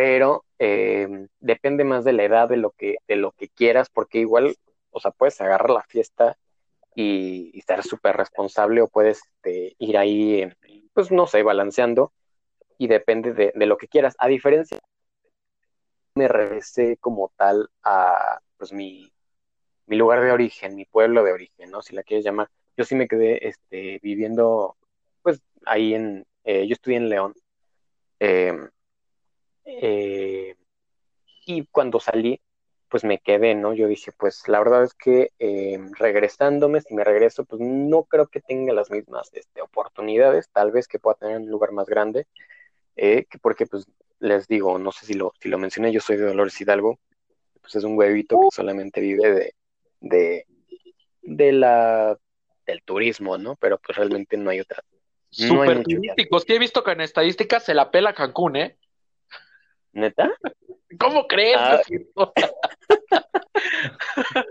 pero 0.00 0.46
eh, 0.58 1.26
depende 1.40 1.84
más 1.84 2.04
de 2.04 2.14
la 2.14 2.24
edad, 2.24 2.48
de 2.48 2.56
lo 2.56 2.70
que, 2.70 2.96
de 3.06 3.16
lo 3.16 3.32
que 3.32 3.50
quieras, 3.50 3.90
porque 3.90 4.16
igual, 4.16 4.56
o 4.88 4.98
sea, 4.98 5.10
puedes 5.10 5.38
agarrar 5.42 5.68
la 5.68 5.82
fiesta 5.82 6.38
y, 6.94 7.60
ser 7.66 7.82
súper 7.82 8.16
responsable 8.16 8.80
o 8.80 8.88
puedes 8.88 9.20
este, 9.26 9.76
ir 9.78 9.98
ahí, 9.98 10.50
pues 10.94 11.12
no 11.12 11.26
sé, 11.26 11.42
balanceando 11.42 12.14
y 12.78 12.88
depende 12.88 13.34
de, 13.34 13.66
lo 13.66 13.76
que 13.76 13.88
quieras. 13.88 14.14
A 14.18 14.28
diferencia, 14.28 14.78
me 16.14 16.28
regresé 16.28 16.96
como 16.96 17.30
tal 17.36 17.68
a 17.82 18.40
pues 18.56 18.72
mi, 18.72 19.12
mi 19.84 19.96
lugar 19.96 20.22
de 20.22 20.32
origen, 20.32 20.76
mi 20.76 20.86
pueblo 20.86 21.24
de 21.24 21.32
origen, 21.32 21.70
¿no? 21.70 21.82
Si 21.82 21.94
la 21.94 22.04
quieres 22.04 22.24
llamar. 22.24 22.48
Yo 22.74 22.84
sí 22.84 22.94
me 22.94 23.06
quedé 23.06 23.46
este, 23.46 24.00
viviendo, 24.02 24.78
pues 25.20 25.42
ahí 25.66 25.92
en, 25.92 26.26
eh, 26.44 26.66
yo 26.66 26.72
estudié 26.72 26.96
en 26.96 27.10
León. 27.10 27.34
Eh, 28.18 28.54
eh, 29.64 30.54
y 31.46 31.66
cuando 31.66 32.00
salí, 32.00 32.40
pues 32.88 33.04
me 33.04 33.18
quedé, 33.18 33.54
¿no? 33.54 33.72
Yo 33.72 33.86
dije, 33.86 34.10
pues 34.12 34.48
la 34.48 34.58
verdad 34.58 34.82
es 34.82 34.94
que 34.94 35.30
eh, 35.38 35.78
regresándome, 35.98 36.80
si 36.80 36.94
me 36.94 37.04
regreso, 37.04 37.44
pues 37.44 37.60
no 37.60 38.04
creo 38.04 38.26
que 38.26 38.40
tenga 38.40 38.72
las 38.72 38.90
mismas 38.90 39.30
este, 39.32 39.62
oportunidades, 39.62 40.50
tal 40.50 40.72
vez 40.72 40.88
que 40.88 40.98
pueda 40.98 41.14
tener 41.14 41.38
un 41.38 41.48
lugar 41.48 41.72
más 41.72 41.86
grande, 41.86 42.26
eh, 42.96 43.26
que 43.30 43.38
porque 43.38 43.66
pues 43.66 43.86
les 44.18 44.48
digo, 44.48 44.78
no 44.78 44.90
sé 44.92 45.06
si 45.06 45.14
lo, 45.14 45.32
si 45.40 45.48
lo 45.48 45.58
mencioné, 45.58 45.92
yo 45.92 46.00
soy 46.00 46.16
de 46.16 46.26
Dolores 46.26 46.60
Hidalgo, 46.60 46.98
pues 47.60 47.76
es 47.76 47.84
un 47.84 47.96
huevito 47.96 48.40
que 48.40 48.56
solamente 48.56 49.00
vive 49.00 49.32
de, 49.32 49.54
de, 50.00 50.46
de 51.22 51.52
la, 51.52 52.18
del 52.66 52.82
turismo, 52.82 53.38
¿no? 53.38 53.56
Pero 53.56 53.78
pues 53.78 53.96
realmente 53.96 54.36
no 54.36 54.50
hay 54.50 54.60
otra. 54.60 54.82
Súper 55.30 55.84
turísticos, 55.84 56.44
que 56.44 56.56
he 56.56 56.58
visto 56.58 56.82
que 56.82 56.90
en 56.90 57.02
estadísticas 57.02 57.64
se 57.64 57.74
la 57.74 57.92
pela 57.92 58.14
Cancún, 58.14 58.56
¿eh? 58.56 58.76
¿Neta? 59.92 60.30
¿Cómo 60.98 61.26
crees? 61.26 61.56
Ah. 61.58 61.80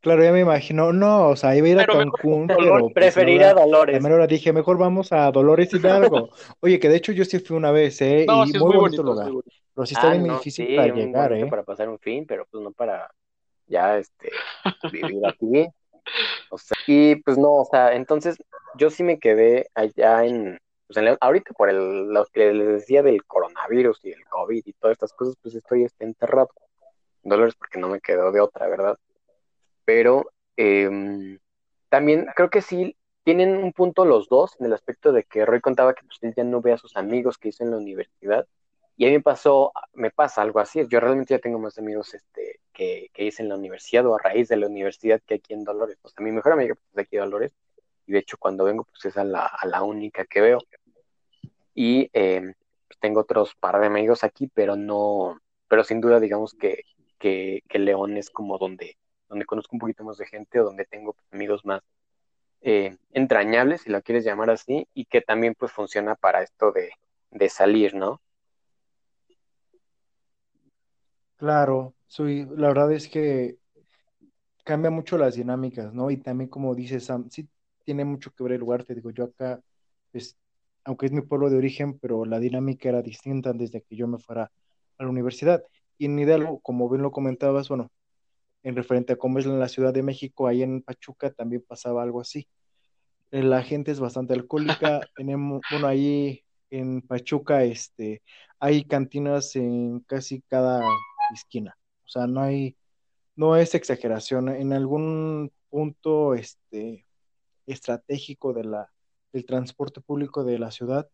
claro, 0.00 0.24
ya 0.24 0.32
me 0.32 0.40
imagino, 0.40 0.92
no, 0.92 1.28
o 1.28 1.36
sea, 1.36 1.56
iba 1.56 1.66
a 1.66 1.70
ir 1.70 1.80
a 1.80 1.86
Cancún, 1.86 2.46
pero 2.46 2.80
pues, 2.80 2.94
preferir 2.94 3.42
a 3.44 3.54
Dolores. 3.54 3.98
Primero 3.98 4.26
dije, 4.26 4.52
mejor 4.52 4.78
vamos 4.78 5.12
a 5.12 5.30
Dolores 5.30 5.72
Hidalgo. 5.72 6.30
Oye, 6.60 6.78
que 6.78 6.88
de 6.88 6.96
hecho 6.96 7.12
yo 7.12 7.24
sí 7.24 7.38
fui 7.38 7.56
una 7.56 7.70
vez, 7.70 8.00
¿eh? 8.00 8.24
y 8.24 8.58
muy, 8.58 8.76
bonito, 8.76 9.02
lugar. 9.02 9.30
Pero 9.74 9.86
sí 9.86 9.94
está 9.94 10.10
ah, 10.10 10.14
bien 10.14 10.24
difícil 10.24 10.74
para 10.74 10.94
llegar, 10.94 11.32
¿eh? 11.32 11.46
Para 11.46 11.62
pasar 11.62 11.88
un 11.88 11.98
fin, 11.98 12.24
pero 12.26 12.46
pues 12.50 12.62
no 12.62 12.72
para 12.72 13.10
ya 13.66 13.98
este 13.98 14.30
vivir 14.92 15.24
aquí. 15.26 15.66
O 16.50 16.56
sea, 16.56 16.78
y 16.86 17.16
pues 17.16 17.36
no, 17.36 17.52
o 17.52 17.68
sea, 17.70 17.94
entonces 17.94 18.38
yo 18.78 18.88
sí 18.88 19.02
me 19.02 19.18
quedé 19.18 19.68
allá 19.74 20.24
en, 20.24 20.58
pues 20.88 21.18
ahorita 21.20 21.52
por 21.52 21.68
el, 21.68 22.08
lo 22.08 22.24
que 22.26 22.52
les 22.52 22.68
decía 22.68 23.02
del 23.02 23.24
coronavirus 23.24 24.00
y 24.04 24.12
el 24.12 24.24
COVID 24.24 24.62
y 24.64 24.72
todas 24.72 24.94
estas 24.94 25.12
cosas, 25.12 25.36
pues 25.42 25.54
estoy 25.54 25.84
este, 25.84 26.04
enterrado 26.04 26.50
en 27.22 27.30
Dolores 27.30 27.54
porque 27.56 27.78
no 27.78 27.88
me 27.88 28.00
quedó 28.00 28.32
de 28.32 28.40
otra, 28.40 28.68
¿verdad? 28.68 28.98
Pero 29.84 30.30
em, 30.56 31.38
también 31.90 32.26
creo 32.34 32.48
que 32.48 32.62
sí 32.62 32.96
tienen 33.22 33.56
un 33.58 33.72
punto 33.74 34.06
los 34.06 34.28
dos 34.28 34.56
en 34.58 34.66
el 34.66 34.72
aspecto 34.72 35.12
de 35.12 35.24
que 35.24 35.44
Roy 35.44 35.60
contaba 35.60 35.92
que 35.92 36.06
pues, 36.06 36.34
ya 36.34 36.44
no 36.44 36.62
ve 36.62 36.72
a 36.72 36.78
sus 36.78 36.96
amigos 36.96 37.36
que 37.36 37.48
hizo 37.48 37.64
en 37.64 37.70
la 37.72 37.76
universidad. 37.76 38.46
Y 38.96 39.04
a 39.04 39.08
mí 39.08 39.14
me 39.14 39.22
pasó, 39.22 39.72
me 39.92 40.10
pasa 40.10 40.40
algo 40.42 40.60
así. 40.60 40.86
Yo 40.88 41.00
realmente 41.00 41.34
ya 41.34 41.38
tengo 41.38 41.58
más 41.58 41.78
amigos 41.78 42.14
este, 42.14 42.60
que, 42.72 43.10
que 43.12 43.24
hice 43.24 43.42
en 43.42 43.50
la 43.50 43.56
universidad 43.56 44.06
o 44.06 44.14
a 44.14 44.18
raíz 44.18 44.48
de 44.48 44.56
la 44.56 44.66
universidad 44.66 45.20
que 45.26 45.34
aquí 45.34 45.52
en 45.52 45.64
Dolores. 45.64 45.98
O 46.02 46.08
sea, 46.08 46.24
mi 46.24 46.32
mejor 46.32 46.52
amiga 46.52 46.74
pues, 46.74 46.86
de 46.94 47.02
aquí 47.02 47.16
en 47.16 47.24
Dolores. 47.24 47.52
Y 48.08 48.12
de 48.12 48.20
hecho, 48.20 48.38
cuando 48.38 48.64
vengo, 48.64 48.84
pues 48.84 49.04
es 49.04 49.18
a 49.18 49.24
la, 49.24 49.44
a 49.44 49.66
la 49.66 49.82
única 49.82 50.24
que 50.24 50.40
veo. 50.40 50.58
Y 51.74 52.08
em, 52.14 52.54
pues, 52.88 52.98
tengo 53.00 53.20
otros 53.20 53.54
par 53.54 53.78
de 53.78 53.86
amigos 53.86 54.24
aquí, 54.24 54.50
pero 54.52 54.76
no, 54.76 55.38
pero 55.68 55.84
sin 55.84 56.00
duda 56.00 56.18
digamos 56.18 56.54
que, 56.54 56.84
que, 57.18 57.62
León 57.74 58.16
es 58.16 58.30
como 58.30 58.56
donde, 58.56 58.96
donde 59.28 59.44
conozco 59.44 59.76
un 59.76 59.80
poquito 59.80 60.04
más 60.04 60.16
de 60.16 60.26
gente 60.26 60.58
o 60.58 60.64
donde 60.64 60.86
tengo 60.86 61.14
amigos 61.30 61.66
más 61.66 61.82
eh, 62.62 62.96
entrañables, 63.12 63.82
si 63.82 63.90
lo 63.90 64.00
quieres 64.00 64.24
llamar 64.24 64.48
así, 64.48 64.88
y 64.94 65.04
que 65.04 65.20
también 65.20 65.54
pues 65.54 65.70
funciona 65.70 66.14
para 66.16 66.42
esto 66.42 66.72
de, 66.72 66.90
de 67.30 67.48
salir, 67.50 67.94
¿no? 67.94 68.22
Claro, 71.36 71.94
soy, 72.06 72.46
la 72.56 72.68
verdad 72.68 72.90
es 72.92 73.06
que 73.06 73.58
cambia 74.64 74.90
mucho 74.90 75.18
las 75.18 75.34
dinámicas, 75.34 75.92
¿no? 75.92 76.10
Y 76.10 76.16
también 76.16 76.48
como 76.48 76.74
dices 76.74 77.04
Sam, 77.04 77.28
sí 77.30 77.48
tiene 77.88 78.04
mucho 78.04 78.30
que 78.32 78.44
ver 78.44 78.52
el 78.52 78.60
lugar, 78.60 78.84
te 78.84 78.94
digo, 78.94 79.10
yo 79.12 79.24
acá, 79.24 79.62
pues 80.12 80.36
aunque 80.84 81.06
es 81.06 81.12
mi 81.12 81.22
pueblo 81.22 81.48
de 81.48 81.56
origen, 81.56 81.98
pero 81.98 82.26
la 82.26 82.38
dinámica 82.38 82.90
era 82.90 83.00
distinta 83.00 83.54
desde 83.54 83.80
que 83.80 83.96
yo 83.96 84.06
me 84.06 84.18
fuera 84.18 84.52
a 84.98 85.02
la 85.02 85.08
universidad. 85.08 85.64
Y 85.96 86.04
en 86.04 86.18
Hidalgo, 86.18 86.60
como 86.60 86.86
bien 86.90 87.00
lo 87.00 87.10
comentabas, 87.10 87.70
bueno, 87.70 87.90
en 88.62 88.76
referente 88.76 89.14
a 89.14 89.16
cómo 89.16 89.38
es 89.38 89.46
en 89.46 89.58
la 89.58 89.70
Ciudad 89.70 89.94
de 89.94 90.02
México, 90.02 90.46
ahí 90.46 90.62
en 90.62 90.82
Pachuca 90.82 91.30
también 91.30 91.64
pasaba 91.66 92.02
algo 92.02 92.20
así. 92.20 92.46
Eh, 93.30 93.42
la 93.42 93.62
gente 93.62 93.90
es 93.90 94.00
bastante 94.00 94.34
alcohólica, 94.34 95.00
tenemos, 95.16 95.62
bueno, 95.70 95.86
ahí 95.86 96.44
en 96.68 97.00
Pachuca, 97.00 97.64
este, 97.64 98.20
hay 98.60 98.84
cantinas 98.84 99.56
en 99.56 100.00
casi 100.00 100.42
cada 100.42 100.84
esquina. 101.32 101.74
O 102.04 102.08
sea, 102.10 102.26
no 102.26 102.42
hay, 102.42 102.76
no 103.34 103.56
es 103.56 103.74
exageración. 103.74 104.50
En 104.50 104.74
algún 104.74 105.50
punto 105.70 106.34
este, 106.34 107.07
estratégico 107.72 108.52
de 108.52 108.64
la, 108.64 108.92
del 109.32 109.46
transporte 109.46 110.00
público 110.00 110.44
de 110.44 110.58
la 110.58 110.70
ciudad, 110.70 111.08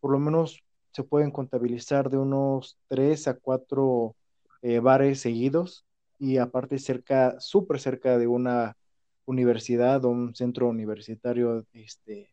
por 0.00 0.12
lo 0.12 0.18
menos 0.18 0.62
se 0.92 1.04
pueden 1.04 1.30
contabilizar 1.30 2.10
de 2.10 2.18
unos 2.18 2.78
tres 2.88 3.28
a 3.28 3.34
cuatro 3.34 4.16
eh, 4.62 4.80
bares 4.80 5.20
seguidos 5.20 5.84
y 6.18 6.38
aparte 6.38 6.78
cerca, 6.78 7.38
súper 7.40 7.78
cerca 7.80 8.18
de 8.18 8.26
una 8.26 8.76
universidad 9.24 10.04
o 10.04 10.08
un 10.08 10.34
centro 10.34 10.68
universitario 10.68 11.64
este, 11.72 12.30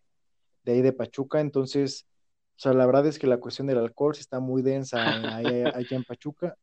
de 0.64 0.72
ahí 0.72 0.82
de 0.82 0.94
Pachuca. 0.94 1.40
Entonces, 1.40 2.08
o 2.58 2.60
sea, 2.60 2.74
la 2.74 2.86
verdad 2.86 3.06
es 3.08 3.20
que 3.20 3.28
la 3.28 3.38
cuestión 3.38 3.68
del 3.68 3.78
alcohol 3.80 4.16
está 4.18 4.40
muy 4.40 4.62
densa 4.62 5.04
allá 5.36 5.74
en 5.76 6.04
Pachuca. 6.04 6.58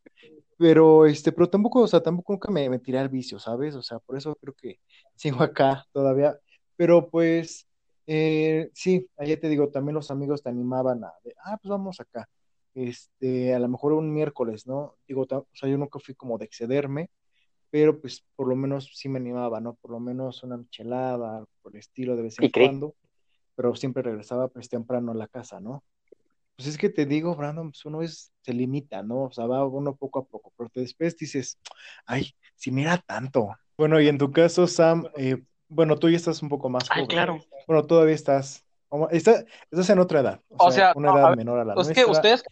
Pero, 0.56 1.06
este, 1.06 1.32
pero 1.32 1.48
tampoco, 1.48 1.80
o 1.82 1.86
sea, 1.88 2.00
tampoco 2.02 2.32
nunca 2.32 2.50
me, 2.50 2.68
me 2.70 2.78
tiré 2.78 2.98
al 2.98 3.08
vicio, 3.08 3.38
¿sabes? 3.38 3.74
O 3.74 3.82
sea, 3.82 3.98
por 3.98 4.16
eso 4.16 4.34
creo 4.36 4.54
que 4.54 4.78
sigo 5.14 5.42
acá 5.42 5.84
todavía. 5.92 6.38
Pero 6.82 7.08
pues, 7.08 7.68
eh, 8.08 8.68
sí, 8.74 9.08
allá 9.16 9.38
te 9.38 9.48
digo, 9.48 9.68
también 9.68 9.94
los 9.94 10.10
amigos 10.10 10.42
te 10.42 10.48
animaban 10.48 11.04
a, 11.04 11.12
de, 11.22 11.32
ah, 11.44 11.56
pues 11.62 11.70
vamos 11.70 12.00
acá. 12.00 12.28
Este, 12.74 13.54
a 13.54 13.60
lo 13.60 13.68
mejor 13.68 13.92
un 13.92 14.12
miércoles, 14.12 14.66
¿no? 14.66 14.96
Digo, 15.06 15.22
o 15.22 15.46
sea, 15.52 15.68
yo 15.68 15.78
nunca 15.78 16.00
fui 16.00 16.16
como 16.16 16.38
de 16.38 16.44
excederme, 16.44 17.08
pero 17.70 18.00
pues 18.00 18.24
por 18.34 18.48
lo 18.48 18.56
menos 18.56 18.90
sí 18.94 19.08
me 19.08 19.20
animaba, 19.20 19.60
¿no? 19.60 19.74
Por 19.74 19.92
lo 19.92 20.00
menos 20.00 20.42
una 20.42 20.56
michelada, 20.56 21.44
por 21.62 21.72
el 21.72 21.78
estilo 21.78 22.16
de 22.16 22.22
vez 22.22 22.36
en 22.40 22.50
cuando, 22.50 22.96
pero 23.54 23.76
siempre 23.76 24.02
regresaba 24.02 24.48
pues 24.48 24.68
temprano 24.68 25.12
a 25.12 25.14
la 25.14 25.28
casa, 25.28 25.60
¿no? 25.60 25.84
Pues 26.56 26.66
es 26.66 26.76
que 26.76 26.90
te 26.90 27.06
digo, 27.06 27.36
Brandon, 27.36 27.70
pues 27.70 27.84
uno 27.84 28.02
es, 28.02 28.32
se 28.40 28.52
limita, 28.52 29.04
¿no? 29.04 29.26
O 29.26 29.30
sea, 29.30 29.46
va 29.46 29.64
uno 29.64 29.94
poco 29.94 30.18
a 30.18 30.24
poco, 30.24 30.52
pero 30.56 30.68
después 30.74 31.16
dices, 31.16 31.60
ay, 32.06 32.34
si 32.56 32.72
mira 32.72 32.98
tanto. 32.98 33.50
Bueno, 33.78 34.00
y 34.00 34.08
en 34.08 34.18
tu 34.18 34.32
caso, 34.32 34.66
Sam, 34.66 35.06
eh, 35.16 35.40
bueno, 35.72 35.96
tú 35.96 36.08
ya 36.08 36.16
estás 36.16 36.42
un 36.42 36.48
poco 36.48 36.68
más 36.68 36.88
joven. 36.88 37.02
Ay, 37.02 37.08
claro. 37.08 37.40
Bueno, 37.66 37.84
todavía 37.84 38.14
estás 38.14 38.64
Estás, 39.10 39.46
estás 39.70 39.88
en 39.88 40.00
otra 40.00 40.20
edad, 40.20 40.40
o, 40.48 40.70
sea, 40.70 40.92
una 40.94 41.14
edad 41.14 41.34
menor 41.34 41.58
a 41.58 41.64
la 41.64 41.72
pues 41.72 41.86
nuestra. 41.86 42.04
que 42.04 42.10
ustedes 42.10 42.44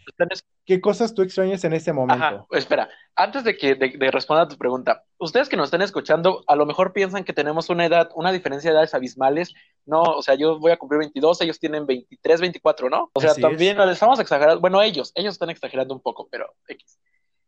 ¿Qué 0.65 0.81
cosas 0.81 1.13
tú 1.13 1.21
extrañas 1.21 1.65
en 1.65 1.75
este 1.75 1.93
momento? 1.93 2.47
espera, 2.53 2.89
antes 3.15 3.45
de 3.45 3.59
que 3.59 3.75
de, 3.75 4.11
responder 4.11 4.47
a 4.47 4.49
tu 4.49 4.57
pregunta, 4.57 5.05
ustedes 5.19 5.51
que 5.51 5.59
nos 5.59 5.67
están 5.67 5.83
escuchando, 5.83 6.43
a 6.47 6.57
lo 6.57 6.65
mejor 6.65 6.95
piensan 6.95 7.25
que 7.25 7.35
tenemos 7.35 7.69
una 7.69 7.85
edad, 7.85 8.09
una 8.15 8.33
diferencia 8.33 8.71
de 8.71 8.77
edades 8.77 8.95
abismales. 8.95 9.53
No, 9.85 10.01
o 10.01 10.23
sea, 10.23 10.35
yo 10.35 10.59
voy 10.59 10.73
a 10.73 10.79
cumplir 10.79 11.01
22, 11.01 11.43
ellos 11.43 11.59
tienen 11.59 11.85
23, 11.85 12.41
24, 12.41 12.89
¿no? 12.89 13.11
O 13.13 13.21
sea, 13.21 13.35
también 13.35 13.79
estamos 13.79 14.19
exagerando. 14.19 14.61
Bueno, 14.61 14.81
ellos, 14.81 15.13
ellos 15.17 15.35
están 15.35 15.51
exagerando 15.51 15.93
un 15.93 16.01
poco, 16.01 16.27
pero 16.31 16.55
X. 16.69 16.99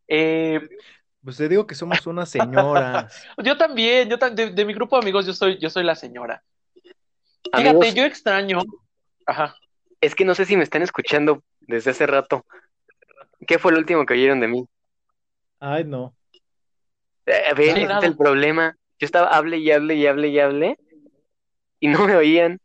Eh, 0.09 0.61
pues 1.25 1.37
te 1.37 1.49
digo 1.49 1.67
que 1.67 1.75
somos 1.75 2.07
unas 2.07 2.29
señoras. 2.29 3.25
yo 3.45 3.57
también, 3.57 4.09
yo 4.09 4.17
de, 4.17 4.51
de, 4.51 4.65
mi 4.65 4.75
grupo 4.75 4.97
de 4.97 5.03
amigos, 5.03 5.27
yo 5.27 5.33
soy, 5.33 5.59
yo 5.59 5.71
soy 5.71 5.85
la 5.85 5.95
señora. 5.95 6.43
Fíjate, 7.55 7.95
yo 7.95 8.05
extraño. 8.05 8.63
Ajá. 9.27 9.55
Es 10.01 10.15
que 10.15 10.25
no 10.25 10.35
sé 10.35 10.47
si 10.47 10.57
me 10.57 10.65
están 10.65 10.83
escuchando 10.83 11.43
desde 11.61 11.93
hace 11.93 12.07
rato. 12.07 12.45
¿Qué 13.47 13.59
fue 13.59 13.73
lo 13.73 13.79
último 13.79 14.05
que 14.05 14.15
oyeron 14.15 14.41
de 14.41 14.49
mí? 14.49 14.67
Ay, 15.61 15.85
no. 15.85 16.15
Eh, 17.27 17.55
¿Ven? 17.57 17.77
ese 17.77 17.93
es 17.93 18.05
el 18.05 18.17
problema. 18.17 18.77
Yo 18.99 19.05
estaba, 19.05 19.29
hable 19.29 19.59
y 19.59 19.71
hable 19.71 19.95
y 19.95 20.07
hable 20.07 20.29
y 20.29 20.41
hable. 20.41 20.79
Y 21.79 21.89
no 21.89 22.07
me 22.07 22.17
oían. 22.17 22.61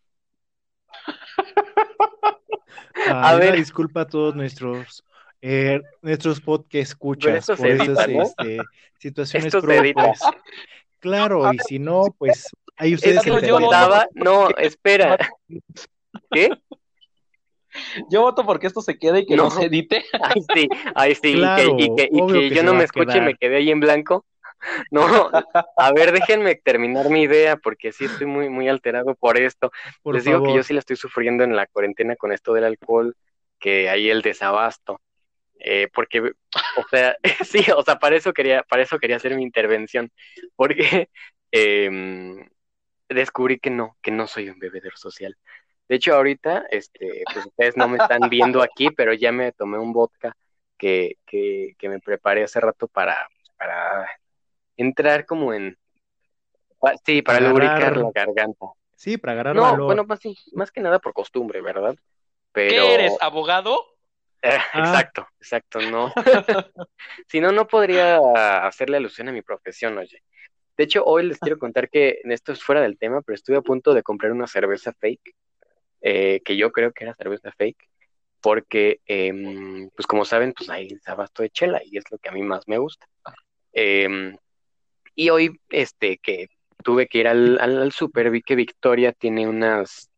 a 3.07 3.35
ver. 3.35 3.55
Disculpa 3.55 4.01
a 4.01 4.07
todos 4.07 4.35
nuestros 4.35 5.03
eh, 5.41 5.81
nuestros 6.01 6.41
podcasts 6.41 6.89
escuchas 6.89 7.45
por 7.45 7.67
esas 7.67 8.07
este, 8.07 8.57
situaciones 8.99 9.55
propias. 9.55 10.19
Claro, 10.99 11.53
y 11.53 11.59
si 11.59 11.79
no, 11.79 12.05
pues 12.17 12.49
Ahí 12.77 12.93
ustedes 12.93 13.23
yo 13.25 13.59
no, 14.13 14.49
espera. 14.57 15.17
¿Qué? 16.31 16.49
Yo 18.09 18.21
voto 18.21 18.45
porque 18.45 18.67
esto 18.67 18.81
se 18.81 18.97
quede 18.97 19.21
y 19.21 19.25
que 19.25 19.35
no, 19.35 19.49
se 19.49 19.65
edite. 19.65 20.05
Ahí 20.21 20.41
sí, 20.53 20.69
ahí 20.95 21.15
sí, 21.15 21.35
y 21.77 21.95
que, 21.95 22.09
y 22.11 22.27
que, 22.27 22.49
yo 22.55 22.63
no 22.63 22.73
me 22.73 22.83
escuche 22.83 23.17
y 23.17 23.21
me 23.21 23.35
quedé 23.35 23.57
ahí 23.57 23.71
en 23.71 23.79
blanco. 23.79 24.25
No, 24.89 25.05
a 25.77 25.91
ver, 25.93 26.11
déjenme 26.11 26.55
terminar 26.55 27.11
mi 27.11 27.21
idea 27.21 27.57
porque 27.57 27.91
sí 27.91 28.05
estoy 28.05 28.25
muy, 28.25 28.49
muy 28.49 28.67
alterado 28.67 29.13
por 29.13 29.37
esto. 29.37 29.71
Les 30.03 30.23
digo 30.23 30.41
que 30.41 30.55
yo 30.55 30.63
sí 30.63 30.73
la 30.73 30.79
estoy 30.79 30.95
sufriendo 30.95 31.43
en 31.43 31.55
la 31.55 31.67
cuarentena 31.67 32.15
con 32.15 32.31
esto 32.31 32.53
del 32.53 32.63
alcohol, 32.63 33.15
que 33.59 33.87
hay 33.87 34.09
el 34.09 34.23
desabasto. 34.23 34.99
Eh, 35.59 35.89
porque, 35.93 36.21
o 36.21 36.87
sea, 36.89 37.15
sí, 37.45 37.65
o 37.75 37.81
sea, 37.83 37.97
para 37.99 38.15
eso 38.15 38.33
quería, 38.33 38.63
para 38.63 38.83
eso 38.83 38.99
quería 38.99 39.17
hacer 39.17 39.35
mi 39.35 39.43
intervención, 39.43 40.11
porque 40.55 41.09
eh, 41.51 42.47
descubrí 43.09 43.59
que 43.59 43.69
no, 43.69 43.97
que 44.01 44.11
no 44.11 44.27
soy 44.27 44.49
un 44.49 44.59
bebedor 44.59 44.97
social. 44.97 45.35
De 45.87 45.95
hecho, 45.95 46.13
ahorita, 46.15 46.65
este, 46.69 47.23
pues 47.33 47.45
ustedes 47.45 47.77
no 47.77 47.87
me 47.87 47.97
están 47.97 48.29
viendo 48.29 48.61
aquí, 48.61 48.89
pero 48.91 49.13
ya 49.13 49.31
me 49.31 49.53
tomé 49.53 49.77
un 49.77 49.93
vodka 49.93 50.35
que, 50.77 51.17
que, 51.25 51.75
que 51.77 51.89
me 51.89 51.99
preparé 51.99 52.43
hace 52.43 52.59
rato 52.59 52.87
para, 52.87 53.27
para 53.57 54.09
entrar 54.75 55.25
como 55.25 55.53
en... 55.53 55.77
Sí, 57.05 57.21
para 57.21 57.39
lubricar 57.39 57.97
la 57.97 58.11
garganta. 58.13 58.67
Sí, 58.95 59.17
para 59.17 59.33
agarrar 59.33 59.55
No, 59.55 59.85
bueno, 59.85 60.03
más, 60.03 60.19
sí, 60.19 60.37
más 60.53 60.71
que 60.71 60.81
nada 60.81 60.99
por 60.99 61.13
costumbre, 61.13 61.61
¿verdad? 61.61 61.95
Pero... 62.51 62.69
¿Qué 62.69 62.93
eres, 62.93 63.17
abogado? 63.21 63.96
Eh, 64.41 64.57
ah. 64.73 64.79
Exacto, 64.79 65.27
exacto, 65.39 65.79
no. 65.81 66.13
si 67.27 67.39
no, 67.39 67.51
no 67.51 67.67
podría 67.67 68.19
hacerle 68.65 68.97
alusión 68.97 69.29
a 69.29 69.31
mi 69.31 69.41
profesión, 69.41 69.97
oye. 69.97 70.23
De 70.77 70.83
hecho, 70.83 71.03
hoy 71.05 71.23
les 71.23 71.39
quiero 71.39 71.57
contar 71.57 71.89
que 71.89 72.19
esto 72.25 72.51
es 72.51 72.63
fuera 72.63 72.81
del 72.81 72.99
tema, 72.99 73.21
pero 73.21 73.35
estuve 73.35 73.57
a 73.57 73.61
punto 73.61 73.93
de 73.95 74.03
comprar 74.03 74.31
una 74.31 74.45
cerveza 74.45 74.93
fake, 74.93 75.35
eh, 76.01 76.41
que 76.45 76.55
yo 76.55 76.71
creo 76.71 76.91
que 76.91 77.03
era 77.05 77.15
cerveza 77.15 77.51
fake, 77.57 77.89
porque, 78.41 79.01
em, 79.07 79.89
pues 79.95 80.05
como 80.05 80.23
saben, 80.23 80.53
pues 80.53 80.69
hay 80.69 80.89
abasto 81.07 81.41
de 81.41 81.49
chela 81.49 81.81
y 81.83 81.97
es 81.97 82.03
lo 82.11 82.19
que 82.19 82.29
a 82.29 82.31
mí 82.31 82.43
más 82.43 82.67
me 82.67 82.77
gusta. 82.77 83.07
Em, 83.73 84.37
y 85.15 85.29
hoy, 85.31 85.59
este, 85.69 86.19
que 86.19 86.49
tuve 86.83 87.07
que 87.07 87.19
ir 87.19 87.27
al, 87.27 87.59
al, 87.59 87.91
super, 87.91 88.29
vi 88.29 88.41
que 88.43 88.55
Victoria 88.55 89.13
tiene 89.13 89.47
unas, 89.47 90.11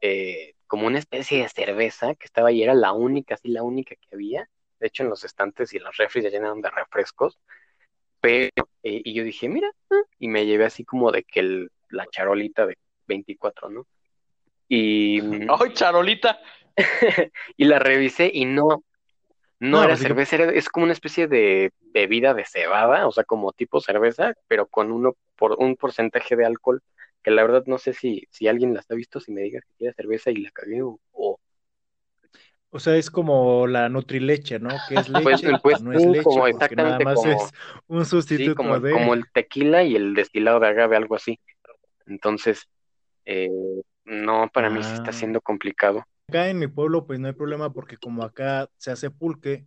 eh, 0.00 0.54
como 0.70 0.86
una 0.86 1.00
especie 1.00 1.42
de 1.42 1.48
cerveza 1.48 2.14
que 2.14 2.26
estaba 2.26 2.50
ahí, 2.50 2.62
era 2.62 2.74
la 2.74 2.92
única, 2.92 3.36
sí, 3.36 3.48
la 3.48 3.64
única 3.64 3.96
que 3.96 4.14
había. 4.14 4.48
De 4.78 4.86
hecho, 4.86 5.02
en 5.02 5.10
los 5.10 5.24
estantes 5.24 5.74
y 5.74 5.78
en 5.78 5.82
los 5.82 5.96
refres 5.96 6.22
ya 6.22 6.30
llenaron 6.30 6.62
de 6.62 6.70
refrescos. 6.70 7.40
Pero, 8.20 8.68
eh, 8.84 9.02
y 9.04 9.12
yo 9.12 9.24
dije, 9.24 9.48
mira, 9.48 9.68
ah", 9.90 10.02
y 10.20 10.28
me 10.28 10.46
llevé 10.46 10.66
así 10.66 10.84
como 10.84 11.10
de 11.10 11.24
que 11.24 11.40
el, 11.40 11.72
la 11.88 12.06
charolita 12.06 12.68
de 12.68 12.78
24, 13.08 13.68
¿no? 13.68 13.88
Y. 14.68 15.18
¡Ay, 15.50 15.72
charolita! 15.72 16.38
y 17.56 17.64
la 17.64 17.80
revisé 17.80 18.30
y 18.32 18.44
no, 18.44 18.84
no, 19.58 19.78
era 19.82 19.94
pues, 19.94 20.02
cerveza, 20.02 20.36
es 20.36 20.68
como 20.68 20.84
una 20.84 20.92
especie 20.92 21.26
de 21.26 21.72
bebida 21.80 22.32
de 22.32 22.44
cebada, 22.44 23.08
o 23.08 23.10
sea, 23.10 23.24
como 23.24 23.52
tipo 23.52 23.80
cerveza, 23.80 24.34
pero 24.46 24.68
con 24.68 24.92
uno 24.92 25.16
por 25.34 25.56
un 25.58 25.74
porcentaje 25.74 26.36
de 26.36 26.46
alcohol, 26.46 26.80
que 27.22 27.30
la 27.30 27.42
verdad 27.42 27.64
no 27.66 27.78
sé 27.78 27.92
si, 27.92 28.26
si 28.30 28.48
alguien 28.48 28.74
la 28.74 28.82
ha 28.88 28.94
visto, 28.94 29.20
si 29.20 29.32
me 29.32 29.42
diga 29.42 29.60
que 29.60 29.74
quiere 29.76 29.94
cerveza 29.94 30.30
y 30.30 30.36
la 30.36 30.50
cagué 30.50 30.82
o, 30.82 30.98
o 32.72 32.78
sea, 32.78 32.96
es 32.96 33.10
como 33.10 33.66
la 33.66 33.88
Nutrileche, 33.88 34.60
¿no? 34.60 34.70
Que 34.88 34.94
es 34.94 35.08
pues, 35.24 35.42
leche, 35.42 35.58
pues, 35.60 35.82
no 35.82 35.92
es 35.92 36.04
leche, 36.06 36.22
como 36.22 36.46
exactamente 36.46 37.04
nada 37.04 37.16
más 37.16 37.24
es 37.24 37.52
un 37.88 38.06
sustituto 38.06 38.54
como, 38.54 38.78
de... 38.78 38.92
como 38.92 39.14
el 39.14 39.24
tequila 39.32 39.82
y 39.82 39.96
el 39.96 40.14
destilado 40.14 40.60
de 40.60 40.68
agave, 40.68 40.96
algo 40.96 41.16
así. 41.16 41.40
Entonces, 42.06 42.68
eh, 43.24 43.50
no, 44.04 44.48
para 44.52 44.70
mí 44.70 44.82
sí 44.82 44.94
está 44.94 45.10
ah. 45.10 45.12
siendo 45.12 45.40
complicado. 45.40 46.04
Acá 46.28 46.48
en 46.48 46.60
mi 46.60 46.68
pueblo, 46.68 47.06
pues 47.06 47.18
no 47.18 47.26
hay 47.26 47.34
problema 47.34 47.72
porque 47.72 47.96
como 47.96 48.22
acá 48.22 48.68
se 48.76 48.92
hace 48.92 49.10
pulque, 49.10 49.66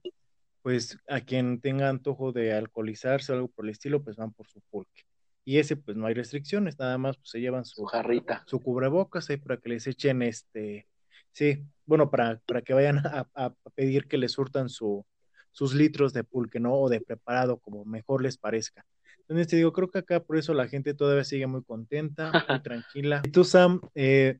pues 0.61 0.97
a 1.09 1.19
quien 1.19 1.59
tenga 1.59 1.89
antojo 1.89 2.31
de 2.31 2.53
alcoholizarse 2.53 3.33
o 3.33 3.35
algo 3.35 3.47
por 3.49 3.65
el 3.65 3.71
estilo, 3.71 4.01
pues 4.01 4.15
van 4.15 4.31
por 4.31 4.47
su 4.47 4.61
pulque. 4.71 5.03
Y 5.45 5.59
ese, 5.59 5.75
pues 5.75 5.97
no 5.97 6.07
hay 6.07 6.13
restricciones, 6.13 6.79
nada 6.79 6.97
más 6.97 7.17
pues 7.17 7.29
se 7.29 7.41
llevan 7.41 7.65
su, 7.65 7.83
jarrita, 7.85 8.43
su 8.47 8.61
cubrebocas 8.61 9.29
ahí 9.29 9.37
para 9.37 9.57
que 9.57 9.69
les 9.69 9.87
echen 9.87 10.21
este 10.21 10.87
Sí, 11.33 11.65
bueno, 11.85 12.09
para, 12.09 12.39
para 12.45 12.61
que 12.61 12.73
vayan 12.73 13.01
a, 13.03 13.53
pedir 13.75 14.07
que 14.07 14.17
les 14.17 14.31
surtan 14.31 14.69
su, 14.69 15.03
sus 15.51 15.73
litros 15.73 16.13
de 16.13 16.23
pulque, 16.23 16.59
¿no? 16.59 16.75
O 16.75 16.89
de 16.89 17.01
preparado, 17.01 17.57
como 17.57 17.83
mejor 17.85 18.21
les 18.21 18.37
parezca. 18.37 18.85
Entonces 19.21 19.47
te 19.47 19.55
digo, 19.55 19.73
creo 19.73 19.89
que 19.89 19.99
acá 19.99 20.19
por 20.21 20.37
eso 20.37 20.53
la 20.53 20.67
gente 20.67 20.93
todavía 20.93 21.23
sigue 21.23 21.47
muy 21.47 21.63
contenta, 21.63 22.31
muy 22.31 22.31
tranquila. 22.63 23.21
Y 23.25 23.31
tú, 23.31 23.43
Sam, 23.43 23.81
eh, 23.95 24.37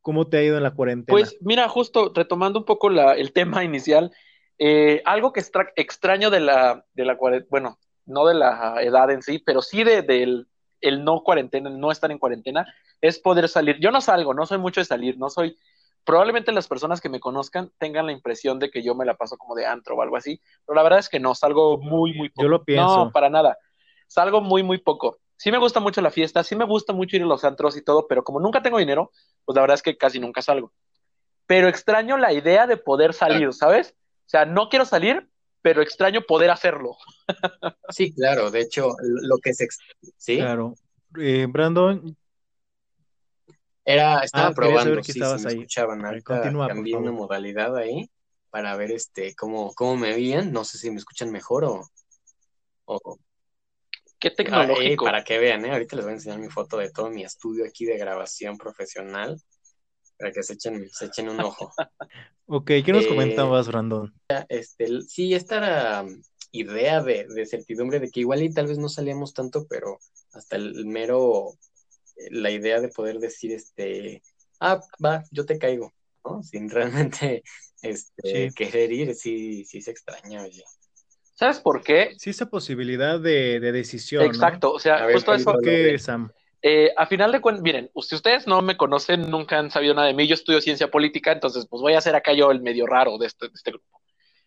¿cómo 0.00 0.26
te 0.26 0.38
ha 0.38 0.42
ido 0.42 0.56
en 0.56 0.64
la 0.64 0.72
cuarentena? 0.72 1.14
Pues 1.14 1.36
mira, 1.40 1.68
justo 1.68 2.12
retomando 2.14 2.58
un 2.58 2.64
poco 2.64 2.90
la, 2.90 3.14
el 3.14 3.32
tema 3.32 3.62
inicial, 3.62 4.10
eh, 4.58 5.00
algo 5.04 5.32
que 5.32 5.42
extraño 5.76 6.30
de 6.30 6.40
la, 6.40 6.84
de 6.92 7.04
la 7.04 7.16
cuarentena, 7.16 7.48
bueno, 7.50 7.78
no 8.06 8.26
de 8.26 8.34
la 8.34 8.82
edad 8.82 9.10
en 9.10 9.22
sí, 9.22 9.38
pero 9.38 9.62
sí 9.62 9.84
de, 9.84 10.02
del 10.02 10.48
el 10.80 11.04
no 11.04 11.22
cuarentena, 11.22 11.70
el 11.70 11.78
no 11.78 11.90
estar 11.90 12.10
en 12.10 12.18
cuarentena, 12.18 12.66
es 13.00 13.18
poder 13.18 13.48
salir. 13.48 13.78
Yo 13.80 13.90
no 13.90 14.00
salgo, 14.00 14.34
no 14.34 14.46
soy 14.46 14.58
mucho 14.58 14.80
de 14.80 14.84
salir, 14.84 15.16
no 15.16 15.30
soy 15.30 15.56
probablemente 16.04 16.52
las 16.52 16.66
personas 16.66 17.00
que 17.00 17.08
me 17.08 17.20
conozcan 17.20 17.70
tengan 17.78 18.06
la 18.06 18.12
impresión 18.12 18.58
de 18.58 18.70
que 18.70 18.82
yo 18.82 18.94
me 18.94 19.04
la 19.04 19.14
paso 19.14 19.36
como 19.36 19.54
de 19.54 19.66
antro 19.66 19.94
o 19.94 20.02
algo 20.02 20.16
así, 20.16 20.40
pero 20.66 20.76
la 20.76 20.82
verdad 20.82 20.98
es 20.98 21.08
que 21.08 21.20
no, 21.20 21.34
salgo 21.34 21.78
muy, 21.78 22.12
muy 22.14 22.28
poco. 22.28 22.42
Yo 22.42 22.48
lo 22.48 22.64
pienso. 22.64 23.04
No, 23.04 23.12
para 23.12 23.30
nada. 23.30 23.56
Salgo 24.08 24.40
muy, 24.40 24.62
muy 24.62 24.78
poco. 24.78 25.18
Sí 25.36 25.50
me 25.50 25.58
gusta 25.58 25.80
mucho 25.80 26.00
la 26.00 26.10
fiesta, 26.10 26.44
sí 26.44 26.54
me 26.54 26.64
gusta 26.64 26.92
mucho 26.92 27.16
ir 27.16 27.22
a 27.22 27.26
los 27.26 27.44
antros 27.44 27.76
y 27.76 27.82
todo, 27.82 28.06
pero 28.08 28.22
como 28.22 28.40
nunca 28.40 28.62
tengo 28.62 28.78
dinero, 28.78 29.10
pues 29.44 29.54
la 29.56 29.62
verdad 29.62 29.74
es 29.74 29.82
que 29.82 29.96
casi 29.96 30.20
nunca 30.20 30.42
salgo. 30.42 30.72
Pero 31.46 31.68
extraño 31.68 32.16
la 32.16 32.32
idea 32.32 32.66
de 32.66 32.76
poder 32.76 33.12
salir, 33.12 33.52
¿sabes? 33.52 33.94
O 34.26 34.28
sea, 34.28 34.44
no 34.44 34.68
quiero 34.68 34.84
salir, 34.84 35.28
pero 35.62 35.80
extraño 35.82 36.22
poder 36.22 36.50
hacerlo. 36.50 36.96
Sí, 37.88 38.12
claro, 38.12 38.50
de 38.50 38.60
hecho, 38.60 38.94
lo 39.02 39.38
que 39.38 39.54
se... 39.54 39.68
¿Sí? 40.16 40.36
Claro. 40.36 40.74
Eh, 41.18 41.46
Brandon, 41.48 42.16
Era, 43.84 44.20
estaba 44.20 44.48
Ah, 44.48 44.52
saber 44.52 44.54
probando 44.54 44.96
que 44.96 45.04
si, 45.04 45.12
si 45.12 45.18
estabas 45.20 45.42
me 45.42 45.50
ahí. 45.50 45.56
escuchaban. 45.56 46.00
A 46.00 46.02
ver, 46.02 46.06
Ahorita 46.08 46.34
continúa, 46.36 46.66
por 46.66 46.74
cambié 46.76 46.96
una 46.96 47.12
modalidad 47.12 47.76
ahí 47.76 48.10
para 48.50 48.76
ver 48.76 48.92
este 48.92 49.34
cómo, 49.34 49.72
cómo 49.74 49.96
me 49.96 50.10
veían. 50.12 50.52
No 50.52 50.64
sé 50.64 50.78
si 50.78 50.90
me 50.90 50.96
escuchan 50.98 51.30
mejor 51.30 51.64
o, 51.64 51.88
o 52.86 53.18
Qué 54.18 54.28
ah, 54.28 54.30
eh, 54.30 54.34
tecnológico. 54.36 55.04
para 55.04 55.24
que 55.24 55.38
vean, 55.38 55.64
¿eh? 55.64 55.72
Ahorita 55.72 55.96
les 55.96 56.04
voy 56.04 56.12
a 56.12 56.14
enseñar 56.16 56.38
mi 56.38 56.48
foto 56.48 56.76
de 56.78 56.90
todo 56.90 57.10
mi 57.10 57.24
estudio 57.24 57.64
aquí 57.66 57.84
de 57.84 57.98
grabación 57.98 58.56
profesional 58.56 59.40
para 60.22 60.32
que 60.32 60.42
se 60.42 60.54
echen, 60.54 60.88
se 60.90 61.06
echen 61.06 61.28
un 61.28 61.40
ojo. 61.40 61.72
Ok, 62.46 62.66
¿qué 62.84 62.92
nos 62.92 63.06
Eh, 63.06 63.06
comentabas, 63.06 63.66
Brandon? 63.68 64.12
Este, 64.48 65.02
sí, 65.02 65.34
esta 65.34 65.56
era 65.58 66.02
um, 66.02 66.22
idea 66.52 67.02
de, 67.02 67.26
de 67.28 67.46
certidumbre 67.46 68.00
de 68.00 68.10
que 68.10 68.20
igual 68.20 68.42
y 68.42 68.52
tal 68.52 68.66
vez 68.66 68.78
no 68.78 68.88
salíamos 68.88 69.34
tanto, 69.34 69.66
pero 69.68 69.98
hasta 70.32 70.56
el, 70.56 70.76
el 70.76 70.86
mero, 70.86 71.50
eh, 72.16 72.28
la 72.30 72.50
idea 72.50 72.80
de 72.80 72.88
poder 72.88 73.18
decir, 73.20 73.52
este, 73.52 74.22
ah, 74.60 74.80
va, 75.04 75.24
yo 75.30 75.46
te 75.46 75.58
caigo, 75.58 75.92
¿no? 76.24 76.42
Sin 76.42 76.70
realmente, 76.70 77.42
este, 77.82 78.52
Sí. 78.52 78.54
querer 78.54 78.92
ir, 78.92 79.14
sí, 79.14 79.64
sí 79.66 79.82
se 79.82 79.90
extraña, 79.92 80.42
oye. 80.44 80.64
¿Sabes 81.34 81.60
por 81.60 81.82
qué? 81.82 82.14
Sí, 82.16 82.30
esa 82.30 82.46
posibilidad 82.50 83.18
de, 83.20 83.58
de 83.60 83.72
decisión, 83.72 84.38
¿no? 84.38 84.44
Exacto, 84.44 84.72
o 84.72 84.78
sea, 84.78 85.02
A 85.02 85.06
ver, 85.06 85.16
justo 85.16 85.34
eso. 85.34 85.44
¿Por 85.52 85.60
qué, 85.60 85.98
Sam? 85.98 86.32
Eh, 86.62 86.92
a 86.96 87.06
final 87.06 87.32
de 87.32 87.40
cuentas, 87.40 87.62
miren, 87.62 87.90
si 88.00 88.14
ustedes 88.14 88.46
no 88.46 88.62
me 88.62 88.76
conocen, 88.76 89.28
nunca 89.30 89.58
han 89.58 89.70
sabido 89.70 89.94
nada 89.94 90.06
de 90.06 90.14
mí, 90.14 90.28
yo 90.28 90.34
estudio 90.34 90.60
ciencia 90.60 90.90
política, 90.90 91.32
entonces 91.32 91.66
pues 91.68 91.82
voy 91.82 91.94
a 91.94 92.00
ser 92.00 92.14
acá 92.14 92.32
yo 92.32 92.52
el 92.52 92.62
medio 92.62 92.86
raro 92.86 93.18
de 93.18 93.26
este, 93.26 93.48
de 93.48 93.54
este 93.54 93.72
grupo. 93.72 94.00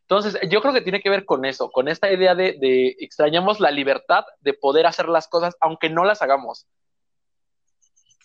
Entonces, 0.08 0.38
yo 0.50 0.62
creo 0.62 0.74
que 0.74 0.82
tiene 0.82 1.02
que 1.02 1.10
ver 1.10 1.26
con 1.26 1.46
eso, 1.46 1.72
con 1.72 1.88
esta 1.88 2.12
idea 2.14 2.36
de, 2.36 2.54
de 2.54 2.96
extrañamos 3.00 3.60
la 3.60 3.72
libertad 3.72 4.24
de 4.40 4.54
poder 4.54 4.86
hacer 4.86 5.10
las 5.10 5.28
cosas 5.28 5.56
aunque 5.60 5.90
no 5.90 6.06
las 6.06 6.22
hagamos. 6.22 6.68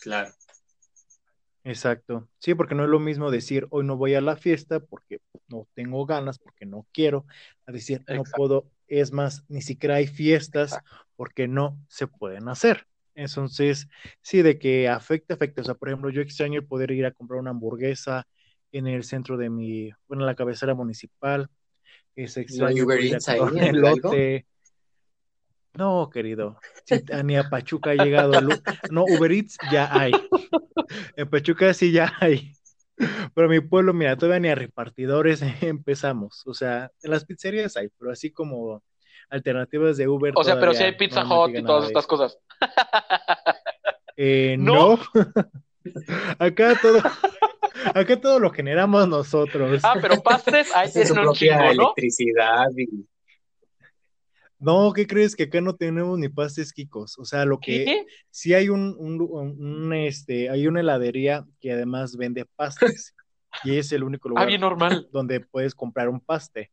Claro. 0.00 0.30
Exacto. 1.64 2.28
Sí, 2.38 2.54
porque 2.54 2.74
no 2.74 2.84
es 2.84 2.90
lo 2.90 3.00
mismo 3.00 3.30
decir 3.30 3.66
hoy 3.70 3.84
no 3.84 3.96
voy 3.96 4.14
a 4.14 4.20
la 4.20 4.36
fiesta 4.36 4.80
porque 4.80 5.20
no 5.48 5.66
tengo 5.74 6.06
ganas, 6.06 6.38
porque 6.38 6.64
no 6.64 6.86
quiero, 6.92 7.26
a 7.66 7.72
decir 7.72 8.04
no 8.06 8.14
Exacto. 8.14 8.36
puedo, 8.36 8.70
es 8.86 9.12
más, 9.12 9.44
ni 9.48 9.62
siquiera 9.62 9.96
hay 9.96 10.06
fiestas 10.06 10.78
porque 11.16 11.48
no 11.48 11.78
se 11.88 12.06
pueden 12.06 12.48
hacer. 12.48 12.86
Entonces, 13.14 13.88
sí, 14.22 14.42
de 14.42 14.58
que 14.58 14.88
afecta, 14.88 15.34
afecta. 15.34 15.62
O 15.62 15.64
sea, 15.64 15.74
por 15.74 15.88
ejemplo, 15.88 16.10
yo 16.10 16.22
extraño 16.22 16.60
el 16.60 16.66
poder 16.66 16.90
ir 16.92 17.06
a 17.06 17.12
comprar 17.12 17.40
una 17.40 17.50
hamburguesa 17.50 18.26
en 18.72 18.86
el 18.86 19.04
centro 19.04 19.36
de 19.36 19.50
mi, 19.50 19.90
bueno, 20.08 20.22
en 20.22 20.26
la 20.26 20.34
cabecera 20.34 20.74
municipal. 20.74 21.48
Es 22.16 22.36
extraño 22.36 22.84
poder 22.84 23.04
ir 23.04 23.12
a 23.12 23.16
Eats 23.16 23.28
ahí, 23.28 23.38
comprar 23.38 23.62
un 23.62 23.76
elote. 23.76 24.46
No, 25.74 26.10
querido. 26.12 26.58
Ni 27.24 27.36
a 27.36 27.48
Pachuca 27.48 27.90
ha 27.90 27.94
llegado 27.94 28.34
el... 28.34 28.48
No, 28.90 29.04
Uber 29.04 29.30
Eats 29.30 29.56
ya 29.70 29.88
hay. 29.92 30.12
En 31.16 31.30
Pachuca 31.30 31.72
sí 31.74 31.92
ya 31.92 32.12
hay. 32.20 32.52
Pero 33.34 33.48
mi 33.48 33.60
pueblo, 33.60 33.94
mira, 33.94 34.16
todavía 34.16 34.40
ni 34.40 34.48
a 34.48 34.54
repartidores 34.54 35.42
empezamos. 35.62 36.42
O 36.46 36.54
sea, 36.54 36.90
en 37.02 37.10
las 37.10 37.24
pizzerías 37.24 37.76
hay, 37.76 37.88
pero 37.98 38.10
así 38.10 38.30
como 38.30 38.82
alternativas 39.30 39.96
de 39.96 40.08
Uber. 40.08 40.32
O 40.36 40.44
sea, 40.44 40.58
pero 40.58 40.72
si 40.72 40.78
todavía 40.78 40.92
hay 40.92 40.98
Pizza 40.98 41.22
no, 41.22 41.28
no 41.28 41.42
Hut 41.42 41.48
llega 41.48 41.60
y 41.60 41.64
todas 41.64 41.84
estas 41.86 42.02
eso. 42.02 42.08
cosas. 42.08 42.38
Eh, 44.16 44.56
¿No? 44.58 44.96
no. 44.96 45.00
Acá 46.38 46.78
todo, 46.80 46.98
acá 47.94 48.20
todo 48.20 48.38
lo 48.38 48.50
generamos 48.50 49.08
nosotros. 49.08 49.80
Ah, 49.82 49.94
pero 50.00 50.22
pastres, 50.22 50.70
ahí 50.74 50.88
Hacen 50.88 51.06
su 51.06 51.14
tienen 51.14 51.28
un 51.28 51.32
propia 51.32 51.58
chingo, 51.58 51.64
¿no? 51.64 51.70
electricidad 51.94 52.66
y 52.76 53.06
No, 54.58 54.92
¿qué 54.92 55.06
crees? 55.06 55.34
Que 55.34 55.44
acá 55.44 55.62
no 55.62 55.74
tenemos 55.74 56.18
ni 56.18 56.28
pastes 56.28 56.74
quicos. 56.74 57.18
O 57.18 57.24
sea, 57.24 57.46
lo 57.46 57.58
que 57.58 57.84
¿Qué? 57.86 58.06
sí 58.30 58.52
hay 58.52 58.68
un, 58.68 58.94
un- 58.98 59.22
un, 59.22 59.92
este, 59.94 60.50
hay 60.50 60.66
una 60.66 60.80
heladería 60.80 61.46
que 61.60 61.72
además 61.72 62.14
vende 62.16 62.44
pastes. 62.56 63.14
Y 63.64 63.78
es 63.78 63.90
el 63.92 64.04
único 64.04 64.28
Ah, 64.28 64.30
lugar 64.30 64.46
bien 64.48 64.60
normal. 64.60 65.08
donde 65.12 65.40
puedes 65.40 65.74
comprar 65.74 66.10
un 66.10 66.20
paste. 66.20 66.70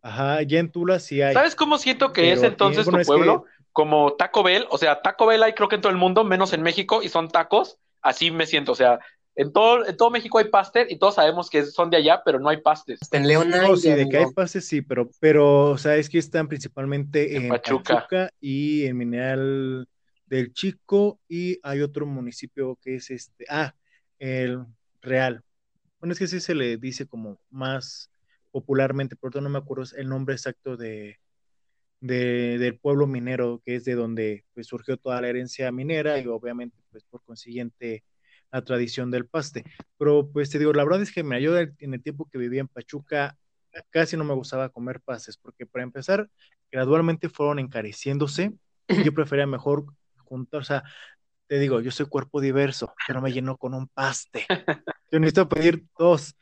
Ajá, 0.00 0.40
ya 0.42 0.58
en 0.60 0.72
Tula 0.72 0.98
sí 0.98 1.20
hay. 1.20 1.34
¿Sabes 1.34 1.54
cómo 1.54 1.76
siento 1.78 2.12
que 2.12 2.22
Pero 2.22 2.32
es 2.34 2.38
aquí- 2.40 2.46
entonces 2.48 2.84
bueno, 2.86 2.96
tu 2.96 3.00
es 3.02 3.06
que- 3.06 3.12
pueblo? 3.14 3.44
Como 3.72 4.14
Taco 4.14 4.42
Bell, 4.42 4.66
o 4.70 4.78
sea, 4.78 5.00
Taco 5.00 5.26
Bell 5.26 5.42
hay 5.42 5.54
creo 5.54 5.68
que 5.68 5.76
en 5.76 5.80
todo 5.80 5.92
el 5.92 5.98
mundo, 5.98 6.24
menos 6.24 6.52
en 6.52 6.62
México, 6.62 7.02
y 7.02 7.08
son 7.08 7.28
tacos, 7.28 7.78
así 8.02 8.30
me 8.30 8.46
siento, 8.46 8.72
o 8.72 8.74
sea, 8.74 9.00
en 9.34 9.52
todo, 9.52 9.86
en 9.86 9.96
todo 9.96 10.10
México 10.10 10.38
hay 10.38 10.48
pastes 10.48 10.90
y 10.90 10.98
todos 10.98 11.14
sabemos 11.14 11.48
que 11.48 11.64
son 11.64 11.88
de 11.88 11.96
allá, 11.96 12.22
pero 12.24 12.38
no 12.38 12.50
hay 12.50 12.58
pastes. 12.58 13.00
hasta 13.00 13.16
en 13.16 13.26
León 13.26 13.52
hay, 13.54 13.66
No, 13.66 13.76
sí, 13.76 13.90
de 13.90 14.08
que 14.08 14.18
hay 14.18 14.30
pastes, 14.32 14.66
sí, 14.66 14.82
pero, 14.82 15.08
pero, 15.20 15.70
o 15.70 15.78
sea, 15.78 15.96
es 15.96 16.08
que 16.08 16.18
están 16.18 16.48
principalmente 16.48 17.36
En 17.36 17.44
en 17.44 17.48
Pachuca. 17.48 17.94
Pachuca. 17.94 18.30
y 18.40 18.84
en 18.84 18.96
Mineral 18.96 19.88
del 20.26 20.52
Chico 20.52 21.18
y 21.28 21.58
hay 21.62 21.80
otro 21.80 22.06
municipio 22.06 22.78
que 22.82 22.96
es 22.96 23.10
este, 23.10 23.46
ah, 23.48 23.74
el 24.18 24.64
Real. 25.00 25.42
Bueno, 25.98 26.12
es 26.12 26.18
que 26.18 26.26
sí 26.26 26.40
se 26.40 26.54
le 26.54 26.76
dice 26.76 27.06
como 27.06 27.38
más 27.50 28.10
popularmente, 28.50 29.16
pero 29.16 29.40
no 29.40 29.48
me 29.48 29.58
acuerdo 29.58 29.84
el 29.96 30.08
nombre 30.08 30.34
exacto 30.34 30.76
de, 30.76 31.18
de- 32.02 32.58
del 32.58 32.78
pueblo 32.78 33.06
minero, 33.08 33.62
que 33.66 33.76
es 33.76 33.84
de 33.86 33.94
donde 33.96 34.44
pues, 34.54 34.68
surgió 34.68 34.98
toda 34.98 35.20
la 35.22 35.28
herencia 35.30 35.72
minera 35.72 36.18
y 36.20 36.26
obviamente, 36.28 36.76
pues 36.92 37.04
por 37.04 37.22
consiguiente, 37.24 38.04
la 38.52 38.62
tradición 38.64 39.10
del 39.10 39.26
paste. 39.26 39.64
Pero 39.98 40.30
pues 40.32 40.50
te 40.50 40.58
digo, 40.60 40.72
la 40.74 40.84
verdad 40.84 41.02
es 41.02 41.12
que 41.12 41.24
me 41.24 41.36
ayuda 41.36 41.62
en 41.78 41.94
el 41.94 42.02
tiempo 42.02 42.28
que 42.30 42.38
vivía 42.38 42.60
en 42.62 42.68
Pachuca, 42.68 43.38
casi 43.90 44.16
no 44.16 44.24
me 44.24 44.34
gustaba 44.34 44.68
comer 44.70 45.00
pastes, 45.00 45.36
porque 45.38 45.66
para 45.66 45.84
empezar, 45.84 46.28
gradualmente 46.70 47.28
fueron 47.30 47.58
encareciéndose 47.58 48.52
y 48.94 49.02
yo 49.02 49.14
prefería 49.14 49.46
mejor 49.46 49.86
juntar, 50.24 50.60
o 50.62 50.64
sea, 50.64 50.84
te 51.48 51.58
digo, 51.58 51.80
yo 51.80 51.90
soy 51.90 52.06
cuerpo 52.06 52.40
diverso, 52.40 52.94
pero 53.06 53.20
me 53.22 53.32
lleno 53.32 53.56
con 53.58 53.74
un 53.74 53.88
paste. 53.88 54.46
Yo 55.10 55.20
necesito 55.20 55.48
pedir 55.48 55.84
dos. 55.98 56.36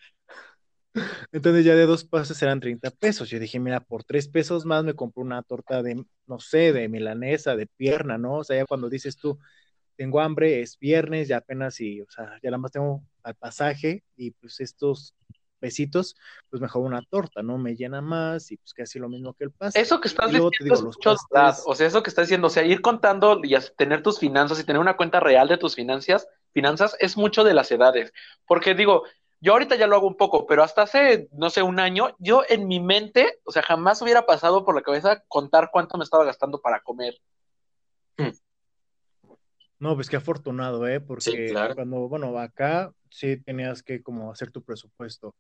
Entonces 1.33 1.65
ya 1.65 1.75
de 1.75 1.87
dos 1.87 2.05
pastes 2.05 2.43
eran 2.43 2.61
30 2.61 2.91
pesos. 2.91 3.31
Yo 3.31 3.39
dije, 3.39 3.61
mira, 3.61 3.81
por 3.81 4.05
tres 4.05 4.29
pesos 4.29 4.65
más 4.65 4.85
me 4.85 4.95
compro 4.95 5.23
una 5.23 5.43
torta 5.43 5.83
de, 5.83 6.05
no 6.27 6.41
sé, 6.41 6.73
de 6.73 6.89
milanesa, 6.89 7.57
de 7.57 7.67
pierna, 7.67 8.19
¿no? 8.19 8.39
O 8.39 8.45
sea, 8.45 8.57
ya 8.57 8.67
cuando 8.67 8.89
dices 8.89 9.17
tú, 9.17 9.39
tengo 9.97 10.21
hambre, 10.21 10.63
es 10.63 10.79
viernes, 10.79 11.29
ya 11.29 11.39
apenas 11.39 11.81
y, 11.81 12.01
o 12.01 12.11
sea, 12.11 12.39
ya 12.43 12.51
nada 12.51 12.59
más 12.59 12.73
tengo 12.73 13.03
al 13.23 13.35
pasaje 13.35 14.03
y 14.17 14.31
pues 14.33 14.61
estos 14.61 15.15
pesitos, 15.61 16.17
pues 16.49 16.61
mejor 16.61 16.83
una 16.83 17.03
torta, 17.03 17.43
¿no? 17.43 17.59
Me 17.59 17.77
llena 17.77 18.01
más 18.01 18.51
y 18.51 18.57
pues 18.57 18.73
casi 18.73 18.99
lo 18.99 19.09
mismo 19.09 19.35
que 19.35 19.45
el 19.45 19.53
paste. 19.53 19.79
Eso 19.79 20.01
que 20.01 20.09
estás 20.09 20.33
luego 20.33 20.51
diciendo 20.51 20.91
es 20.91 21.19
verdad, 21.31 21.57
o 21.67 21.75
sea, 21.75 21.87
eso 21.87 22.03
que 22.03 22.11
estás 22.11 22.27
diciendo, 22.27 22.47
o 22.47 22.51
sea, 22.51 22.65
ir 22.65 22.81
contando 22.81 23.41
y 23.45 23.55
tener 23.77 24.03
tus 24.03 24.19
finanzas 24.19 24.59
y 24.59 24.65
tener 24.65 24.81
una 24.81 24.97
cuenta 24.97 25.21
real 25.21 25.49
de 25.49 25.59
tus 25.59 25.77
finanzas, 25.77 26.27
finanzas 26.53 26.97
es 26.99 27.17
mucho 27.17 27.45
de 27.45 27.55
las 27.55 27.71
edades, 27.71 28.13
porque 28.47 28.75
digo, 28.75 29.05
yo 29.41 29.53
ahorita 29.53 29.77
ya 29.77 29.87
lo 29.87 29.97
hago 29.97 30.07
un 30.07 30.17
poco, 30.17 30.47
pero 30.47 30.63
hasta 30.63 30.83
hace, 30.83 31.29
no 31.33 31.51
sé, 31.51 31.63
un 31.63 31.81
año, 31.81 32.15
yo 32.19 32.43
en 32.49 32.69
mi 32.69 32.81
mente, 32.81 33.41
o 33.45 33.53
sea, 33.53 33.63
jamás 33.63 34.03
hubiera 34.03 34.27
pasado 34.27 34.65
por 34.65 34.75
la 34.75 34.83
cabeza 34.83 35.23
contar 35.29 35.71
cuánto 35.73 35.97
me 35.97 36.05
estaba 36.05 36.25
gastando 36.25 36.61
para 36.61 36.81
comer. 36.81 37.15
No, 39.79 39.95
pues 39.95 40.11
qué 40.11 40.17
afortunado, 40.17 40.87
¿eh? 40.87 41.01
Porque 41.01 41.23
Sí, 41.23 41.47
claro. 41.49 41.75
cuando, 41.75 42.07
bueno, 42.07 42.39
acá 42.39 42.93
sí 43.09 43.43
tenías 43.43 43.83
que 43.83 44.03
como 44.03 44.31
hacer 44.31 44.51
tu 44.51 44.63
presupuesto. 44.63 45.35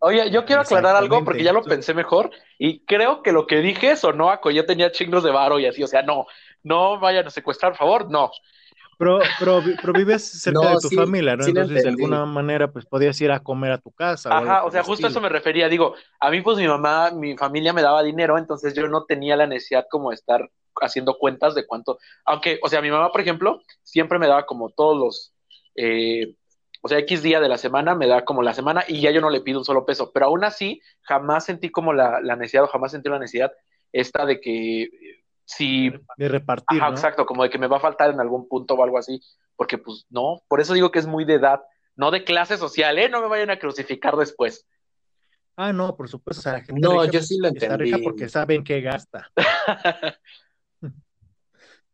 Oye, 0.00 0.30
yo 0.30 0.44
quiero 0.44 0.60
aclarar 0.60 0.94
algo 0.94 1.24
porque 1.24 1.42
ya 1.42 1.54
lo 1.54 1.62
pensé 1.62 1.94
mejor 1.94 2.30
y 2.58 2.84
creo 2.84 3.22
que 3.22 3.32
lo 3.32 3.46
que 3.46 3.60
dije 3.60 3.96
sonó 3.96 4.30
a 4.30 4.42
que 4.42 4.52
yo 4.52 4.66
tenía 4.66 4.92
chingos 4.92 5.24
de 5.24 5.30
varo 5.30 5.58
y 5.58 5.64
así, 5.64 5.82
o 5.82 5.86
sea, 5.86 6.02
no, 6.02 6.26
no 6.62 7.00
vayan 7.00 7.26
a 7.26 7.30
secuestrar, 7.30 7.72
por 7.72 7.78
favor, 7.78 8.10
no. 8.10 8.30
Pero, 8.98 9.34
pero, 9.38 9.62
pero 9.80 9.94
vives 9.94 10.24
cerca 10.40 10.68
No, 10.68 10.70
de 10.70 10.78
tu 10.78 10.90
sí, 10.90 10.90
familia, 10.90 11.36
¿no? 11.36 11.46
sí 11.46 11.50
Entonces, 11.50 11.82
de 11.82 11.88
alguna 11.90 12.24
manera, 12.26 12.72
pues 12.72 12.86
podías 12.86 13.20
ir 13.20 13.30
a 13.30 13.40
comer 13.40 13.72
a 13.72 13.78
tu 13.78 13.92
casa. 13.92 14.30
Ajá, 14.30 14.64
o 14.64 14.70
sea, 14.72 14.82
justo 14.82 15.06
a 15.06 15.10
eso 15.10 15.20
estilo. 15.20 15.20
me 15.20 15.28
refería. 15.28 15.68
Digo, 15.68 15.94
a 16.18 16.30
mí, 16.30 16.40
pues 16.42 16.56
mi 16.58 16.66
mamá, 16.66 17.12
mi 17.12 17.36
familia 17.36 17.72
me 17.72 17.82
daba 17.82 18.02
dinero, 18.02 18.38
entonces 18.38 18.74
yo 18.74 18.88
no 18.88 19.04
tenía 19.04 19.36
la 19.36 19.46
necesidad 19.46 19.86
como 19.88 20.10
de 20.10 20.16
estar 20.16 20.50
haciendo 20.80 21.16
cuentas 21.18 21.54
de 21.54 21.64
cuánto. 21.66 21.98
Aunque, 22.24 22.58
o 22.62 22.68
sea, 22.68 22.82
mi 22.82 22.90
mamá, 22.90 23.12
por 23.12 23.20
ejemplo, 23.20 23.62
siempre 23.82 24.18
me 24.18 24.26
daba 24.26 24.44
como 24.46 24.70
todos 24.70 24.96
los. 24.98 25.34
eh, 25.76 26.34
o 26.82 26.88
sea, 26.88 26.98
X 27.00 27.22
día 27.22 27.40
de 27.40 27.48
la 27.48 27.58
semana 27.58 27.94
me 27.96 28.06
da 28.06 28.24
como 28.24 28.42
la 28.42 28.54
semana 28.54 28.84
y 28.86 29.00
ya 29.00 29.10
yo 29.10 29.20
no 29.20 29.30
le 29.30 29.40
pido 29.40 29.58
un 29.58 29.64
solo 29.64 29.84
peso. 29.86 30.12
Pero 30.12 30.26
aún 30.26 30.44
así, 30.44 30.80
jamás 31.02 31.44
sentí 31.46 31.70
como 31.70 31.92
la, 31.92 32.20
la 32.20 32.36
necesidad 32.36 32.64
o 32.64 32.68
jamás 32.68 32.92
sentí 32.92 33.08
la 33.08 33.18
necesidad 33.18 33.52
esta 33.92 34.24
de 34.26 34.40
que 34.40 34.88
si. 35.46 35.90
De 36.18 36.28
repartir, 36.28 36.78
Ajá, 36.80 36.90
¿no? 36.90 36.94
exacto, 36.96 37.24
como 37.24 37.42
de 37.44 37.48
que 37.50 37.58
me 37.58 37.66
va 37.68 37.78
a 37.78 37.80
faltar 37.80 38.10
en 38.10 38.20
algún 38.20 38.46
punto 38.48 38.74
o 38.74 38.84
algo 38.84 38.98
así. 38.98 39.18
Porque, 39.56 39.78
pues, 39.78 40.04
no. 40.10 40.42
Por 40.48 40.60
eso 40.60 40.74
digo 40.74 40.90
que 40.90 40.98
es 40.98 41.06
muy 41.06 41.24
de 41.24 41.34
edad. 41.34 41.62
no 41.94 42.10
de 42.10 42.24
clase 42.24 42.58
social, 42.58 42.98
¿eh? 42.98 43.08
No 43.08 43.22
me 43.22 43.28
vayan 43.28 43.48
a 43.50 43.58
crucificar 43.58 44.16
después. 44.16 44.66
Ah, 45.56 45.72
no, 45.72 45.96
por 45.96 46.08
supuesto. 46.10 46.40
O 46.40 46.42
sea, 46.42 46.52
la 46.52 46.60
gente 46.60 46.78
No, 46.82 47.02
yo 47.06 47.12
pues, 47.12 47.28
sí 47.28 47.38
lo 47.38 47.48
está 47.48 47.64
entendí. 47.66 48.02
porque 48.02 48.28
saben 48.28 48.62
qué 48.62 48.82
gasta. 48.82 49.30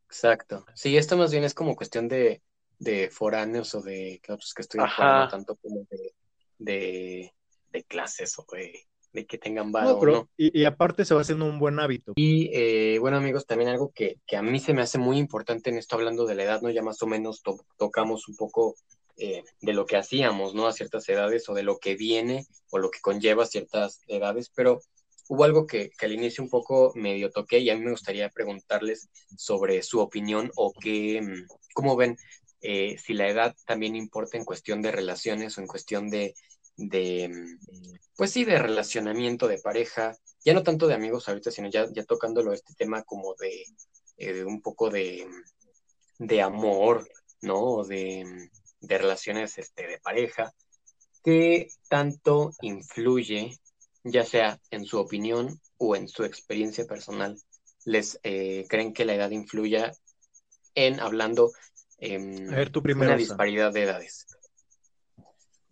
Exacto. 0.06 0.66
Sí, 0.74 0.96
esto 0.96 1.16
más 1.16 1.30
bien 1.30 1.44
es 1.44 1.54
como 1.54 1.76
cuestión 1.76 2.08
de, 2.08 2.42
de 2.78 3.08
foráneos 3.10 3.74
o 3.74 3.80
de 3.82 4.20
que 4.22 4.32
otros 4.32 4.52
que 4.54 4.62
estudian 4.62 4.90
tanto 5.30 5.56
como 5.56 5.86
de, 5.90 6.14
de, 6.58 7.34
de 7.70 7.84
clases 7.84 8.38
o 8.38 8.44
de, 8.52 8.86
de 9.12 9.26
que 9.26 9.38
tengan 9.38 9.70
No, 9.70 9.98
pero, 10.00 10.12
no. 10.12 10.28
y, 10.36 10.60
y 10.60 10.64
aparte 10.64 11.04
se 11.04 11.14
va 11.14 11.20
haciendo 11.20 11.44
un 11.46 11.58
buen 11.58 11.78
hábito. 11.78 12.12
Y 12.16 12.50
eh, 12.52 12.98
bueno, 12.98 13.16
amigos, 13.18 13.46
también 13.46 13.70
algo 13.70 13.92
que, 13.94 14.16
que 14.26 14.36
a 14.36 14.42
mí 14.42 14.58
se 14.58 14.74
me 14.74 14.82
hace 14.82 14.98
muy 14.98 15.18
importante 15.18 15.70
en 15.70 15.78
esto, 15.78 15.96
hablando 15.96 16.26
de 16.26 16.34
la 16.34 16.44
edad, 16.44 16.60
¿no? 16.62 16.70
Ya 16.70 16.82
más 16.82 17.02
o 17.02 17.06
menos 17.06 17.42
to- 17.42 17.64
tocamos 17.78 18.28
un 18.28 18.36
poco 18.36 18.74
eh, 19.18 19.42
de 19.60 19.72
lo 19.72 19.86
que 19.86 19.96
hacíamos, 19.96 20.54
¿no? 20.54 20.66
A 20.66 20.72
ciertas 20.72 21.08
edades 21.08 21.48
o 21.48 21.54
de 21.54 21.62
lo 21.62 21.78
que 21.78 21.94
viene 21.96 22.46
o 22.70 22.78
lo 22.78 22.90
que 22.90 23.00
conlleva 23.00 23.46
ciertas 23.46 24.00
edades, 24.08 24.50
pero 24.54 24.80
hubo 25.28 25.44
algo 25.44 25.66
que, 25.66 25.90
que 25.98 26.06
al 26.06 26.12
inicio 26.12 26.42
un 26.44 26.50
poco 26.50 26.92
medio 26.94 27.30
toqué 27.30 27.58
y 27.58 27.70
a 27.70 27.76
mí 27.76 27.82
me 27.84 27.90
gustaría 27.92 28.28
preguntarles 28.30 29.08
sobre 29.36 29.82
su 29.82 30.00
opinión 30.00 30.50
o 30.56 30.72
qué, 30.72 31.20
mm, 31.22 31.46
cómo 31.74 31.96
ven 31.96 32.16
eh, 32.60 32.96
si 32.98 33.14
la 33.14 33.28
edad 33.28 33.54
también 33.66 33.96
importa 33.96 34.36
en 34.36 34.44
cuestión 34.44 34.82
de 34.82 34.92
relaciones 34.92 35.56
o 35.58 35.60
en 35.60 35.66
cuestión 35.66 36.10
de, 36.10 36.34
de, 36.76 37.28
mm, 37.28 37.98
pues 38.16 38.30
sí, 38.30 38.44
de 38.44 38.58
relacionamiento 38.58 39.48
de 39.48 39.58
pareja, 39.58 40.16
ya 40.44 40.54
no 40.54 40.62
tanto 40.62 40.86
de 40.86 40.94
amigos 40.94 41.28
ahorita, 41.28 41.50
sino 41.50 41.68
ya, 41.70 41.86
ya 41.92 42.04
tocándolo 42.04 42.52
este 42.52 42.74
tema 42.74 43.02
como 43.02 43.34
de, 43.34 43.64
eh, 44.16 44.32
de 44.32 44.44
un 44.44 44.60
poco 44.60 44.90
de, 44.90 45.26
de 46.18 46.42
amor, 46.42 47.08
¿no? 47.40 47.60
O 47.60 47.84
de, 47.84 48.50
de 48.80 48.98
relaciones 48.98 49.58
este, 49.58 49.86
de 49.86 49.98
pareja. 49.98 50.52
¿Qué 51.24 51.68
tanto 51.88 52.52
influye, 52.62 53.56
ya 54.02 54.24
sea 54.24 54.60
en 54.70 54.84
su 54.84 54.98
opinión 54.98 55.60
o 55.78 55.94
en 55.94 56.08
su 56.08 56.24
experiencia 56.24 56.84
personal? 56.84 57.40
¿Les 57.84 58.18
eh, 58.22 58.66
creen 58.68 58.92
que 58.92 59.04
la 59.04 59.14
edad 59.14 59.30
influya 59.30 59.92
en 60.74 61.00
hablando 61.00 61.52
en 61.98 62.48
primero, 62.82 63.10
una 63.10 63.16
disparidad 63.16 63.72
de 63.72 63.82
edades? 63.82 64.26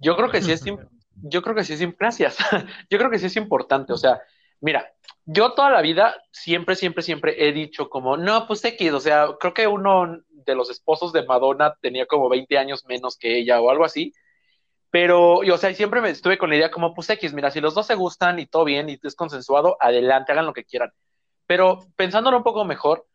Yo 0.00 0.16
creo 0.16 0.30
que 0.30 0.42
sí 0.42 0.52
es, 0.52 0.64
yo 1.22 1.42
creo 1.42 1.54
que 1.54 1.64
sí 1.64 1.74
es, 1.74 1.96
gracias. 1.96 2.38
Yo 2.90 2.98
creo 2.98 3.10
que 3.10 3.18
sí 3.18 3.26
es 3.26 3.36
importante. 3.36 3.92
O 3.92 3.96
sea, 3.96 4.20
mira, 4.60 4.92
yo 5.24 5.52
toda 5.52 5.70
la 5.70 5.82
vida 5.82 6.16
siempre, 6.32 6.74
siempre, 6.74 7.02
siempre 7.02 7.46
he 7.46 7.52
dicho 7.52 7.88
como, 7.88 8.16
no, 8.16 8.46
pues 8.46 8.64
X, 8.64 8.92
o 8.92 9.00
sea, 9.00 9.28
creo 9.38 9.54
que 9.54 9.66
uno 9.66 10.18
de 10.28 10.54
los 10.54 10.70
esposos 10.70 11.12
de 11.12 11.24
Madonna 11.24 11.76
tenía 11.80 12.06
como 12.06 12.28
20 12.28 12.58
años 12.58 12.84
menos 12.86 13.16
que 13.16 13.38
ella 13.38 13.60
o 13.60 13.70
algo 13.70 13.84
así. 13.84 14.12
Pero, 14.90 15.36
o 15.36 15.56
sea, 15.56 15.72
siempre 15.74 16.00
me 16.00 16.10
estuve 16.10 16.36
con 16.36 16.50
la 16.50 16.56
idea 16.56 16.70
como, 16.70 16.94
pues 16.94 17.08
X, 17.10 17.32
mira, 17.32 17.50
si 17.50 17.60
los 17.60 17.74
dos 17.74 17.86
se 17.86 17.94
gustan 17.94 18.40
y 18.40 18.46
todo 18.46 18.64
bien 18.64 18.88
y 18.88 18.98
es 19.00 19.14
consensuado, 19.14 19.76
adelante, 19.78 20.32
hagan 20.32 20.46
lo 20.46 20.52
que 20.52 20.64
quieran. 20.64 20.90
Pero 21.46 21.86
pensándolo 21.96 22.38
un 22.38 22.42
poco 22.42 22.64
mejor, 22.64 23.06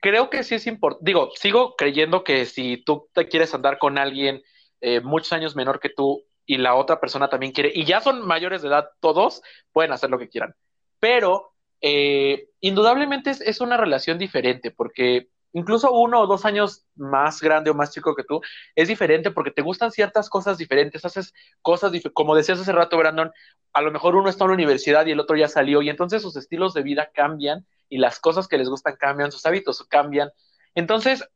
creo 0.00 0.28
que 0.28 0.44
sí 0.44 0.56
es 0.56 0.66
importante, 0.66 1.04
digo, 1.10 1.30
sigo 1.36 1.74
creyendo 1.76 2.22
que 2.24 2.44
si 2.44 2.76
tú 2.84 3.08
te 3.14 3.28
quieres 3.28 3.54
andar 3.54 3.78
con 3.78 3.96
alguien 3.96 4.42
eh, 4.82 5.00
muchos 5.00 5.32
años 5.32 5.56
menor 5.56 5.80
que 5.80 5.88
tú 5.88 6.24
y 6.46 6.58
la 6.58 6.74
otra 6.74 7.00
persona 7.00 7.28
también 7.28 7.52
quiere, 7.52 7.72
y 7.74 7.84
ya 7.84 8.00
son 8.00 8.26
mayores 8.26 8.62
de 8.62 8.68
edad 8.68 8.90
todos, 9.00 9.42
pueden 9.72 9.92
hacer 9.92 10.10
lo 10.10 10.18
que 10.18 10.28
quieran. 10.28 10.54
Pero 11.00 11.54
eh, 11.80 12.48
indudablemente 12.60 13.30
es, 13.30 13.40
es 13.40 13.60
una 13.60 13.76
relación 13.76 14.18
diferente, 14.18 14.70
porque 14.70 15.28
incluso 15.52 15.92
uno 15.92 16.20
o 16.20 16.26
dos 16.26 16.44
años 16.44 16.86
más 16.96 17.40
grande 17.40 17.70
o 17.70 17.74
más 17.74 17.92
chico 17.92 18.14
que 18.14 18.24
tú, 18.24 18.40
es 18.74 18.88
diferente 18.88 19.30
porque 19.30 19.50
te 19.50 19.62
gustan 19.62 19.90
ciertas 19.90 20.28
cosas 20.28 20.58
diferentes, 20.58 21.04
haces 21.04 21.34
cosas, 21.60 21.92
dif 21.92 22.06
como 22.14 22.34
decías 22.34 22.60
hace 22.60 22.72
rato, 22.72 22.96
Brandon, 22.96 23.32
a 23.72 23.82
lo 23.82 23.90
mejor 23.90 24.16
uno 24.16 24.28
está 24.28 24.44
en 24.44 24.50
la 24.50 24.54
universidad 24.54 25.06
y 25.06 25.12
el 25.12 25.20
otro 25.20 25.36
ya 25.36 25.48
salió, 25.48 25.82
y 25.82 25.90
entonces 25.90 26.22
sus 26.22 26.36
estilos 26.36 26.74
de 26.74 26.82
vida 26.82 27.10
cambian 27.14 27.66
y 27.88 27.98
las 27.98 28.20
cosas 28.20 28.48
que 28.48 28.58
les 28.58 28.68
gustan 28.68 28.96
cambian, 28.96 29.32
sus 29.32 29.44
hábitos 29.44 29.84
cambian. 29.84 30.30
Entonces, 30.74 31.28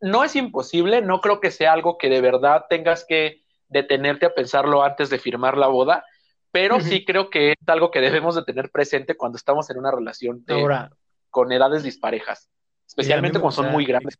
no 0.00 0.24
es 0.24 0.34
imposible, 0.34 1.00
no 1.02 1.20
creo 1.20 1.40
que 1.40 1.52
sea 1.52 1.72
algo 1.72 1.98
que 1.98 2.08
de 2.08 2.20
verdad 2.20 2.66
tengas 2.68 3.04
que 3.06 3.43
detenerte 3.74 4.24
a 4.24 4.34
pensarlo 4.34 4.82
antes 4.82 5.10
de 5.10 5.18
firmar 5.18 5.58
la 5.58 5.66
boda, 5.66 6.04
pero 6.50 6.80
sí 6.80 7.04
creo 7.04 7.28
que 7.28 7.50
es 7.50 7.56
algo 7.66 7.90
que 7.90 8.00
debemos 8.00 8.36
de 8.36 8.44
tener 8.44 8.70
presente 8.70 9.16
cuando 9.16 9.36
estamos 9.36 9.68
en 9.70 9.78
una 9.78 9.90
relación 9.90 10.44
de- 10.46 10.54
Ahora, 10.54 10.90
con 11.28 11.50
edades 11.50 11.82
disparejas, 11.82 12.48
especialmente 12.86 13.40
cuando 13.40 13.56
son 13.56 13.72
muy 13.72 13.84
grandes. 13.84 14.16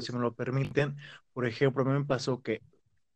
si 0.00 0.12
me 0.12 0.18
lo 0.20 0.32
permiten. 0.34 0.96
Por 1.34 1.46
ejemplo, 1.46 1.82
a 1.82 1.86
mí 1.86 1.92
me 1.98 2.06
pasó 2.06 2.42
que 2.42 2.62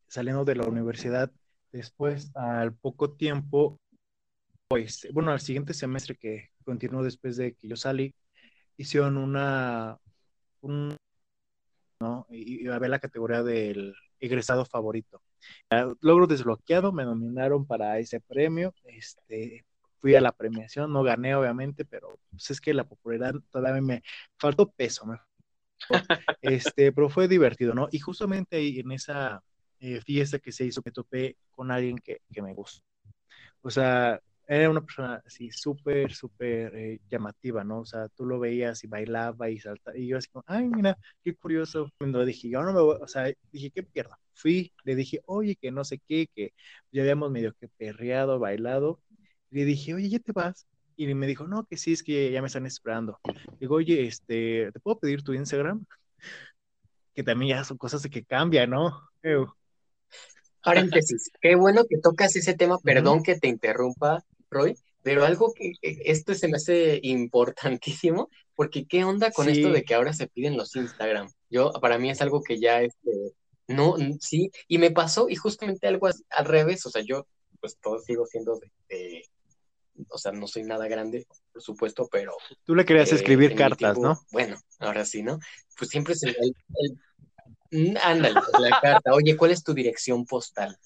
saliendo 0.06 0.44
de 0.44 0.56
la 0.56 0.64
universidad, 0.66 1.30
después, 1.72 2.30
al 2.36 2.74
poco 2.74 3.12
tiempo, 3.12 3.80
pues, 4.68 5.08
bueno, 5.12 5.32
al 5.32 5.40
siguiente 5.40 5.72
semestre 5.72 6.14
que 6.16 6.50
continuó 6.64 7.02
después 7.02 7.38
de 7.38 7.54
que 7.54 7.68
yo 7.68 7.76
salí, 7.76 8.14
hicieron 8.76 9.16
una, 9.16 9.96
un, 10.60 10.94
¿no? 12.00 12.26
Y, 12.28 12.64
y 12.64 12.68
había 12.68 12.88
la 12.88 12.98
categoría 12.98 13.42
del 13.42 13.94
egresado 14.20 14.64
favorito. 14.66 15.22
Logro 16.00 16.26
desbloqueado, 16.26 16.92
me 16.92 17.04
nominaron 17.04 17.66
para 17.66 17.98
ese 17.98 18.20
premio, 18.20 18.74
este, 18.84 19.64
fui 20.00 20.14
a 20.14 20.20
la 20.20 20.32
premiación, 20.32 20.92
no 20.92 21.02
gané 21.02 21.34
obviamente, 21.34 21.84
pero 21.84 22.18
pues 22.30 22.50
es 22.50 22.60
que 22.60 22.74
la 22.74 22.84
popularidad 22.84 23.34
todavía 23.50 23.80
me 23.80 24.02
faltó 24.36 24.70
peso, 24.70 25.06
me 25.06 25.18
este, 26.40 26.92
pero 26.92 27.08
fue 27.08 27.28
divertido, 27.28 27.74
¿no? 27.74 27.88
Y 27.90 27.98
justamente 27.98 28.56
ahí 28.56 28.80
en 28.80 28.92
esa 28.92 29.42
eh, 29.80 30.00
fiesta 30.00 30.38
que 30.38 30.52
se 30.52 30.64
hizo, 30.64 30.82
me 30.84 30.92
topé 30.92 31.36
con 31.50 31.70
alguien 31.70 31.98
que, 31.98 32.20
que 32.32 32.42
me 32.42 32.54
gustó. 32.54 32.84
O 33.62 33.70
sea, 33.70 34.20
era 34.46 34.70
una 34.70 34.80
persona 34.80 35.22
así 35.24 35.50
súper, 35.50 36.12
súper 36.12 36.74
eh, 36.74 37.00
llamativa, 37.08 37.64
¿no? 37.64 37.80
O 37.80 37.84
sea, 37.84 38.08
tú 38.08 38.26
lo 38.26 38.38
veías 38.38 38.82
y 38.84 38.86
bailaba 38.86 39.48
y 39.50 39.58
saltaba, 39.58 39.96
y 39.96 40.08
yo 40.08 40.18
así 40.18 40.28
como, 40.28 40.44
ay, 40.46 40.68
mira, 40.68 40.98
qué 41.24 41.34
curioso. 41.34 41.90
Cuando 41.98 42.24
dije, 42.24 42.48
yo 42.48 42.62
no 42.62 42.72
me 42.72 42.80
voy, 42.80 42.98
o 43.00 43.06
sea, 43.06 43.32
dije, 43.52 43.70
¿qué 43.70 43.82
pierdo? 43.82 44.16
Fui, 44.34 44.72
le 44.84 44.94
dije, 44.96 45.20
oye, 45.26 45.56
que 45.56 45.70
no 45.70 45.84
sé 45.84 46.00
qué, 46.08 46.28
que 46.34 46.52
ya 46.90 47.02
habíamos 47.02 47.30
medio 47.30 47.54
que 47.54 47.68
perreado, 47.68 48.38
bailado. 48.38 49.00
Le 49.50 49.64
dije, 49.64 49.94
oye, 49.94 50.08
¿ya 50.08 50.18
te 50.18 50.32
vas? 50.32 50.66
Y 50.96 51.12
me 51.14 51.26
dijo, 51.26 51.46
no, 51.46 51.64
que 51.64 51.76
sí, 51.76 51.92
es 51.92 52.02
que 52.02 52.30
ya 52.32 52.40
me 52.40 52.46
están 52.48 52.66
esperando. 52.66 53.18
Digo, 53.60 53.76
oye, 53.76 54.06
este, 54.06 54.70
¿te 54.72 54.80
puedo 54.80 54.98
pedir 54.98 55.22
tu 55.22 55.32
Instagram? 55.32 55.84
Que 57.14 57.22
también 57.22 57.56
ya 57.56 57.64
son 57.64 57.76
cosas 57.76 58.02
de 58.02 58.10
que 58.10 58.24
cambian, 58.24 58.70
¿no? 58.70 59.00
Paréntesis, 60.64 61.30
qué 61.40 61.56
bueno 61.56 61.84
que 61.88 61.98
tocas 61.98 62.36
ese 62.36 62.54
tema, 62.54 62.78
perdón 62.78 63.22
que 63.22 63.36
te 63.36 63.48
interrumpa, 63.48 64.24
Roy, 64.52 64.74
pero 65.02 65.24
algo 65.24 65.52
que 65.52 65.72
que 65.80 65.98
esto 66.04 66.34
se 66.34 66.46
me 66.48 66.56
hace 66.58 67.00
importantísimo, 67.02 68.28
porque 68.54 68.86
qué 68.86 69.04
onda 69.04 69.30
con 69.32 69.48
esto 69.48 69.70
de 69.72 69.82
que 69.82 69.94
ahora 69.94 70.12
se 70.12 70.28
piden 70.28 70.56
los 70.56 70.76
Instagram. 70.76 71.28
Yo, 71.50 71.72
para 71.80 71.98
mí 71.98 72.10
es 72.10 72.20
algo 72.20 72.42
que 72.42 72.60
ya, 72.60 72.82
este, 72.82 73.10
no, 73.66 73.96
sí, 74.20 74.50
y 74.68 74.78
me 74.78 74.90
pasó, 74.90 75.28
y 75.28 75.36
justamente 75.36 75.86
algo 75.88 76.06
al 76.06 76.44
revés, 76.44 76.84
o 76.86 76.90
sea, 76.90 77.02
yo, 77.02 77.26
pues 77.60 77.78
todo 77.80 77.98
sigo 78.00 78.26
siendo 78.26 78.58
de, 78.58 78.70
de- 78.88 79.24
o 80.08 80.18
sea, 80.18 80.32
no 80.32 80.46
soy 80.46 80.62
nada 80.64 80.88
grande, 80.88 81.26
por 81.52 81.62
supuesto, 81.62 82.08
pero 82.10 82.32
Tú 82.64 82.74
le 82.74 82.84
querías 82.84 83.12
eh, 83.12 83.16
escribir 83.16 83.54
cartas, 83.54 83.78
tiempo, 83.78 84.00
¿no? 84.02 84.20
bueno, 84.32 84.56
ahora 84.78 85.04
sí, 85.04 85.22
¿no? 85.22 85.38
Pues 85.78 85.90
siempre 85.90 86.14
se 86.14 86.28
el, 86.30 86.54
el- 87.70 87.98
Ándale, 88.02 88.38
la 88.58 88.78
carta. 88.80 89.14
Oye, 89.14 89.36
¿cuál 89.36 89.50
es 89.50 89.62
tu 89.62 89.72
dirección 89.72 90.26
postal? 90.26 90.76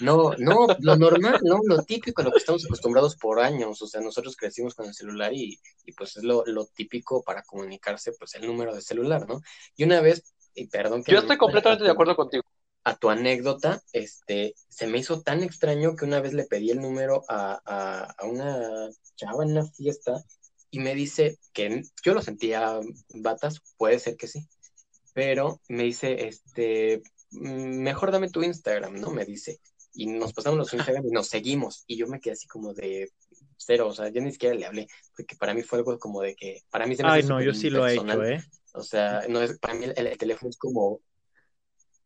No, 0.00 0.32
no, 0.38 0.66
lo 0.80 0.96
normal, 0.96 1.40
no, 1.42 1.60
lo 1.64 1.82
típico, 1.84 2.22
lo 2.22 2.32
que 2.32 2.38
estamos 2.38 2.64
acostumbrados 2.64 3.16
por 3.16 3.40
años. 3.40 3.80
O 3.82 3.86
sea, 3.86 4.00
nosotros 4.00 4.36
crecimos 4.36 4.74
con 4.74 4.86
el 4.86 4.94
celular 4.94 5.32
y, 5.32 5.58
y 5.84 5.92
pues 5.92 6.16
es 6.16 6.24
lo, 6.24 6.44
lo 6.46 6.66
típico 6.66 7.22
para 7.22 7.42
comunicarse, 7.42 8.12
pues 8.18 8.34
el 8.34 8.46
número 8.46 8.74
de 8.74 8.82
celular, 8.82 9.28
¿no? 9.28 9.40
Y 9.76 9.84
una 9.84 10.00
vez, 10.00 10.34
y 10.54 10.66
perdón 10.68 11.02
que 11.04 11.12
Yo 11.12 11.18
estoy 11.18 11.36
completamente 11.36 11.84
de 11.84 11.90
acuerdo 11.90 12.16
contigo. 12.16 12.42
a 12.84 12.96
tu 12.96 13.10
anécdota, 13.10 13.82
este, 13.92 14.54
se 14.68 14.86
me 14.86 14.98
hizo 14.98 15.22
tan 15.22 15.42
extraño 15.42 15.96
que 15.96 16.04
una 16.04 16.20
vez 16.20 16.32
le 16.34 16.44
pedí 16.46 16.70
el 16.70 16.80
número 16.80 17.24
a, 17.28 17.60
a, 17.64 18.14
a 18.18 18.26
una 18.26 18.88
chava 19.16 19.44
en 19.44 19.52
una 19.52 19.66
fiesta 19.66 20.22
y 20.70 20.78
me 20.80 20.94
dice 20.94 21.38
que 21.52 21.82
yo 22.04 22.14
lo 22.14 22.22
sentía 22.22 22.80
batas, 23.14 23.60
puede 23.76 23.98
ser 23.98 24.16
que 24.16 24.28
sí, 24.28 24.46
pero 25.14 25.60
me 25.68 25.84
dice, 25.84 26.26
este, 26.28 27.02
mm, 27.30 27.82
mejor 27.82 28.12
dame 28.12 28.30
tu 28.30 28.42
Instagram, 28.42 29.00
¿no? 29.00 29.10
Me 29.10 29.24
dice. 29.24 29.60
Y 29.96 30.06
nos 30.06 30.32
pasamos 30.32 30.58
los 30.58 30.72
Instagram 30.74 31.06
y 31.06 31.10
nos 31.10 31.28
seguimos. 31.28 31.84
Y 31.86 31.96
yo 31.96 32.06
me 32.06 32.20
quedé 32.20 32.34
así 32.34 32.46
como 32.46 32.74
de 32.74 33.10
cero, 33.56 33.88
o 33.88 33.94
sea, 33.94 34.08
yo 34.10 34.20
ni 34.20 34.30
siquiera 34.32 34.54
le 34.54 34.66
hablé, 34.66 34.86
porque 35.16 35.34
para 35.36 35.54
mí 35.54 35.62
fue 35.62 35.78
algo 35.78 35.98
como 35.98 36.20
de 36.20 36.36
que, 36.36 36.62
para 36.70 36.86
mí 36.86 36.94
se 36.94 37.02
me 37.02 37.08
Ay, 37.10 37.22
no, 37.22 37.40
yo 37.42 37.54
sí 37.54 37.70
lo 37.70 37.86
he 37.86 37.94
hecho. 37.94 38.22
¿eh? 38.24 38.42
O 38.74 38.82
sea, 38.82 39.22
no 39.28 39.40
es, 39.40 39.58
para 39.58 39.74
mí 39.74 39.86
el, 39.86 39.94
el 40.06 40.18
teléfono 40.18 40.50
es 40.50 40.58
como 40.58 41.00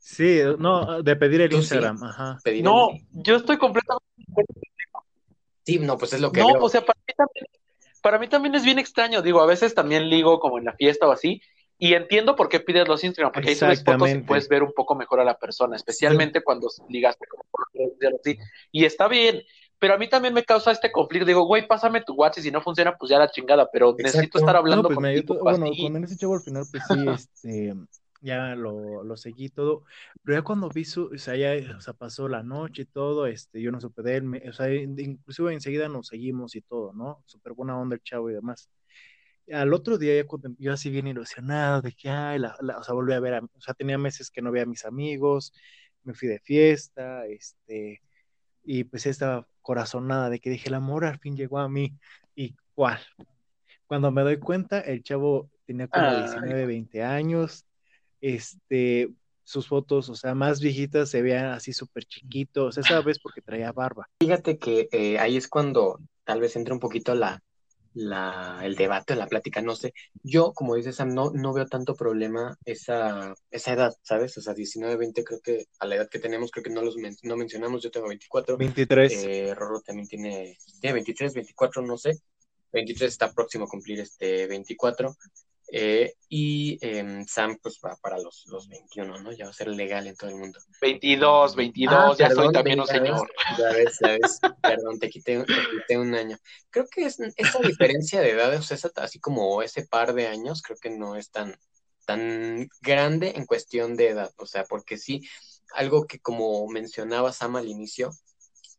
Sí, 0.00 0.40
no, 0.58 1.02
de 1.02 1.14
pedir 1.16 1.42
el. 1.42 1.52
Instagram, 1.52 2.02
ajá. 2.02 2.38
pedir 2.42 2.64
No, 2.64 2.90
el... 2.90 3.06
yo 3.12 3.36
estoy 3.36 3.58
completamente 3.58 4.04
de 4.16 4.24
acuerdo. 4.32 4.48
Sí, 5.66 5.78
no, 5.78 5.98
pues 5.98 6.12
es 6.14 6.20
lo 6.20 6.32
que 6.32 6.40
No, 6.40 6.54
veo. 6.54 6.64
o 6.64 6.68
sea, 6.68 6.80
para 6.80 6.98
mí 7.06 7.14
también, 7.14 7.46
para 8.02 8.18
mí 8.18 8.28
también 8.28 8.54
es 8.54 8.64
bien 8.64 8.78
extraño. 8.78 9.20
Digo, 9.20 9.40
a 9.40 9.46
veces 9.46 9.74
también 9.74 10.08
ligo 10.08 10.40
como 10.40 10.58
en 10.58 10.64
la 10.64 10.72
fiesta 10.72 11.06
o 11.06 11.12
así, 11.12 11.42
Y 11.82 11.94
entiendo 11.94 12.36
por 12.36 12.50
qué 12.50 12.60
pides 12.60 12.86
los 12.86 13.02
Instagram, 13.02 13.32
porque 13.32 13.48
ahí 13.48 13.54
subes 13.54 13.82
fotos 13.82 14.10
y 14.10 14.18
puedes 14.18 14.48
ver 14.50 14.62
un 14.62 14.72
poco 14.74 14.94
mejor 14.94 15.18
a 15.18 15.24
la 15.24 15.38
persona, 15.38 15.76
especialmente 15.76 16.42
cuando 16.42 16.68
ligaste 16.90 17.26
como 17.26 17.42
por 17.50 17.66
así. 18.20 18.38
Y 18.70 18.84
está 18.84 19.08
bien, 19.08 19.42
pero 19.78 19.94
a 19.94 19.96
mí 19.96 20.06
también 20.06 20.34
me 20.34 20.44
causa 20.44 20.72
este 20.72 20.92
conflicto. 20.92 21.24
Digo, 21.24 21.46
güey, 21.46 21.66
pásame 21.66 22.02
tu 22.02 22.12
WhatsApp 22.12 22.40
y 22.40 22.42
si 22.42 22.50
no 22.50 22.60
funciona, 22.60 22.98
pues 22.98 23.08
ya 23.08 23.18
la 23.18 23.30
chingada, 23.30 23.66
pero 23.72 23.94
necesito 23.96 24.38
estar 24.38 24.56
hablando 24.56 24.90
no, 24.90 24.94
pues 24.94 25.24
con 25.24 25.38
Bueno, 25.42 25.66
con 25.80 26.04
ese 26.04 26.18
chavo 26.18 26.34
al 26.34 26.42
final, 26.42 26.64
pues 26.70 26.82
sí, 26.86 27.06
este, 27.14 27.74
ya 28.20 28.54
lo, 28.56 29.02
lo, 29.02 29.16
seguí 29.16 29.48
todo, 29.48 29.84
pero 30.22 30.36
ya 30.36 30.44
cuando 30.44 30.68
vi 30.68 30.84
su, 30.84 31.06
o 31.06 31.18
sea, 31.18 31.34
ya, 31.34 31.76
o 31.78 31.80
sea, 31.80 31.94
pasó 31.94 32.28
la 32.28 32.42
noche 32.42 32.82
y 32.82 32.84
todo, 32.84 33.26
este, 33.26 33.62
yo 33.62 33.72
no 33.72 33.80
supe 33.80 34.02
de 34.02 34.16
él, 34.16 34.42
o 34.46 34.52
sea, 34.52 34.70
inclusive 34.70 35.54
enseguida 35.54 35.88
nos 35.88 36.08
seguimos 36.08 36.54
y 36.56 36.60
todo, 36.60 36.92
¿no? 36.92 37.22
Súper 37.24 37.54
buena 37.54 37.78
onda 37.78 37.94
el 37.94 38.02
chavo 38.02 38.28
y 38.28 38.34
demás. 38.34 38.68
Al 39.52 39.74
otro 39.74 39.98
día, 39.98 40.16
ya 40.16 40.26
cuando, 40.26 40.50
yo 40.58 40.72
así 40.72 40.90
bien 40.90 41.06
ilusionado, 41.06 41.82
de 41.82 41.92
que, 41.92 42.08
ay, 42.08 42.38
la, 42.38 42.56
o 42.78 42.84
sea, 42.84 42.94
volví 42.94 43.12
a 43.12 43.20
ver, 43.20 43.42
o 43.42 43.60
sea, 43.60 43.74
tenía 43.74 43.98
meses 43.98 44.30
que 44.30 44.42
no 44.42 44.52
veía 44.52 44.64
a 44.64 44.66
mis 44.66 44.84
amigos, 44.84 45.52
me 46.04 46.14
fui 46.14 46.28
de 46.28 46.38
fiesta, 46.40 47.26
este, 47.26 48.02
y 48.62 48.84
pues 48.84 49.06
estaba 49.06 49.46
corazonada 49.62 50.30
de 50.30 50.40
que 50.40 50.50
dije, 50.50 50.68
el 50.68 50.74
amor 50.74 51.04
al 51.04 51.18
fin 51.18 51.36
llegó 51.36 51.58
a 51.58 51.68
mí, 51.68 51.94
¿y 52.34 52.54
cuál? 52.74 53.00
Cuando 53.86 54.10
me 54.10 54.22
doy 54.22 54.38
cuenta, 54.38 54.80
el 54.80 55.02
chavo 55.02 55.50
tenía 55.66 55.88
como 55.88 56.14
19, 56.14 56.66
20 56.66 57.02
años, 57.02 57.66
este, 58.20 59.10
sus 59.44 59.66
fotos, 59.66 60.08
o 60.08 60.14
sea, 60.14 60.34
más 60.34 60.60
viejitas 60.60 61.10
se 61.10 61.22
veían 61.22 61.46
así 61.46 61.72
súper 61.72 62.04
chiquitos, 62.04 62.78
esa 62.78 63.00
vez 63.00 63.18
porque 63.18 63.42
traía 63.42 63.72
barba. 63.72 64.08
Fíjate 64.20 64.58
que 64.58 64.88
eh, 64.92 65.18
ahí 65.18 65.36
es 65.36 65.48
cuando 65.48 66.00
tal 66.24 66.40
vez 66.40 66.54
entra 66.54 66.72
un 66.72 66.80
poquito 66.80 67.14
la, 67.16 67.42
la, 68.00 68.60
el 68.62 68.74
debate, 68.76 69.14
la 69.14 69.26
plática, 69.26 69.60
no 69.60 69.76
sé. 69.76 69.92
Yo, 70.22 70.52
como 70.52 70.74
dices 70.74 70.96
Sam, 70.96 71.14
no, 71.14 71.30
no 71.30 71.52
veo 71.52 71.66
tanto 71.66 71.94
problema 71.94 72.58
esa, 72.64 73.34
esa 73.50 73.72
edad, 73.72 73.94
¿sabes? 74.02 74.36
O 74.38 74.40
sea, 74.40 74.54
19, 74.54 74.96
20, 74.96 75.24
creo 75.24 75.40
que 75.40 75.66
a 75.78 75.86
la 75.86 75.96
edad 75.96 76.08
que 76.08 76.18
tenemos, 76.18 76.50
creo 76.50 76.64
que 76.64 76.70
no 76.70 76.82
los 76.82 76.96
no 77.22 77.36
mencionamos, 77.36 77.82
yo 77.82 77.90
tengo 77.90 78.08
24. 78.08 78.56
23. 78.56 79.24
Eh, 79.24 79.54
Rorro 79.54 79.80
también 79.80 80.08
tiene, 80.08 80.56
tiene 80.80 80.94
23, 80.94 81.34
24, 81.34 81.82
no 81.82 81.98
sé. 81.98 82.18
23 82.72 83.10
está 83.10 83.32
próximo 83.32 83.64
a 83.64 83.68
cumplir 83.68 84.00
este 84.00 84.46
24. 84.46 85.16
Eh, 85.72 86.14
y 86.28 86.78
em, 86.80 87.24
Sam 87.26 87.56
pues 87.62 87.78
va 87.84 87.96
para 88.02 88.18
los, 88.18 88.44
los 88.46 88.68
21, 88.68 89.22
¿no? 89.22 89.32
Ya 89.32 89.44
va 89.44 89.50
a 89.50 89.54
ser 89.54 89.68
legal 89.68 90.06
en 90.08 90.16
todo 90.16 90.30
el 90.30 90.36
mundo. 90.36 90.58
22, 90.80 91.54
22, 91.54 91.94
ah, 91.94 92.14
ya 92.18 92.30
soy 92.30 92.52
también 92.52 92.80
un 92.80 92.88
señor. 92.88 93.30
Ya 93.56 93.72
ves, 93.72 93.98
ya 94.00 94.18
ves, 94.18 94.40
perdón, 94.62 94.98
te 94.98 95.08
quité, 95.08 95.44
quité, 95.44 95.98
un 95.98 96.14
año. 96.14 96.36
Creo 96.70 96.86
que 96.86 97.04
es, 97.04 97.18
esa 97.36 97.60
diferencia 97.60 98.20
de 98.20 98.30
edades, 98.30 98.70
esa, 98.72 98.90
así 98.96 99.20
como 99.20 99.62
ese 99.62 99.86
par 99.86 100.12
de 100.12 100.26
años, 100.26 100.60
creo 100.62 100.76
que 100.80 100.90
no 100.90 101.14
es 101.14 101.30
tan, 101.30 101.56
tan 102.04 102.68
grande 102.80 103.34
en 103.36 103.46
cuestión 103.46 103.96
de 103.96 104.08
edad, 104.08 104.32
o 104.38 104.46
sea, 104.46 104.64
porque 104.64 104.98
sí, 104.98 105.22
algo 105.74 106.06
que 106.06 106.18
como 106.18 106.66
mencionaba 106.66 107.32
Sam 107.32 107.56
al 107.56 107.68
inicio, 107.68 108.10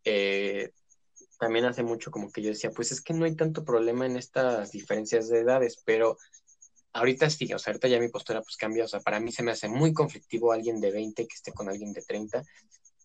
eh, 0.03 0.71
también 1.39 1.65
hace 1.65 1.83
mucho 1.83 2.11
como 2.11 2.31
que 2.31 2.41
yo 2.41 2.49
decía, 2.49 2.69
pues 2.69 2.91
es 2.91 3.01
que 3.01 3.13
no 3.13 3.25
hay 3.25 3.35
tanto 3.35 3.63
problema 3.63 4.05
en 4.05 4.17
estas 4.17 4.71
diferencias 4.71 5.29
de 5.29 5.39
edades, 5.39 5.81
pero 5.85 6.17
ahorita 6.93 7.29
sí, 7.29 7.53
o 7.53 7.59
sea, 7.59 7.71
ahorita 7.71 7.87
ya 7.87 7.99
mi 7.99 8.09
postura 8.09 8.41
pues 8.41 8.57
cambia, 8.57 8.85
o 8.85 8.87
sea, 8.87 8.99
para 8.99 9.19
mí 9.19 9.31
se 9.31 9.43
me 9.43 9.51
hace 9.51 9.67
muy 9.67 9.93
conflictivo 9.93 10.51
alguien 10.51 10.79
de 10.81 10.91
20 10.91 11.27
que 11.27 11.35
esté 11.35 11.53
con 11.53 11.69
alguien 11.69 11.93
de 11.93 12.01
30, 12.01 12.43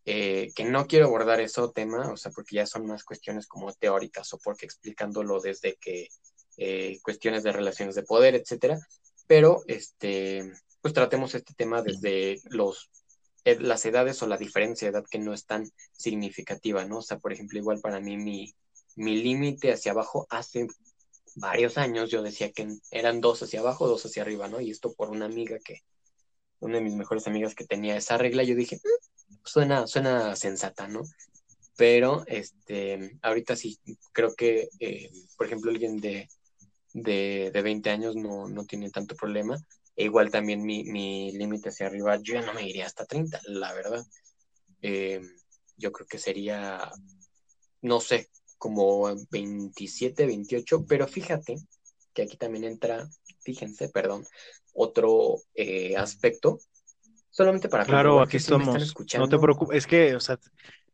eh, 0.04 0.52
que 0.54 0.64
no 0.64 0.86
quiero 0.86 1.06
abordar 1.06 1.40
eso 1.40 1.70
tema, 1.70 2.10
o 2.12 2.16
sea, 2.16 2.30
porque 2.32 2.56
ya 2.56 2.66
son 2.66 2.86
más 2.86 3.04
cuestiones 3.04 3.46
como 3.46 3.72
teóricas 3.72 4.32
o 4.32 4.38
porque 4.38 4.66
explicándolo 4.66 5.40
desde 5.40 5.76
que 5.76 6.08
eh, 6.56 6.98
cuestiones 7.02 7.42
de 7.42 7.52
relaciones 7.52 7.94
de 7.94 8.02
poder, 8.02 8.34
etcétera, 8.34 8.78
pero 9.26 9.62
este, 9.66 10.52
pues 10.80 10.94
tratemos 10.94 11.34
este 11.34 11.54
tema 11.54 11.82
desde 11.82 12.40
los 12.44 12.90
eh, 13.46 13.58
las 13.60 13.86
edades 13.86 14.20
o 14.22 14.26
la 14.26 14.36
diferencia 14.36 14.90
de 14.90 14.98
edad 14.98 15.06
que 15.08 15.20
no 15.20 15.32
es 15.32 15.46
tan 15.46 15.70
significativa, 15.92 16.84
¿no? 16.84 16.98
O 16.98 17.02
sea, 17.02 17.18
por 17.20 17.32
ejemplo, 17.32 17.58
igual 17.58 17.80
para 17.80 18.00
mí 18.00 18.16
mi, 18.16 18.52
mi 18.96 19.22
límite 19.22 19.72
hacia 19.72 19.92
abajo 19.92 20.26
hace 20.30 20.66
varios 21.36 21.78
años 21.78 22.10
yo 22.10 22.22
decía 22.22 22.50
que 22.50 22.66
eran 22.90 23.20
dos 23.20 23.42
hacia 23.42 23.60
abajo, 23.60 23.86
dos 23.86 24.04
hacia 24.04 24.22
arriba, 24.22 24.48
¿no? 24.48 24.60
Y 24.60 24.70
esto 24.70 24.94
por 24.94 25.10
una 25.10 25.26
amiga 25.26 25.58
que, 25.64 25.82
una 26.60 26.78
de 26.78 26.84
mis 26.84 26.94
mejores 26.94 27.26
amigas 27.26 27.54
que 27.54 27.66
tenía 27.66 27.96
esa 27.96 28.18
regla, 28.18 28.42
yo 28.42 28.54
dije, 28.56 28.76
mm, 28.76 29.34
suena, 29.44 29.86
suena 29.86 30.34
sensata, 30.34 30.88
¿no? 30.88 31.02
Pero, 31.76 32.24
este, 32.26 33.18
ahorita 33.22 33.54
sí, 33.54 33.78
creo 34.12 34.34
que, 34.34 34.70
eh, 34.80 35.10
por 35.36 35.46
ejemplo, 35.46 35.70
alguien 35.70 35.98
de, 35.98 36.28
de, 36.94 37.50
20 37.62 37.90
años 37.90 38.16
no, 38.16 38.48
no 38.48 38.64
tiene 38.64 38.90
tanto 38.90 39.14
problema. 39.14 39.58
E 39.94 40.04
igual 40.04 40.30
también 40.30 40.62
mi, 40.64 40.84
mi 40.84 41.32
límite 41.32 41.68
hacia 41.70 41.86
arriba, 41.86 42.16
yo 42.22 42.34
ya 42.34 42.42
no 42.42 42.54
me 42.54 42.66
iría 42.68 42.86
hasta 42.86 43.06
30, 43.06 43.40
la 43.46 43.72
verdad. 43.74 44.04
Eh, 44.82 45.20
yo 45.76 45.92
creo 45.92 46.06
que 46.06 46.18
sería, 46.18 46.90
no 47.82 48.00
sé, 48.00 48.30
como 48.58 49.14
27, 49.30 50.26
28, 50.26 50.84
pero 50.86 51.06
fíjate 51.06 51.56
que 52.12 52.22
aquí 52.22 52.36
también 52.36 52.64
entra, 52.64 53.08
fíjense, 53.40 53.88
perdón, 53.90 54.24
otro 54.72 55.36
eh, 55.54 55.96
aspecto, 55.96 56.58
solamente 57.30 57.68
para 57.68 57.84
Claro, 57.84 58.20
aquí 58.20 58.38
estamos. 58.38 58.94
no 59.18 59.28
te 59.28 59.38
preocupes, 59.38 59.78
es 59.78 59.86
que, 59.86 60.16
o 60.16 60.20
sea, 60.20 60.38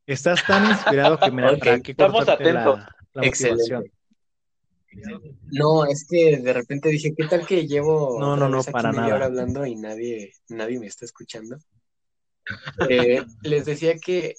estás 0.07 0.45
tan 0.45 0.69
inspirado 0.71 1.19
que 1.19 1.31
me 1.31 1.43
da 1.43 1.53
okay. 1.53 1.81
Estamos 1.85 2.29
atentos. 2.29 2.81
La, 3.15 3.27
Excelente. 3.27 3.93
No, 5.51 5.87
es 5.87 6.07
que 6.09 6.39
de 6.39 6.53
repente 6.53 6.89
dije, 6.91 7.15
¿qué 7.17 7.27
tal 7.27 7.47
que 7.47 7.67
llevo 7.67 8.19
no, 8.21 8.37
no, 8.37 8.49
no, 8.49 8.63
para 8.65 8.93
nada. 8.93 9.25
hablando 9.25 9.65
y 9.65 9.77
nadie, 9.77 10.33
nadie 10.49 10.79
me 10.79 10.87
está 10.87 11.05
escuchando? 11.05 11.57
Eh, 12.89 13.25
les 13.43 13.65
decía 13.65 13.97
que 13.99 14.35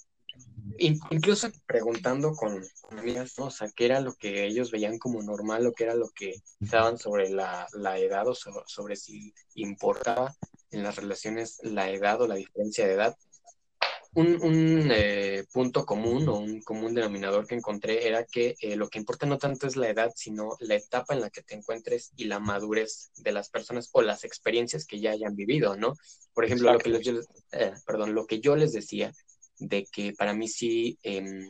incluso 0.79 1.49
preguntando 1.65 2.33
con, 2.33 2.63
amigas, 2.91 3.33
¿no? 3.37 3.45
o 3.45 3.51
sea, 3.51 3.69
qué 3.75 3.85
era 3.85 3.99
lo 3.99 4.13
que 4.13 4.45
ellos 4.45 4.71
veían 4.71 4.97
como 4.97 5.21
normal 5.21 5.65
o 5.65 5.73
qué 5.73 5.85
era 5.85 5.95
lo 5.95 6.09
que 6.09 6.35
pensaban 6.59 6.97
sobre 6.97 7.29
la, 7.29 7.67
edad 7.97 8.27
o 8.27 8.35
sobre, 8.35 8.95
si 8.95 9.33
importaba 9.55 10.35
en 10.71 10.83
las 10.83 10.95
relaciones 10.95 11.59
la 11.63 11.89
edad 11.89 12.21
o 12.21 12.27
la 12.27 12.35
diferencia 12.35 12.87
de 12.87 12.93
edad. 12.93 13.17
Un, 14.15 14.91
eh, 14.91 15.43
punto 15.51 15.87
común 15.87 16.29
o 16.29 16.37
un 16.37 16.61
común 16.61 16.93
denominador 16.93 17.47
que 17.47 17.55
encontré 17.55 18.07
era 18.07 18.23
que 18.23 18.53
eh, 18.61 18.75
lo 18.75 18.87
que 18.87 18.99
importa 18.99 19.25
no 19.25 19.39
tanto 19.39 19.65
es 19.65 19.75
la 19.75 19.89
edad, 19.89 20.11
sino 20.15 20.55
la 20.59 20.75
etapa 20.75 21.15
en 21.15 21.21
la 21.21 21.31
que 21.31 21.41
te 21.41 21.55
encuentres 21.55 22.11
y 22.15 22.25
la 22.25 22.39
madurez 22.39 23.11
de 23.17 23.31
las 23.31 23.49
personas 23.49 23.89
o 23.91 24.03
las 24.03 24.23
experiencias 24.23 24.85
que 24.85 24.99
ya 24.99 25.11
hayan 25.11 25.35
vivido, 25.35 25.75
¿no? 25.77 25.95
Por 26.35 26.45
ejemplo, 26.45 26.71
lo 26.71 26.77
que, 26.77 27.21
eh, 27.53 27.73
perdón, 27.87 28.13
lo 28.13 28.27
que 28.27 28.39
yo 28.39 28.55
les 28.55 28.71
decía 28.71 29.11
de 29.59 29.85
que 29.91 30.13
para 30.13 30.33
mí 30.33 30.47
sí, 30.47 30.97
em, 31.03 31.49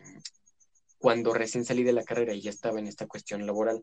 cuando 0.97 1.33
recién 1.33 1.65
salí 1.65 1.83
de 1.83 1.93
la 1.93 2.03
carrera 2.03 2.33
y 2.33 2.41
ya 2.41 2.49
estaba 2.49 2.79
en 2.79 2.87
esta 2.87 3.07
cuestión 3.07 3.45
laboral, 3.45 3.81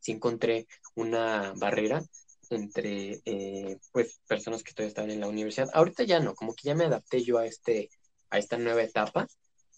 sí 0.00 0.12
encontré 0.12 0.66
una 0.94 1.54
barrera 1.56 2.02
entre 2.50 3.22
eh, 3.24 3.78
pues 3.92 4.20
personas 4.26 4.62
que 4.62 4.72
todavía 4.72 4.88
estaban 4.88 5.10
en 5.10 5.20
la 5.20 5.28
universidad. 5.28 5.70
Ahorita 5.72 6.04
ya 6.04 6.20
no, 6.20 6.34
como 6.34 6.54
que 6.54 6.68
ya 6.68 6.74
me 6.74 6.84
adapté 6.84 7.22
yo 7.22 7.38
a 7.38 7.46
este 7.46 7.90
a 8.30 8.38
esta 8.38 8.58
nueva 8.58 8.82
etapa 8.82 9.26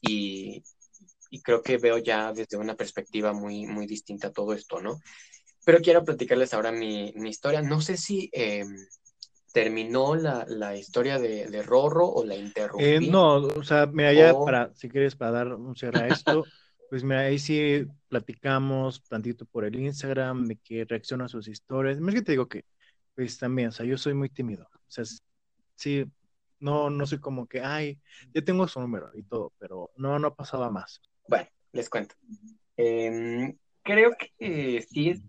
y, 0.00 0.62
creo 1.42 1.62
que 1.62 1.76
veo 1.76 1.98
ya 1.98 2.32
desde 2.32 2.56
una 2.56 2.74
perspectiva 2.74 3.32
muy 3.32 3.66
muy 3.66 3.86
distinta 3.86 4.32
todo 4.32 4.54
esto, 4.54 4.80
¿no? 4.80 5.00
Pero 5.64 5.80
quiero 5.80 6.04
platicarles 6.04 6.54
ahora 6.54 6.72
mi, 6.72 7.12
historia. 7.28 7.60
No 7.62 7.80
sé 7.80 7.96
si 7.96 8.30
em, 8.32 8.68
terminó 9.56 10.14
la, 10.14 10.44
la 10.46 10.76
historia 10.76 11.18
de, 11.18 11.46
de, 11.46 11.62
Rorro 11.62 12.06
o 12.06 12.26
la 12.26 12.36
interrumpí? 12.36 12.84
Eh, 12.84 13.00
no, 13.00 13.36
o 13.36 13.64
sea, 13.64 13.86
mira, 13.86 14.12
ya 14.12 14.34
para, 14.34 14.74
si 14.74 14.86
quieres, 14.86 15.16
para 15.16 15.30
dar 15.30 15.54
un 15.54 15.74
cierre 15.74 16.00
a 16.00 16.08
esto, 16.08 16.44
pues 16.90 17.02
mira, 17.02 17.20
ahí 17.20 17.38
sí 17.38 17.86
platicamos 18.06 19.02
tantito 19.08 19.46
por 19.46 19.64
el 19.64 19.74
Instagram, 19.80 20.44
de 20.44 20.56
que 20.56 20.84
reacciona 20.84 21.24
a 21.24 21.28
sus 21.28 21.48
historias. 21.48 21.98
Más 22.00 22.14
que 22.14 22.20
te 22.20 22.32
digo 22.32 22.46
que, 22.46 22.66
pues 23.14 23.38
también, 23.38 23.68
o 23.68 23.72
sea, 23.72 23.86
yo 23.86 23.96
soy 23.96 24.12
muy 24.12 24.28
tímido. 24.28 24.68
O 24.70 24.90
sea, 24.90 25.04
sí, 25.74 26.04
no, 26.60 26.90
no 26.90 27.06
soy 27.06 27.18
como 27.18 27.46
que, 27.46 27.62
ay, 27.62 27.98
ya 28.34 28.44
tengo 28.44 28.68
su 28.68 28.78
número 28.78 29.10
y 29.14 29.22
todo, 29.22 29.54
pero 29.58 29.90
no, 29.96 30.18
no 30.18 30.34
pasaba 30.34 30.70
más. 30.70 31.00
Bueno, 31.28 31.48
les 31.72 31.88
cuento. 31.88 32.14
Em, 32.76 33.56
creo 33.82 34.10
que 34.18 34.86
sí 34.86 35.08
es 35.08 35.22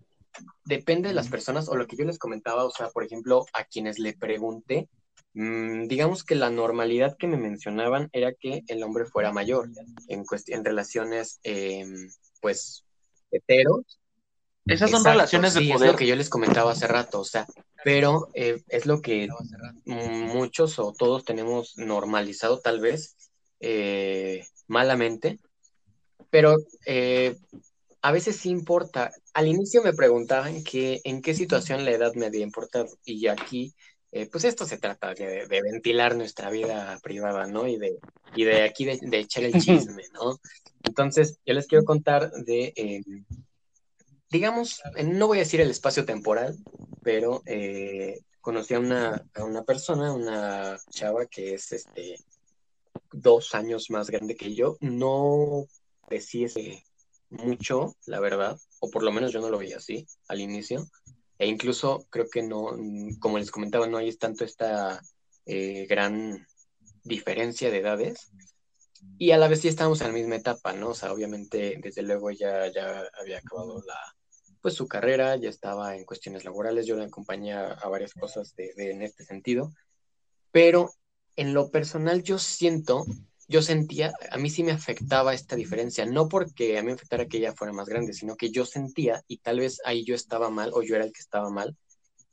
depende 0.64 1.08
de 1.08 1.14
las 1.14 1.28
personas 1.28 1.68
o 1.68 1.76
lo 1.76 1.86
que 1.86 1.96
yo 1.96 2.04
les 2.04 2.18
comentaba, 2.18 2.64
o 2.64 2.70
sea, 2.70 2.88
por 2.90 3.04
ejemplo, 3.04 3.44
a 3.52 3.64
quienes 3.64 3.98
le 3.98 4.12
pregunté, 4.14 4.88
mm, 5.34 5.86
digamos 5.86 6.24
que 6.24 6.34
la 6.34 6.50
normalidad 6.50 7.16
que 7.18 7.26
me 7.26 7.36
mencionaban 7.36 8.08
era 8.12 8.32
que 8.32 8.62
el 8.68 8.82
hombre 8.82 9.04
fuera 9.04 9.32
mayor 9.32 9.68
en, 10.08 10.24
en 10.46 10.64
relaciones, 10.64 11.40
em, 11.42 12.10
pues, 12.40 12.84
heteros. 13.30 14.00
Esas 14.66 14.90
son 14.90 15.04
relaciones 15.04 15.54
de 15.54 15.60
poder. 15.60 15.88
Es 15.88 15.92
lo 15.92 15.98
que 15.98 16.06
yo 16.06 16.16
les 16.16 16.28
comentaba 16.28 16.72
hace 16.72 16.86
rato, 16.86 17.20
o 17.20 17.24
sea, 17.24 17.46
pero 17.84 18.28
eh, 18.34 18.62
es 18.68 18.86
lo 18.86 19.00
que 19.00 19.28
muchos 19.86 20.78
o 20.78 20.92
todos 20.92 21.24
tenemos 21.24 21.78
normalizado 21.78 22.60
tal 22.60 22.80
vez 22.80 23.16
eh, 23.60 24.46
malamente, 24.66 25.38
pero 26.30 26.56
eh, 26.86 27.36
a 28.02 28.12
veces 28.12 28.36
sí 28.36 28.50
importa. 28.50 29.12
Al 29.38 29.46
inicio 29.46 29.84
me 29.84 29.92
preguntaban 29.92 30.64
que 30.64 31.00
en 31.04 31.22
qué 31.22 31.32
situación 31.32 31.84
la 31.84 31.92
edad 31.92 32.12
me 32.14 32.26
había 32.26 32.42
importado. 32.42 32.88
Y 33.04 33.28
aquí, 33.28 33.72
eh, 34.10 34.28
pues 34.28 34.42
esto 34.42 34.66
se 34.66 34.78
trata 34.78 35.14
de, 35.14 35.46
ventilar 35.46 36.16
nuestra 36.16 36.50
vida 36.50 36.98
privada, 37.04 37.46
¿no? 37.46 37.68
Y 37.68 37.78
de, 37.78 38.00
y 38.34 38.42
de 38.42 38.62
aquí 38.62 38.84
de, 38.84 38.98
echar 39.12 39.44
el 39.44 39.52
chisme, 39.52 40.02
¿no? 40.12 40.40
Entonces, 40.82 41.38
yo 41.46 41.54
les 41.54 41.68
quiero 41.68 41.84
contar 41.84 42.32
de, 42.32 42.72
eh, 42.74 43.04
digamos, 44.28 44.82
no 45.04 45.28
voy 45.28 45.38
a 45.38 45.42
decir 45.42 45.60
el 45.60 45.70
espacio 45.70 46.04
temporal, 46.04 46.58
pero 47.04 47.40
eh, 47.46 48.18
conocí 48.40 48.74
a 48.74 48.80
una, 48.80 49.24
a 49.34 49.44
una 49.44 49.62
persona, 49.62 50.12
una 50.12 50.80
chava 50.90 51.26
que 51.26 51.54
es 51.54 51.70
este 51.70 52.16
dos 53.12 53.54
años 53.54 53.88
más 53.88 54.10
grande 54.10 54.34
que 54.34 54.52
yo. 54.52 54.78
No 54.80 55.68
ese 56.10 56.82
mucho, 57.30 57.94
la 58.04 58.18
verdad, 58.18 58.58
o 58.80 58.90
por 58.90 59.02
lo 59.02 59.12
menos 59.12 59.32
yo 59.32 59.40
no 59.40 59.50
lo 59.50 59.58
veía 59.58 59.76
así 59.78 60.06
al 60.28 60.40
inicio, 60.40 60.86
e 61.38 61.46
incluso 61.46 62.06
creo 62.10 62.28
que 62.28 62.42
no, 62.42 62.76
como 63.20 63.38
les 63.38 63.50
comentaba, 63.50 63.86
no 63.86 63.98
hay 63.98 64.14
tanto 64.16 64.44
esta 64.44 65.00
eh, 65.46 65.86
gran 65.88 66.46
diferencia 67.04 67.70
de 67.70 67.78
edades, 67.78 68.30
y 69.16 69.30
a 69.30 69.38
la 69.38 69.48
vez 69.48 69.60
sí 69.60 69.68
estábamos 69.68 70.00
en 70.00 70.08
la 70.08 70.12
misma 70.12 70.36
etapa, 70.36 70.72
¿no? 70.72 70.90
O 70.90 70.94
sea, 70.94 71.12
obviamente, 71.12 71.78
desde 71.80 72.02
luego 72.02 72.30
ella 72.30 72.66
ya 72.72 73.04
había 73.20 73.38
acabado 73.38 73.82
la, 73.86 73.96
pues 74.60 74.74
su 74.74 74.88
carrera, 74.88 75.36
ya 75.36 75.48
estaba 75.48 75.96
en 75.96 76.04
cuestiones 76.04 76.44
laborales, 76.44 76.86
yo 76.86 76.96
la 76.96 77.04
acompañé 77.04 77.52
a 77.52 77.88
varias 77.88 78.12
cosas 78.12 78.54
de, 78.56 78.72
en 78.76 79.02
este 79.02 79.24
sentido, 79.24 79.72
pero 80.50 80.90
en 81.36 81.54
lo 81.54 81.70
personal 81.70 82.22
yo 82.22 82.38
siento 82.38 83.04
yo 83.48 83.62
sentía, 83.62 84.12
a 84.30 84.36
mí 84.36 84.50
sí 84.50 84.62
me 84.62 84.72
afectaba 84.72 85.32
esta 85.32 85.56
diferencia, 85.56 86.04
no 86.04 86.28
porque 86.28 86.78
a 86.78 86.82
mí 86.82 86.88
me 86.88 86.92
afectara 86.92 87.26
que 87.26 87.38
ella 87.38 87.54
fuera 87.54 87.72
más 87.72 87.88
grande, 87.88 88.12
sino 88.12 88.36
que 88.36 88.50
yo 88.50 88.66
sentía, 88.66 89.24
y 89.26 89.38
tal 89.38 89.60
vez 89.60 89.80
ahí 89.86 90.04
yo 90.04 90.14
estaba 90.14 90.50
mal 90.50 90.70
o 90.74 90.82
yo 90.82 90.96
era 90.96 91.04
el 91.04 91.12
que 91.12 91.22
estaba 91.22 91.48
mal, 91.48 91.74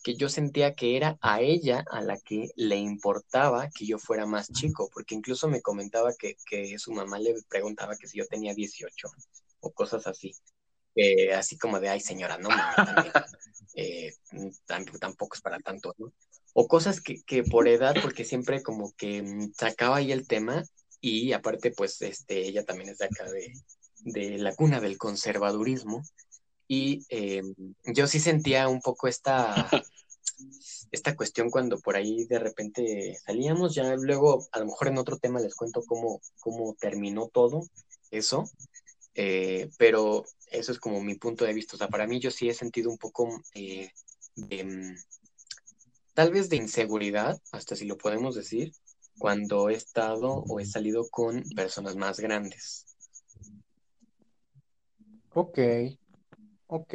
que 0.03 0.15
yo 0.15 0.27
sentía 0.27 0.75
que 0.75 0.97
era 0.97 1.17
a 1.21 1.41
ella 1.41 1.83
a 1.89 2.01
la 2.01 2.19
que 2.19 2.49
le 2.57 2.75
importaba 2.75 3.69
que 3.69 3.85
yo 3.85 3.97
fuera 3.97 4.25
más 4.25 4.51
chico, 4.51 4.89
porque 4.93 5.15
incluso 5.15 5.47
me 5.47 5.61
comentaba 5.61 6.11
que, 6.13 6.35
su 6.77 6.91
mamá 6.91 7.17
le 7.17 7.33
preguntaba 7.47 7.95
que 7.95 8.07
si 8.07 8.17
yo 8.17 8.27
tenía 8.27 8.53
18 8.53 9.07
o 9.61 9.71
cosas 9.71 10.05
así. 10.05 10.35
así 11.33 11.57
como 11.57 11.79
de, 11.79 11.89
ay 11.89 12.01
señora, 12.01 12.37
no, 12.37 12.49
también, 12.75 13.13
eh, 13.75 14.13
tampoco 14.99 15.35
es 15.35 15.41
para 15.41 15.59
tanto, 15.59 15.95
¿no? 15.97 16.11
O 16.53 16.67
cosas 16.67 17.01
que, 17.01 17.21
que 17.23 17.43
por 17.43 17.67
edad, 17.67 17.95
porque 18.01 18.25
siempre 18.25 18.61
como 18.61 18.93
que 18.93 19.49
sacaba 19.57 19.97
ahí 19.97 20.11
el 20.11 20.27
tema 20.27 20.63
y 21.07 21.33
aparte, 21.33 21.69
pues, 21.69 22.01
este, 22.01 22.47
ella 22.47 22.63
también 22.63 22.89
es 22.89 22.97
de 22.97 23.05
acá 23.05 23.25
de, 23.31 24.37
la 24.39 24.55
cuna 24.55 24.79
del 24.79 24.97
conservadurismo. 24.97 26.03
Y 26.67 27.05
eh, 27.09 27.43
yo 27.85 28.07
sí 28.07 28.19
sentía 28.19 28.67
un 28.67 28.81
poco 28.81 29.07
esta, 29.07 29.69
esta 30.91 31.15
cuestión 31.15 31.51
cuando 31.51 31.79
por 31.79 31.95
ahí 31.95 32.25
de 32.25 32.39
repente 32.39 33.19
salíamos, 33.23 33.75
ya 33.75 33.95
luego 33.95 34.47
a 34.51 34.59
lo 34.59 34.65
mejor 34.65 34.87
en 34.87 34.97
otro 34.97 35.17
tema 35.17 35.39
les 35.39 35.53
cuento 35.53 35.83
cómo, 35.85 36.21
cómo 36.39 36.75
terminó 36.79 37.27
todo 37.27 37.67
eso, 38.09 38.49
eh, 39.13 39.69
pero 39.77 40.25
eso 40.47 40.71
es 40.71 40.79
como 40.79 41.01
mi 41.01 41.13
punto 41.15 41.45
de 41.45 41.53
vista. 41.53 41.75
O 41.75 41.77
sea, 41.77 41.87
para 41.87 42.07
mí 42.07 42.19
yo 42.19 42.31
sí 42.31 42.49
he 42.49 42.53
sentido 42.55 42.89
un 42.89 42.97
poco 42.97 43.43
eh, 43.53 43.91
de, 44.35 44.63
mm, 44.63 44.95
tal 46.15 46.31
vez 46.31 46.49
de 46.49 46.55
inseguridad, 46.55 47.39
hasta 47.51 47.75
si 47.75 47.85
lo 47.85 47.95
podemos 47.95 48.33
decir, 48.33 48.73
cuando 49.17 49.69
he 49.69 49.73
estado 49.73 50.43
o 50.47 50.59
he 50.59 50.65
salido 50.65 51.07
con 51.09 51.43
personas 51.55 51.95
más 51.95 52.19
grandes. 52.19 52.85
Ok, 55.33 55.59
ok. 56.67 56.93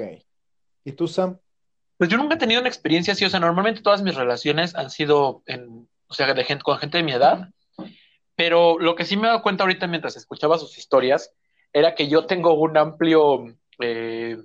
¿Y 0.85 0.93
tú, 0.93 1.07
Sam? 1.09 1.39
Pues 1.99 2.09
yo 2.09 2.16
nunca 2.16 2.37
he 2.37 2.39
tenido 2.39 2.61
una 2.61 2.68
experiencia 2.71 3.12
así, 3.12 3.25
o 3.25 3.31
sea, 3.31 3.41
normalmente 3.41 3.83
todas 3.83 4.03
mis 4.03 4.14
relaciones 4.14 4.75
han 4.75 4.89
sido 4.89 5.43
en, 5.47 5.87
o 6.09 6.14
sea, 6.14 6.33
de 6.33 6.45
gente, 6.45 6.64
con 6.64 6.79
gente 6.79 6.97
de 6.97 7.05
mi 7.05 7.12
edad, 7.12 7.51
pero 8.35 8.79
lo 8.79 8.95
que 8.95 9.05
sí 9.05 9.16
me 9.16 9.25
he 9.25 9.27
dado 9.27 9.43
cuenta 9.43 9.64
ahorita 9.64 9.87
mientras 9.87 10.16
escuchaba 10.16 10.57
sus 10.57 10.79
historias 10.79 11.35
era 11.75 11.95
que 11.95 12.09
yo 12.09 12.25
tengo 12.25 12.55
un 12.55 12.79
amplio 12.79 13.55
eh, 13.81 14.39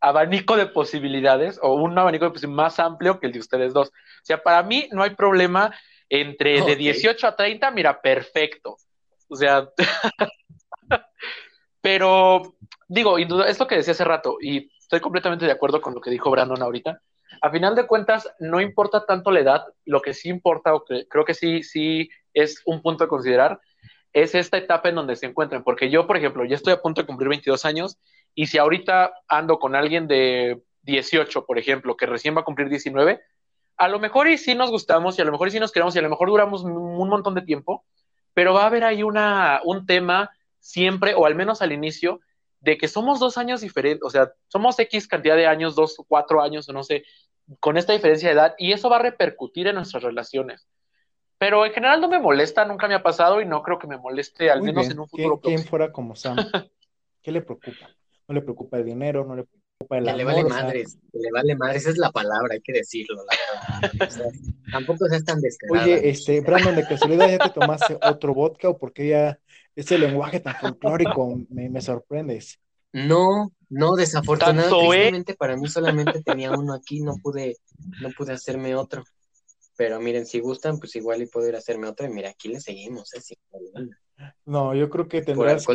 abanico 0.00 0.56
de 0.56 0.66
posibilidades 0.66 1.60
o 1.62 1.74
un 1.74 1.96
abanico 1.96 2.24
de 2.24 2.32
posibilidades 2.32 2.74
más 2.74 2.80
amplio 2.80 3.20
que 3.20 3.26
el 3.28 3.32
de 3.32 3.38
ustedes 3.38 3.72
dos. 3.72 3.88
O 3.88 4.24
sea, 4.24 4.42
para 4.42 4.64
mí 4.64 4.88
no 4.90 5.04
hay 5.04 5.10
problema 5.10 5.72
entre 6.08 6.62
de 6.62 6.76
18 6.76 7.26
a 7.26 7.36
30, 7.36 7.70
mira, 7.70 8.00
perfecto. 8.00 8.76
O 9.28 9.36
sea, 9.36 9.68
pero 11.80 12.54
digo, 12.88 13.18
es 13.18 13.58
lo 13.58 13.66
que 13.66 13.76
decía 13.76 13.92
hace 13.92 14.04
rato 14.04 14.38
y 14.40 14.70
estoy 14.80 15.00
completamente 15.00 15.44
de 15.44 15.52
acuerdo 15.52 15.80
con 15.80 15.94
lo 15.94 16.00
que 16.00 16.10
dijo 16.10 16.30
Brandon 16.30 16.62
ahorita. 16.62 17.00
A 17.42 17.50
final 17.50 17.74
de 17.74 17.86
cuentas, 17.86 18.28
no 18.38 18.60
importa 18.60 19.04
tanto 19.04 19.30
la 19.30 19.40
edad, 19.40 19.64
lo 19.84 20.00
que 20.00 20.14
sí 20.14 20.30
importa, 20.30 20.74
o 20.74 20.84
que 20.84 21.06
creo 21.08 21.24
que 21.24 21.34
sí, 21.34 21.62
sí 21.62 22.08
es 22.32 22.62
un 22.64 22.80
punto 22.80 23.04
a 23.04 23.08
considerar, 23.08 23.60
es 24.12 24.34
esta 24.34 24.56
etapa 24.56 24.88
en 24.88 24.94
donde 24.94 25.14
se 25.14 25.26
encuentran. 25.26 25.62
Porque 25.62 25.90
yo, 25.90 26.06
por 26.06 26.16
ejemplo, 26.16 26.44
ya 26.44 26.56
estoy 26.56 26.72
a 26.72 26.80
punto 26.80 27.02
de 27.02 27.06
cumplir 27.06 27.28
22 27.28 27.64
años 27.66 27.98
y 28.34 28.46
si 28.46 28.58
ahorita 28.58 29.12
ando 29.28 29.58
con 29.58 29.74
alguien 29.76 30.08
de 30.08 30.62
18, 30.82 31.44
por 31.44 31.58
ejemplo, 31.58 31.96
que 31.96 32.06
recién 32.06 32.34
va 32.34 32.40
a 32.40 32.44
cumplir 32.44 32.68
19, 32.70 33.20
a 33.78 33.88
lo 33.88 34.00
mejor 34.00 34.28
y 34.28 34.36
sí 34.36 34.54
nos 34.54 34.70
gustamos 34.70 35.18
y 35.18 35.22
a 35.22 35.24
lo 35.24 35.32
mejor 35.32 35.48
y 35.48 35.52
sí 35.52 35.60
nos 35.60 35.72
queremos 35.72 35.94
y 35.94 36.00
a 36.00 36.02
lo 36.02 36.10
mejor 36.10 36.28
duramos 36.28 36.64
un 36.64 37.08
montón 37.08 37.34
de 37.34 37.42
tiempo, 37.42 37.84
pero 38.34 38.52
va 38.52 38.64
a 38.64 38.66
haber 38.66 38.84
ahí 38.84 39.04
una, 39.04 39.60
un 39.64 39.86
tema 39.86 40.30
siempre, 40.58 41.14
o 41.14 41.24
al 41.26 41.36
menos 41.36 41.62
al 41.62 41.72
inicio, 41.72 42.20
de 42.60 42.76
que 42.76 42.88
somos 42.88 43.20
dos 43.20 43.38
años 43.38 43.60
diferentes, 43.60 44.02
o 44.04 44.10
sea, 44.10 44.32
somos 44.48 44.78
X 44.78 45.06
cantidad 45.06 45.36
de 45.36 45.46
años, 45.46 45.76
dos, 45.76 45.96
cuatro 46.08 46.42
años, 46.42 46.68
o 46.68 46.72
no 46.72 46.82
sé, 46.82 47.04
con 47.60 47.76
esta 47.76 47.92
diferencia 47.92 48.28
de 48.28 48.34
edad, 48.34 48.54
y 48.58 48.72
eso 48.72 48.90
va 48.90 48.96
a 48.96 49.02
repercutir 49.02 49.68
en 49.68 49.76
nuestras 49.76 50.02
relaciones. 50.02 50.66
Pero 51.38 51.64
en 51.64 51.72
general 51.72 52.00
no 52.00 52.08
me 52.08 52.18
molesta, 52.18 52.64
nunca 52.64 52.88
me 52.88 52.94
ha 52.94 53.02
pasado 53.02 53.40
y 53.40 53.46
no 53.46 53.62
creo 53.62 53.78
que 53.78 53.86
me 53.86 53.96
moleste, 53.96 54.50
al 54.50 54.60
menos 54.60 54.90
en 54.90 54.98
un 54.98 55.08
futuro 55.08 55.40
¿Quién, 55.40 55.56
¿Quién 55.56 55.68
fuera 55.68 55.92
como 55.92 56.16
Sam? 56.16 56.36
¿Qué 57.22 57.30
le 57.30 57.42
preocupa? 57.42 57.88
No 58.26 58.34
le 58.34 58.42
preocupa 58.42 58.76
el 58.76 58.84
dinero, 58.84 59.24
no 59.24 59.36
le 59.36 59.44
que 59.86 60.00
le 60.00 60.24
vale 60.24 60.44
madres, 60.44 60.98
que 61.12 61.18
le 61.18 61.30
vale 61.30 61.56
madres, 61.56 61.82
esa 61.82 61.90
es 61.90 61.98
la 61.98 62.10
palabra, 62.10 62.54
hay 62.54 62.60
que 62.60 62.72
decirlo, 62.72 63.22
la 63.24 63.80
verdad. 63.80 64.30
tampoco 64.72 65.06
seas 65.06 65.24
tan 65.24 65.40
descarado. 65.40 65.84
Oye, 65.84 66.08
este, 66.08 66.40
Brandon, 66.40 66.76
de 66.76 66.86
casualidad 66.86 67.30
ya 67.30 67.38
te 67.38 67.60
tomaste 67.60 67.98
otro 68.02 68.34
vodka 68.34 68.68
o 68.70 68.78
porque 68.78 69.08
ya 69.08 69.38
ese 69.76 69.98
lenguaje 69.98 70.40
tan 70.40 70.56
folclórico 70.56 71.40
me, 71.48 71.70
me 71.70 71.80
sorprendes. 71.80 72.60
No, 72.92 73.52
no, 73.68 73.94
desafortunadamente 73.94 75.34
para 75.34 75.56
mí 75.56 75.68
solamente 75.68 76.22
tenía 76.22 76.50
uno 76.52 76.74
aquí, 76.74 77.00
no 77.00 77.16
pude, 77.22 77.56
no 78.00 78.10
pude 78.10 78.32
hacerme 78.32 78.74
otro. 78.74 79.04
Pero 79.76 80.00
miren, 80.00 80.26
si 80.26 80.40
gustan, 80.40 80.78
pues 80.80 80.96
igual 80.96 81.22
y 81.22 81.26
puedo 81.26 81.48
ir 81.48 81.54
a 81.54 81.58
hacerme 81.58 81.86
otro. 81.86 82.06
Y 82.06 82.10
mira, 82.10 82.30
aquí 82.30 82.48
le 82.48 82.60
seguimos, 82.60 83.14
¿eh? 83.14 83.36
no, 84.44 84.74
yo 84.74 84.90
creo 84.90 85.06
que 85.06 85.22
tendrás 85.22 85.64
que... 85.64 85.74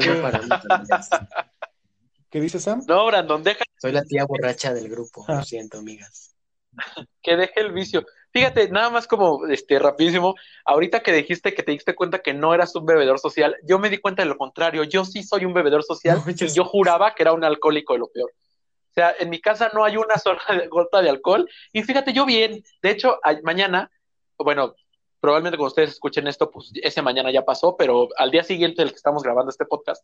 ¿Qué 2.34 2.42
dice 2.42 2.60
Sam? 2.60 2.82
No, 2.88 3.06
Brandon, 3.06 3.44
deja. 3.44 3.64
Soy 3.80 3.92
la 3.92 4.04
tía 4.04 4.26
borracha 4.26 4.74
del 4.74 4.90
grupo, 4.90 5.24
lo 5.28 5.36
ah. 5.36 5.44
siento, 5.44 5.78
amigas. 5.78 6.36
que 7.22 7.36
deje 7.36 7.60
el 7.60 7.72
vicio. 7.72 8.08
Fíjate, 8.32 8.70
nada 8.70 8.90
más 8.90 9.06
como 9.06 9.46
este 9.46 9.78
rapidísimo, 9.78 10.34
ahorita 10.66 11.04
que 11.04 11.12
dijiste 11.14 11.54
que 11.54 11.62
te 11.62 11.74
diste 11.74 11.94
cuenta 11.94 12.24
que 12.24 12.34
no 12.34 12.56
eras 12.56 12.76
un 12.76 12.88
bebedor 12.88 13.20
social, 13.20 13.56
yo 13.62 13.78
me 13.78 13.92
di 13.92 14.00
cuenta 14.00 14.24
de 14.24 14.30
lo 14.30 14.40
contrario, 14.40 14.84
yo 14.84 15.06
sí 15.06 15.22
soy 15.22 15.46
un 15.46 15.54
bebedor 15.54 15.84
social 15.84 16.24
y 16.26 16.48
yo 16.48 16.66
juraba 16.66 17.14
que 17.14 17.22
era 17.22 17.34
un 17.34 17.44
alcohólico 17.44 17.94
de 17.94 18.00
lo 18.00 18.08
peor. 18.08 18.32
O 18.32 18.94
sea, 18.96 19.14
en 19.20 19.30
mi 19.30 19.40
casa 19.40 19.70
no 19.72 19.86
hay 19.86 19.98
una 19.98 20.18
sola 20.18 20.42
gota 20.72 21.04
de 21.04 21.12
alcohol 21.12 21.48
y 21.72 21.84
fíjate, 21.84 22.14
yo 22.14 22.26
bien, 22.26 22.64
de 22.82 22.90
hecho, 22.90 23.20
mañana, 23.44 23.92
bueno, 24.40 24.74
probablemente 25.20 25.56
cuando 25.56 25.70
ustedes 25.70 25.92
escuchen 25.92 26.26
esto, 26.26 26.50
pues 26.50 26.72
ese 26.82 27.04
mañana 27.04 27.32
ya 27.32 27.46
pasó, 27.46 27.78
pero 27.78 28.10
al 28.18 28.32
día 28.32 28.44
siguiente 28.44 28.82
del 28.82 28.90
que 28.90 28.98
estamos 28.98 29.22
grabando 29.22 29.52
este 29.52 29.66
podcast, 29.66 30.04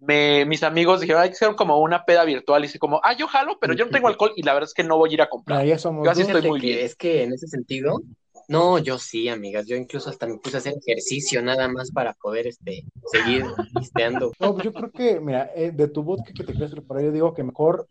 me, 0.00 0.44
mis 0.44 0.62
amigos 0.62 1.00
dijeron, 1.00 1.22
hay 1.22 1.30
que 1.30 1.34
hacer 1.34 1.54
como 1.56 1.80
una 1.80 2.04
peda 2.04 2.24
virtual. 2.24 2.62
Y 2.62 2.66
así 2.66 2.78
como, 2.78 3.00
ah, 3.04 3.16
yo 3.16 3.26
jalo, 3.26 3.58
pero 3.60 3.74
yo 3.74 3.84
no 3.84 3.90
tengo 3.90 4.08
alcohol 4.08 4.32
y 4.36 4.42
la 4.42 4.54
verdad 4.54 4.68
es 4.68 4.74
que 4.74 4.84
no 4.84 4.96
voy 4.96 5.10
a 5.10 5.14
ir 5.14 5.22
a 5.22 5.28
comprar. 5.28 5.64
yo 5.64 6.10
así 6.10 6.22
estoy 6.22 6.42
muy 6.48 6.60
bien. 6.60 6.78
Es 6.80 6.94
que 6.94 7.22
en 7.22 7.32
ese 7.32 7.48
sentido, 7.48 8.00
no, 8.48 8.78
yo 8.78 8.98
sí, 8.98 9.28
amigas. 9.28 9.66
Yo 9.66 9.76
incluso 9.76 10.08
hasta 10.08 10.26
me 10.26 10.38
puse 10.38 10.56
a 10.56 10.60
hacer 10.60 10.74
ejercicio 10.74 11.42
nada 11.42 11.68
más 11.68 11.90
para 11.90 12.14
poder 12.14 12.46
este, 12.46 12.84
seguir 13.12 13.44
pisteando. 13.78 14.32
No, 14.40 14.54
pues 14.54 14.64
yo 14.64 14.72
creo 14.72 14.90
que, 14.90 15.20
mira, 15.20 15.50
eh, 15.54 15.70
de 15.70 15.88
tu 15.88 16.02
vodka 16.02 16.32
que 16.34 16.44
te 16.44 16.52
quieres 16.52 16.70
preparar, 16.70 17.04
yo 17.04 17.12
digo 17.12 17.34
que 17.34 17.44
mejor, 17.44 17.88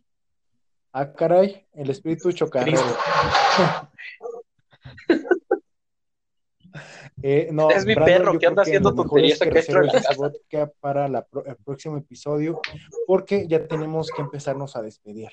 ah, 0.93 1.13
caray, 1.13 1.67
el 1.73 1.89
espíritu 1.91 2.31
chocarrero. 2.31 2.81
Eh, 7.23 7.49
no, 7.51 7.71
es 7.71 7.85
mi 7.85 7.95
perro 7.95 8.37
que 8.37 8.45
anda 8.45 8.61
haciendo 8.61 8.93
tonterías 8.93 9.39
que 9.39 10.67
para 10.79 11.07
el 11.07 11.55
próximo 11.65 11.97
episodio, 11.97 12.61
porque 13.07 13.47
ya 13.47 13.65
tenemos 13.67 14.11
que 14.15 14.21
empezarnos 14.21 14.75
a 14.75 14.81
despedir. 14.81 15.29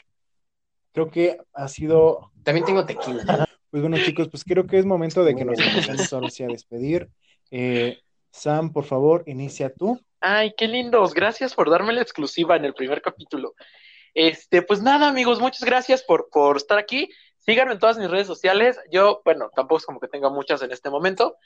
Creo 0.92 1.10
que 1.10 1.38
ha 1.52 1.68
sido. 1.68 2.30
También 2.42 2.64
tengo 2.64 2.84
tequila. 2.84 3.46
Pues 3.74 3.82
bueno, 3.82 3.96
chicos, 3.98 4.28
pues 4.28 4.44
creo 4.44 4.68
que 4.68 4.78
es 4.78 4.86
momento 4.86 5.24
de 5.24 5.34
que 5.34 5.44
nos 5.44 5.58
empecemos 5.58 6.12
ahora 6.12 6.30
sí 6.30 6.44
a 6.44 6.46
despedir. 6.46 7.10
Eh, 7.50 7.98
Sam, 8.30 8.72
por 8.72 8.84
favor, 8.84 9.24
inicia 9.26 9.74
tú. 9.74 10.00
Ay, 10.20 10.54
qué 10.56 10.68
lindos. 10.68 11.12
Gracias 11.12 11.56
por 11.56 11.68
darme 11.68 11.92
la 11.92 12.00
exclusiva 12.00 12.54
en 12.54 12.64
el 12.64 12.74
primer 12.74 13.02
capítulo. 13.02 13.56
Este, 14.14 14.62
pues 14.62 14.80
nada, 14.80 15.08
amigos, 15.08 15.40
muchas 15.40 15.64
gracias 15.64 16.04
por, 16.04 16.28
por 16.30 16.56
estar 16.56 16.78
aquí. 16.78 17.08
Síganme 17.44 17.74
en 17.74 17.78
todas 17.78 17.98
mis 17.98 18.10
redes 18.10 18.26
sociales. 18.26 18.80
Yo, 18.90 19.20
bueno, 19.22 19.50
tampoco 19.54 19.78
es 19.78 19.84
como 19.84 20.00
que 20.00 20.08
tenga 20.08 20.30
muchas 20.30 20.62
en 20.62 20.72
este 20.72 20.88
momento. 20.88 21.36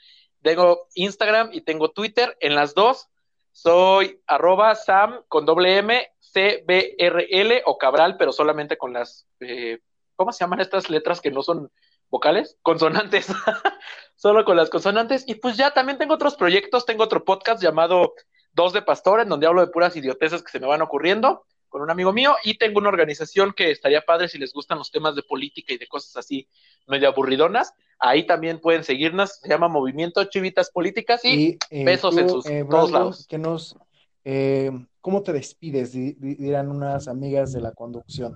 Tengo 0.41 0.87
Instagram 0.95 1.49
y 1.51 1.61
tengo 1.61 1.91
Twitter. 1.91 2.37
En 2.39 2.55
las 2.55 2.73
dos 2.73 3.09
soy 3.51 4.21
arroba 4.25 4.75
Sam 4.75 5.23
con 5.27 5.45
doble 5.45 5.77
M, 5.77 6.07
C, 6.19 6.63
B, 6.65 6.95
R, 6.97 7.27
L 7.29 7.61
o 7.65 7.77
Cabral, 7.77 8.15
pero 8.15 8.31
solamente 8.31 8.77
con 8.77 8.93
las, 8.93 9.27
eh, 9.41 9.79
¿cómo 10.15 10.31
se 10.31 10.39
llaman 10.39 10.61
estas 10.61 10.89
letras 10.89 11.19
que 11.19 11.31
no 11.31 11.43
son 11.43 11.69
vocales? 12.09 12.57
Consonantes. 12.61 13.27
Solo 14.15 14.45
con 14.45 14.55
las 14.55 14.69
consonantes. 14.69 15.25
Y 15.27 15.35
pues 15.35 15.57
ya 15.57 15.71
también 15.71 15.97
tengo 15.97 16.13
otros 16.13 16.37
proyectos. 16.37 16.85
Tengo 16.85 17.03
otro 17.03 17.25
podcast 17.25 17.61
llamado 17.61 18.13
Dos 18.53 18.71
de 18.71 18.81
Pastor, 18.81 19.19
en 19.19 19.27
donde 19.27 19.47
hablo 19.47 19.65
de 19.65 19.71
puras 19.71 19.97
idioteces 19.97 20.43
que 20.43 20.51
se 20.51 20.61
me 20.61 20.67
van 20.67 20.81
ocurriendo 20.81 21.45
con 21.69 21.81
un 21.81 21.91
amigo 21.91 22.11
mío 22.11 22.35
y 22.43 22.57
tengo 22.57 22.79
una 22.79 22.89
organización 22.89 23.53
que 23.53 23.71
estaría 23.71 24.01
padre 24.01 24.27
si 24.27 24.37
les 24.37 24.53
gustan 24.53 24.77
los 24.77 24.91
temas 24.91 25.15
de 25.15 25.23
política 25.23 25.73
y 25.73 25.77
de 25.77 25.87
cosas 25.87 26.17
así 26.17 26.47
medio 26.87 27.07
aburridonas. 27.07 27.73
Ahí 27.99 28.25
también 28.25 28.59
pueden 28.59 28.83
seguirnos, 28.83 29.39
se 29.41 29.49
llama 29.49 29.67
Movimiento 29.67 30.23
Chivitas 30.25 30.71
Políticas 30.71 31.23
y, 31.23 31.57
eh, 31.69 31.85
besos 31.85 32.17
en 32.17 32.29
sus 32.29 32.45
eh, 32.47 32.65
todos 32.69 32.91
lados. 32.91 33.27
Que 33.27 33.37
nos, 33.37 33.77
eh, 34.23 34.71
¿Cómo 35.01 35.23
te 35.23 35.31
despides? 35.31 35.93
Dirán 35.93 36.69
unas 36.69 37.07
amigas 37.07 37.53
de 37.53 37.61
la 37.61 37.71
conducción. 37.71 38.35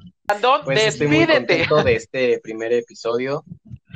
pues 0.63 0.85
Estoy 0.85 1.07
muy 1.07 1.27
contento 1.27 1.83
de 1.83 1.95
este 1.95 2.39
primer 2.43 2.71
episodio. 2.71 3.43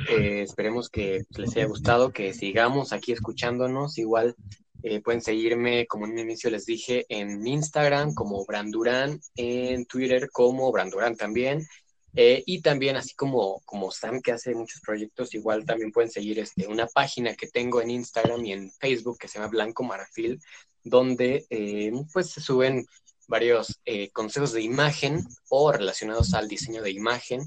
esperemos 0.08 0.90
que 0.90 1.24
les 1.36 1.56
haya 1.56 1.66
gustado, 1.66 2.10
que 2.10 2.34
sigamos 2.34 2.92
aquí 2.92 3.12
escuchándonos. 3.12 3.98
Igual 3.98 4.36
eh, 4.82 5.00
pueden 5.00 5.20
seguirme, 5.20 5.86
como 5.86 6.06
en 6.06 6.12
un 6.12 6.18
inicio 6.20 6.50
les 6.50 6.64
dije, 6.64 7.04
en 7.08 7.46
Instagram 7.46 8.14
como 8.14 8.44
Brandurán, 8.44 9.20
en 9.36 9.86
Twitter 9.86 10.30
como 10.30 10.70
Brandurán 10.70 11.16
también. 11.16 11.66
Eh, 12.14 12.42
y 12.46 12.62
también, 12.62 12.96
así 12.96 13.14
como, 13.14 13.60
como 13.64 13.90
Sam, 13.90 14.20
que 14.20 14.32
hace 14.32 14.54
muchos 14.54 14.80
proyectos, 14.80 15.34
igual 15.34 15.66
también 15.66 15.92
pueden 15.92 16.10
seguir 16.10 16.38
este, 16.38 16.66
una 16.66 16.86
página 16.86 17.34
que 17.34 17.48
tengo 17.48 17.80
en 17.80 17.90
Instagram 17.90 18.44
y 18.44 18.52
en 18.52 18.72
Facebook 18.72 19.18
que 19.18 19.28
se 19.28 19.38
llama 19.38 19.50
Blanco 19.50 19.84
Marfil, 19.84 20.40
donde 20.82 21.46
eh, 21.50 21.92
pues 22.12 22.30
se 22.30 22.40
suben 22.40 22.86
varios 23.26 23.78
consejos 24.14 24.54
de 24.54 24.62
imagen 24.62 25.22
o 25.50 25.70
relacionados 25.70 26.32
al 26.32 26.48
diseño 26.48 26.80
de 26.80 26.92
imagen 26.92 27.42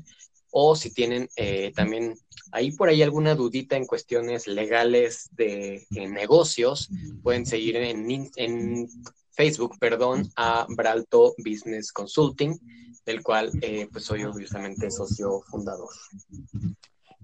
o 0.51 0.75
si 0.75 0.93
tienen 0.93 1.29
eh, 1.35 1.71
también 1.75 2.15
ahí 2.51 2.71
por 2.71 2.89
ahí 2.89 3.01
alguna 3.01 3.35
dudita 3.35 3.77
en 3.77 3.85
cuestiones 3.85 4.47
legales 4.47 5.29
de 5.31 5.85
negocios, 5.91 6.89
pueden 7.23 7.45
seguir 7.45 7.77
en, 7.77 8.87
Facebook, 9.33 9.79
perdón, 9.79 10.29
a 10.35 10.67
Bralto 10.69 11.33
Business 11.37 11.93
Consulting, 11.93 12.59
del 13.05 13.23
cual 13.23 13.49
eh, 13.61 13.87
pues 13.91 14.03
soy 14.03 14.23
obviamente 14.25 14.91
socio 14.91 15.41
fundador. 15.49 15.89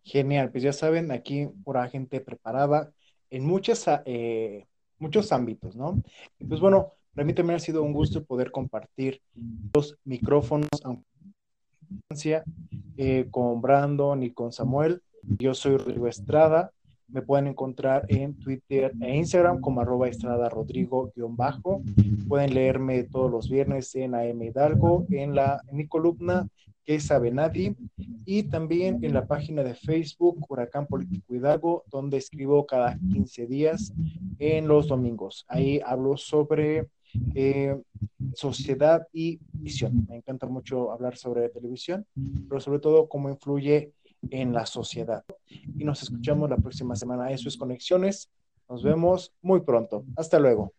Genial, 0.03 0.49
pues 0.49 0.63
ya 0.63 0.71
saben, 0.71 1.11
aquí 1.11 1.47
por 1.65 1.77
gente 1.89 2.21
preparada 2.21 2.91
en 3.29 3.45
muchas, 3.45 3.85
eh, 4.05 4.65
muchos 4.99 5.33
ámbitos, 5.33 5.75
¿no? 5.75 6.01
pues 6.47 6.61
bueno, 6.61 6.93
para 7.13 7.25
mí 7.25 7.33
también 7.33 7.57
ha 7.57 7.59
sido 7.59 7.83
un 7.83 7.93
gusto 7.93 8.23
poder 8.23 8.51
compartir 8.51 9.21
los 9.73 9.97
micrófonos, 10.05 10.69
eh, 12.97 13.27
con 13.31 13.61
Brandon 13.61 14.21
y 14.23 14.31
con 14.31 14.51
Samuel. 14.51 15.01
Yo 15.39 15.53
soy 15.53 15.77
Rodrigo 15.77 16.07
Estrada. 16.07 16.71
Me 17.09 17.21
pueden 17.21 17.47
encontrar 17.47 18.05
en 18.09 18.37
Twitter 18.37 18.91
e 18.99 19.15
Instagram 19.15 19.61
como 19.61 19.81
arroba 19.81 20.09
estrada 20.09 20.49
rodrigo-bajo. 20.49 21.81
Pueden 22.27 22.53
leerme 22.53 23.03
todos 23.03 23.31
los 23.31 23.49
viernes 23.49 23.95
en 23.95 24.13
AM 24.13 24.41
Hidalgo, 24.41 25.05
en, 25.09 25.33
la, 25.33 25.61
en 25.67 25.77
mi 25.77 25.87
columna 25.87 26.47
que 26.87 26.99
sabe 27.01 27.31
nadie, 27.31 27.75
y 28.25 28.43
también 28.43 29.03
en 29.03 29.13
la 29.13 29.27
página 29.27 29.61
de 29.61 29.75
Facebook 29.75 30.45
Huracán 30.47 30.87
Político 30.87 31.35
Hidalgo, 31.35 31.83
donde 31.91 32.15
escribo 32.15 32.65
cada 32.65 32.97
15 32.97 33.45
días 33.45 33.93
en 34.39 34.69
los 34.69 34.87
domingos. 34.87 35.45
Ahí 35.49 35.81
hablo 35.85 36.15
sobre 36.15 36.87
eh, 37.35 37.75
sociedad 38.33 39.07
y 39.13 39.39
visión. 39.53 40.05
Me 40.07 40.17
encanta 40.17 40.47
mucho 40.47 40.91
hablar 40.91 41.17
sobre 41.17 41.49
televisión, 41.49 42.05
pero 42.49 42.59
sobre 42.61 42.79
todo 42.79 43.07
cómo 43.07 43.29
influye 43.29 43.93
en 44.29 44.53
la 44.53 44.65
sociedad. 44.65 45.23
Y 45.49 45.83
nos 45.83 46.03
escuchamos 46.03 46.49
la 46.49 46.57
próxima 46.57 46.95
semana. 46.95 47.31
Eso 47.31 47.49
es 47.49 47.57
Conexiones. 47.57 48.29
Nos 48.69 48.83
vemos 48.83 49.33
muy 49.41 49.61
pronto. 49.61 50.03
Hasta 50.15 50.39
luego. 50.39 50.73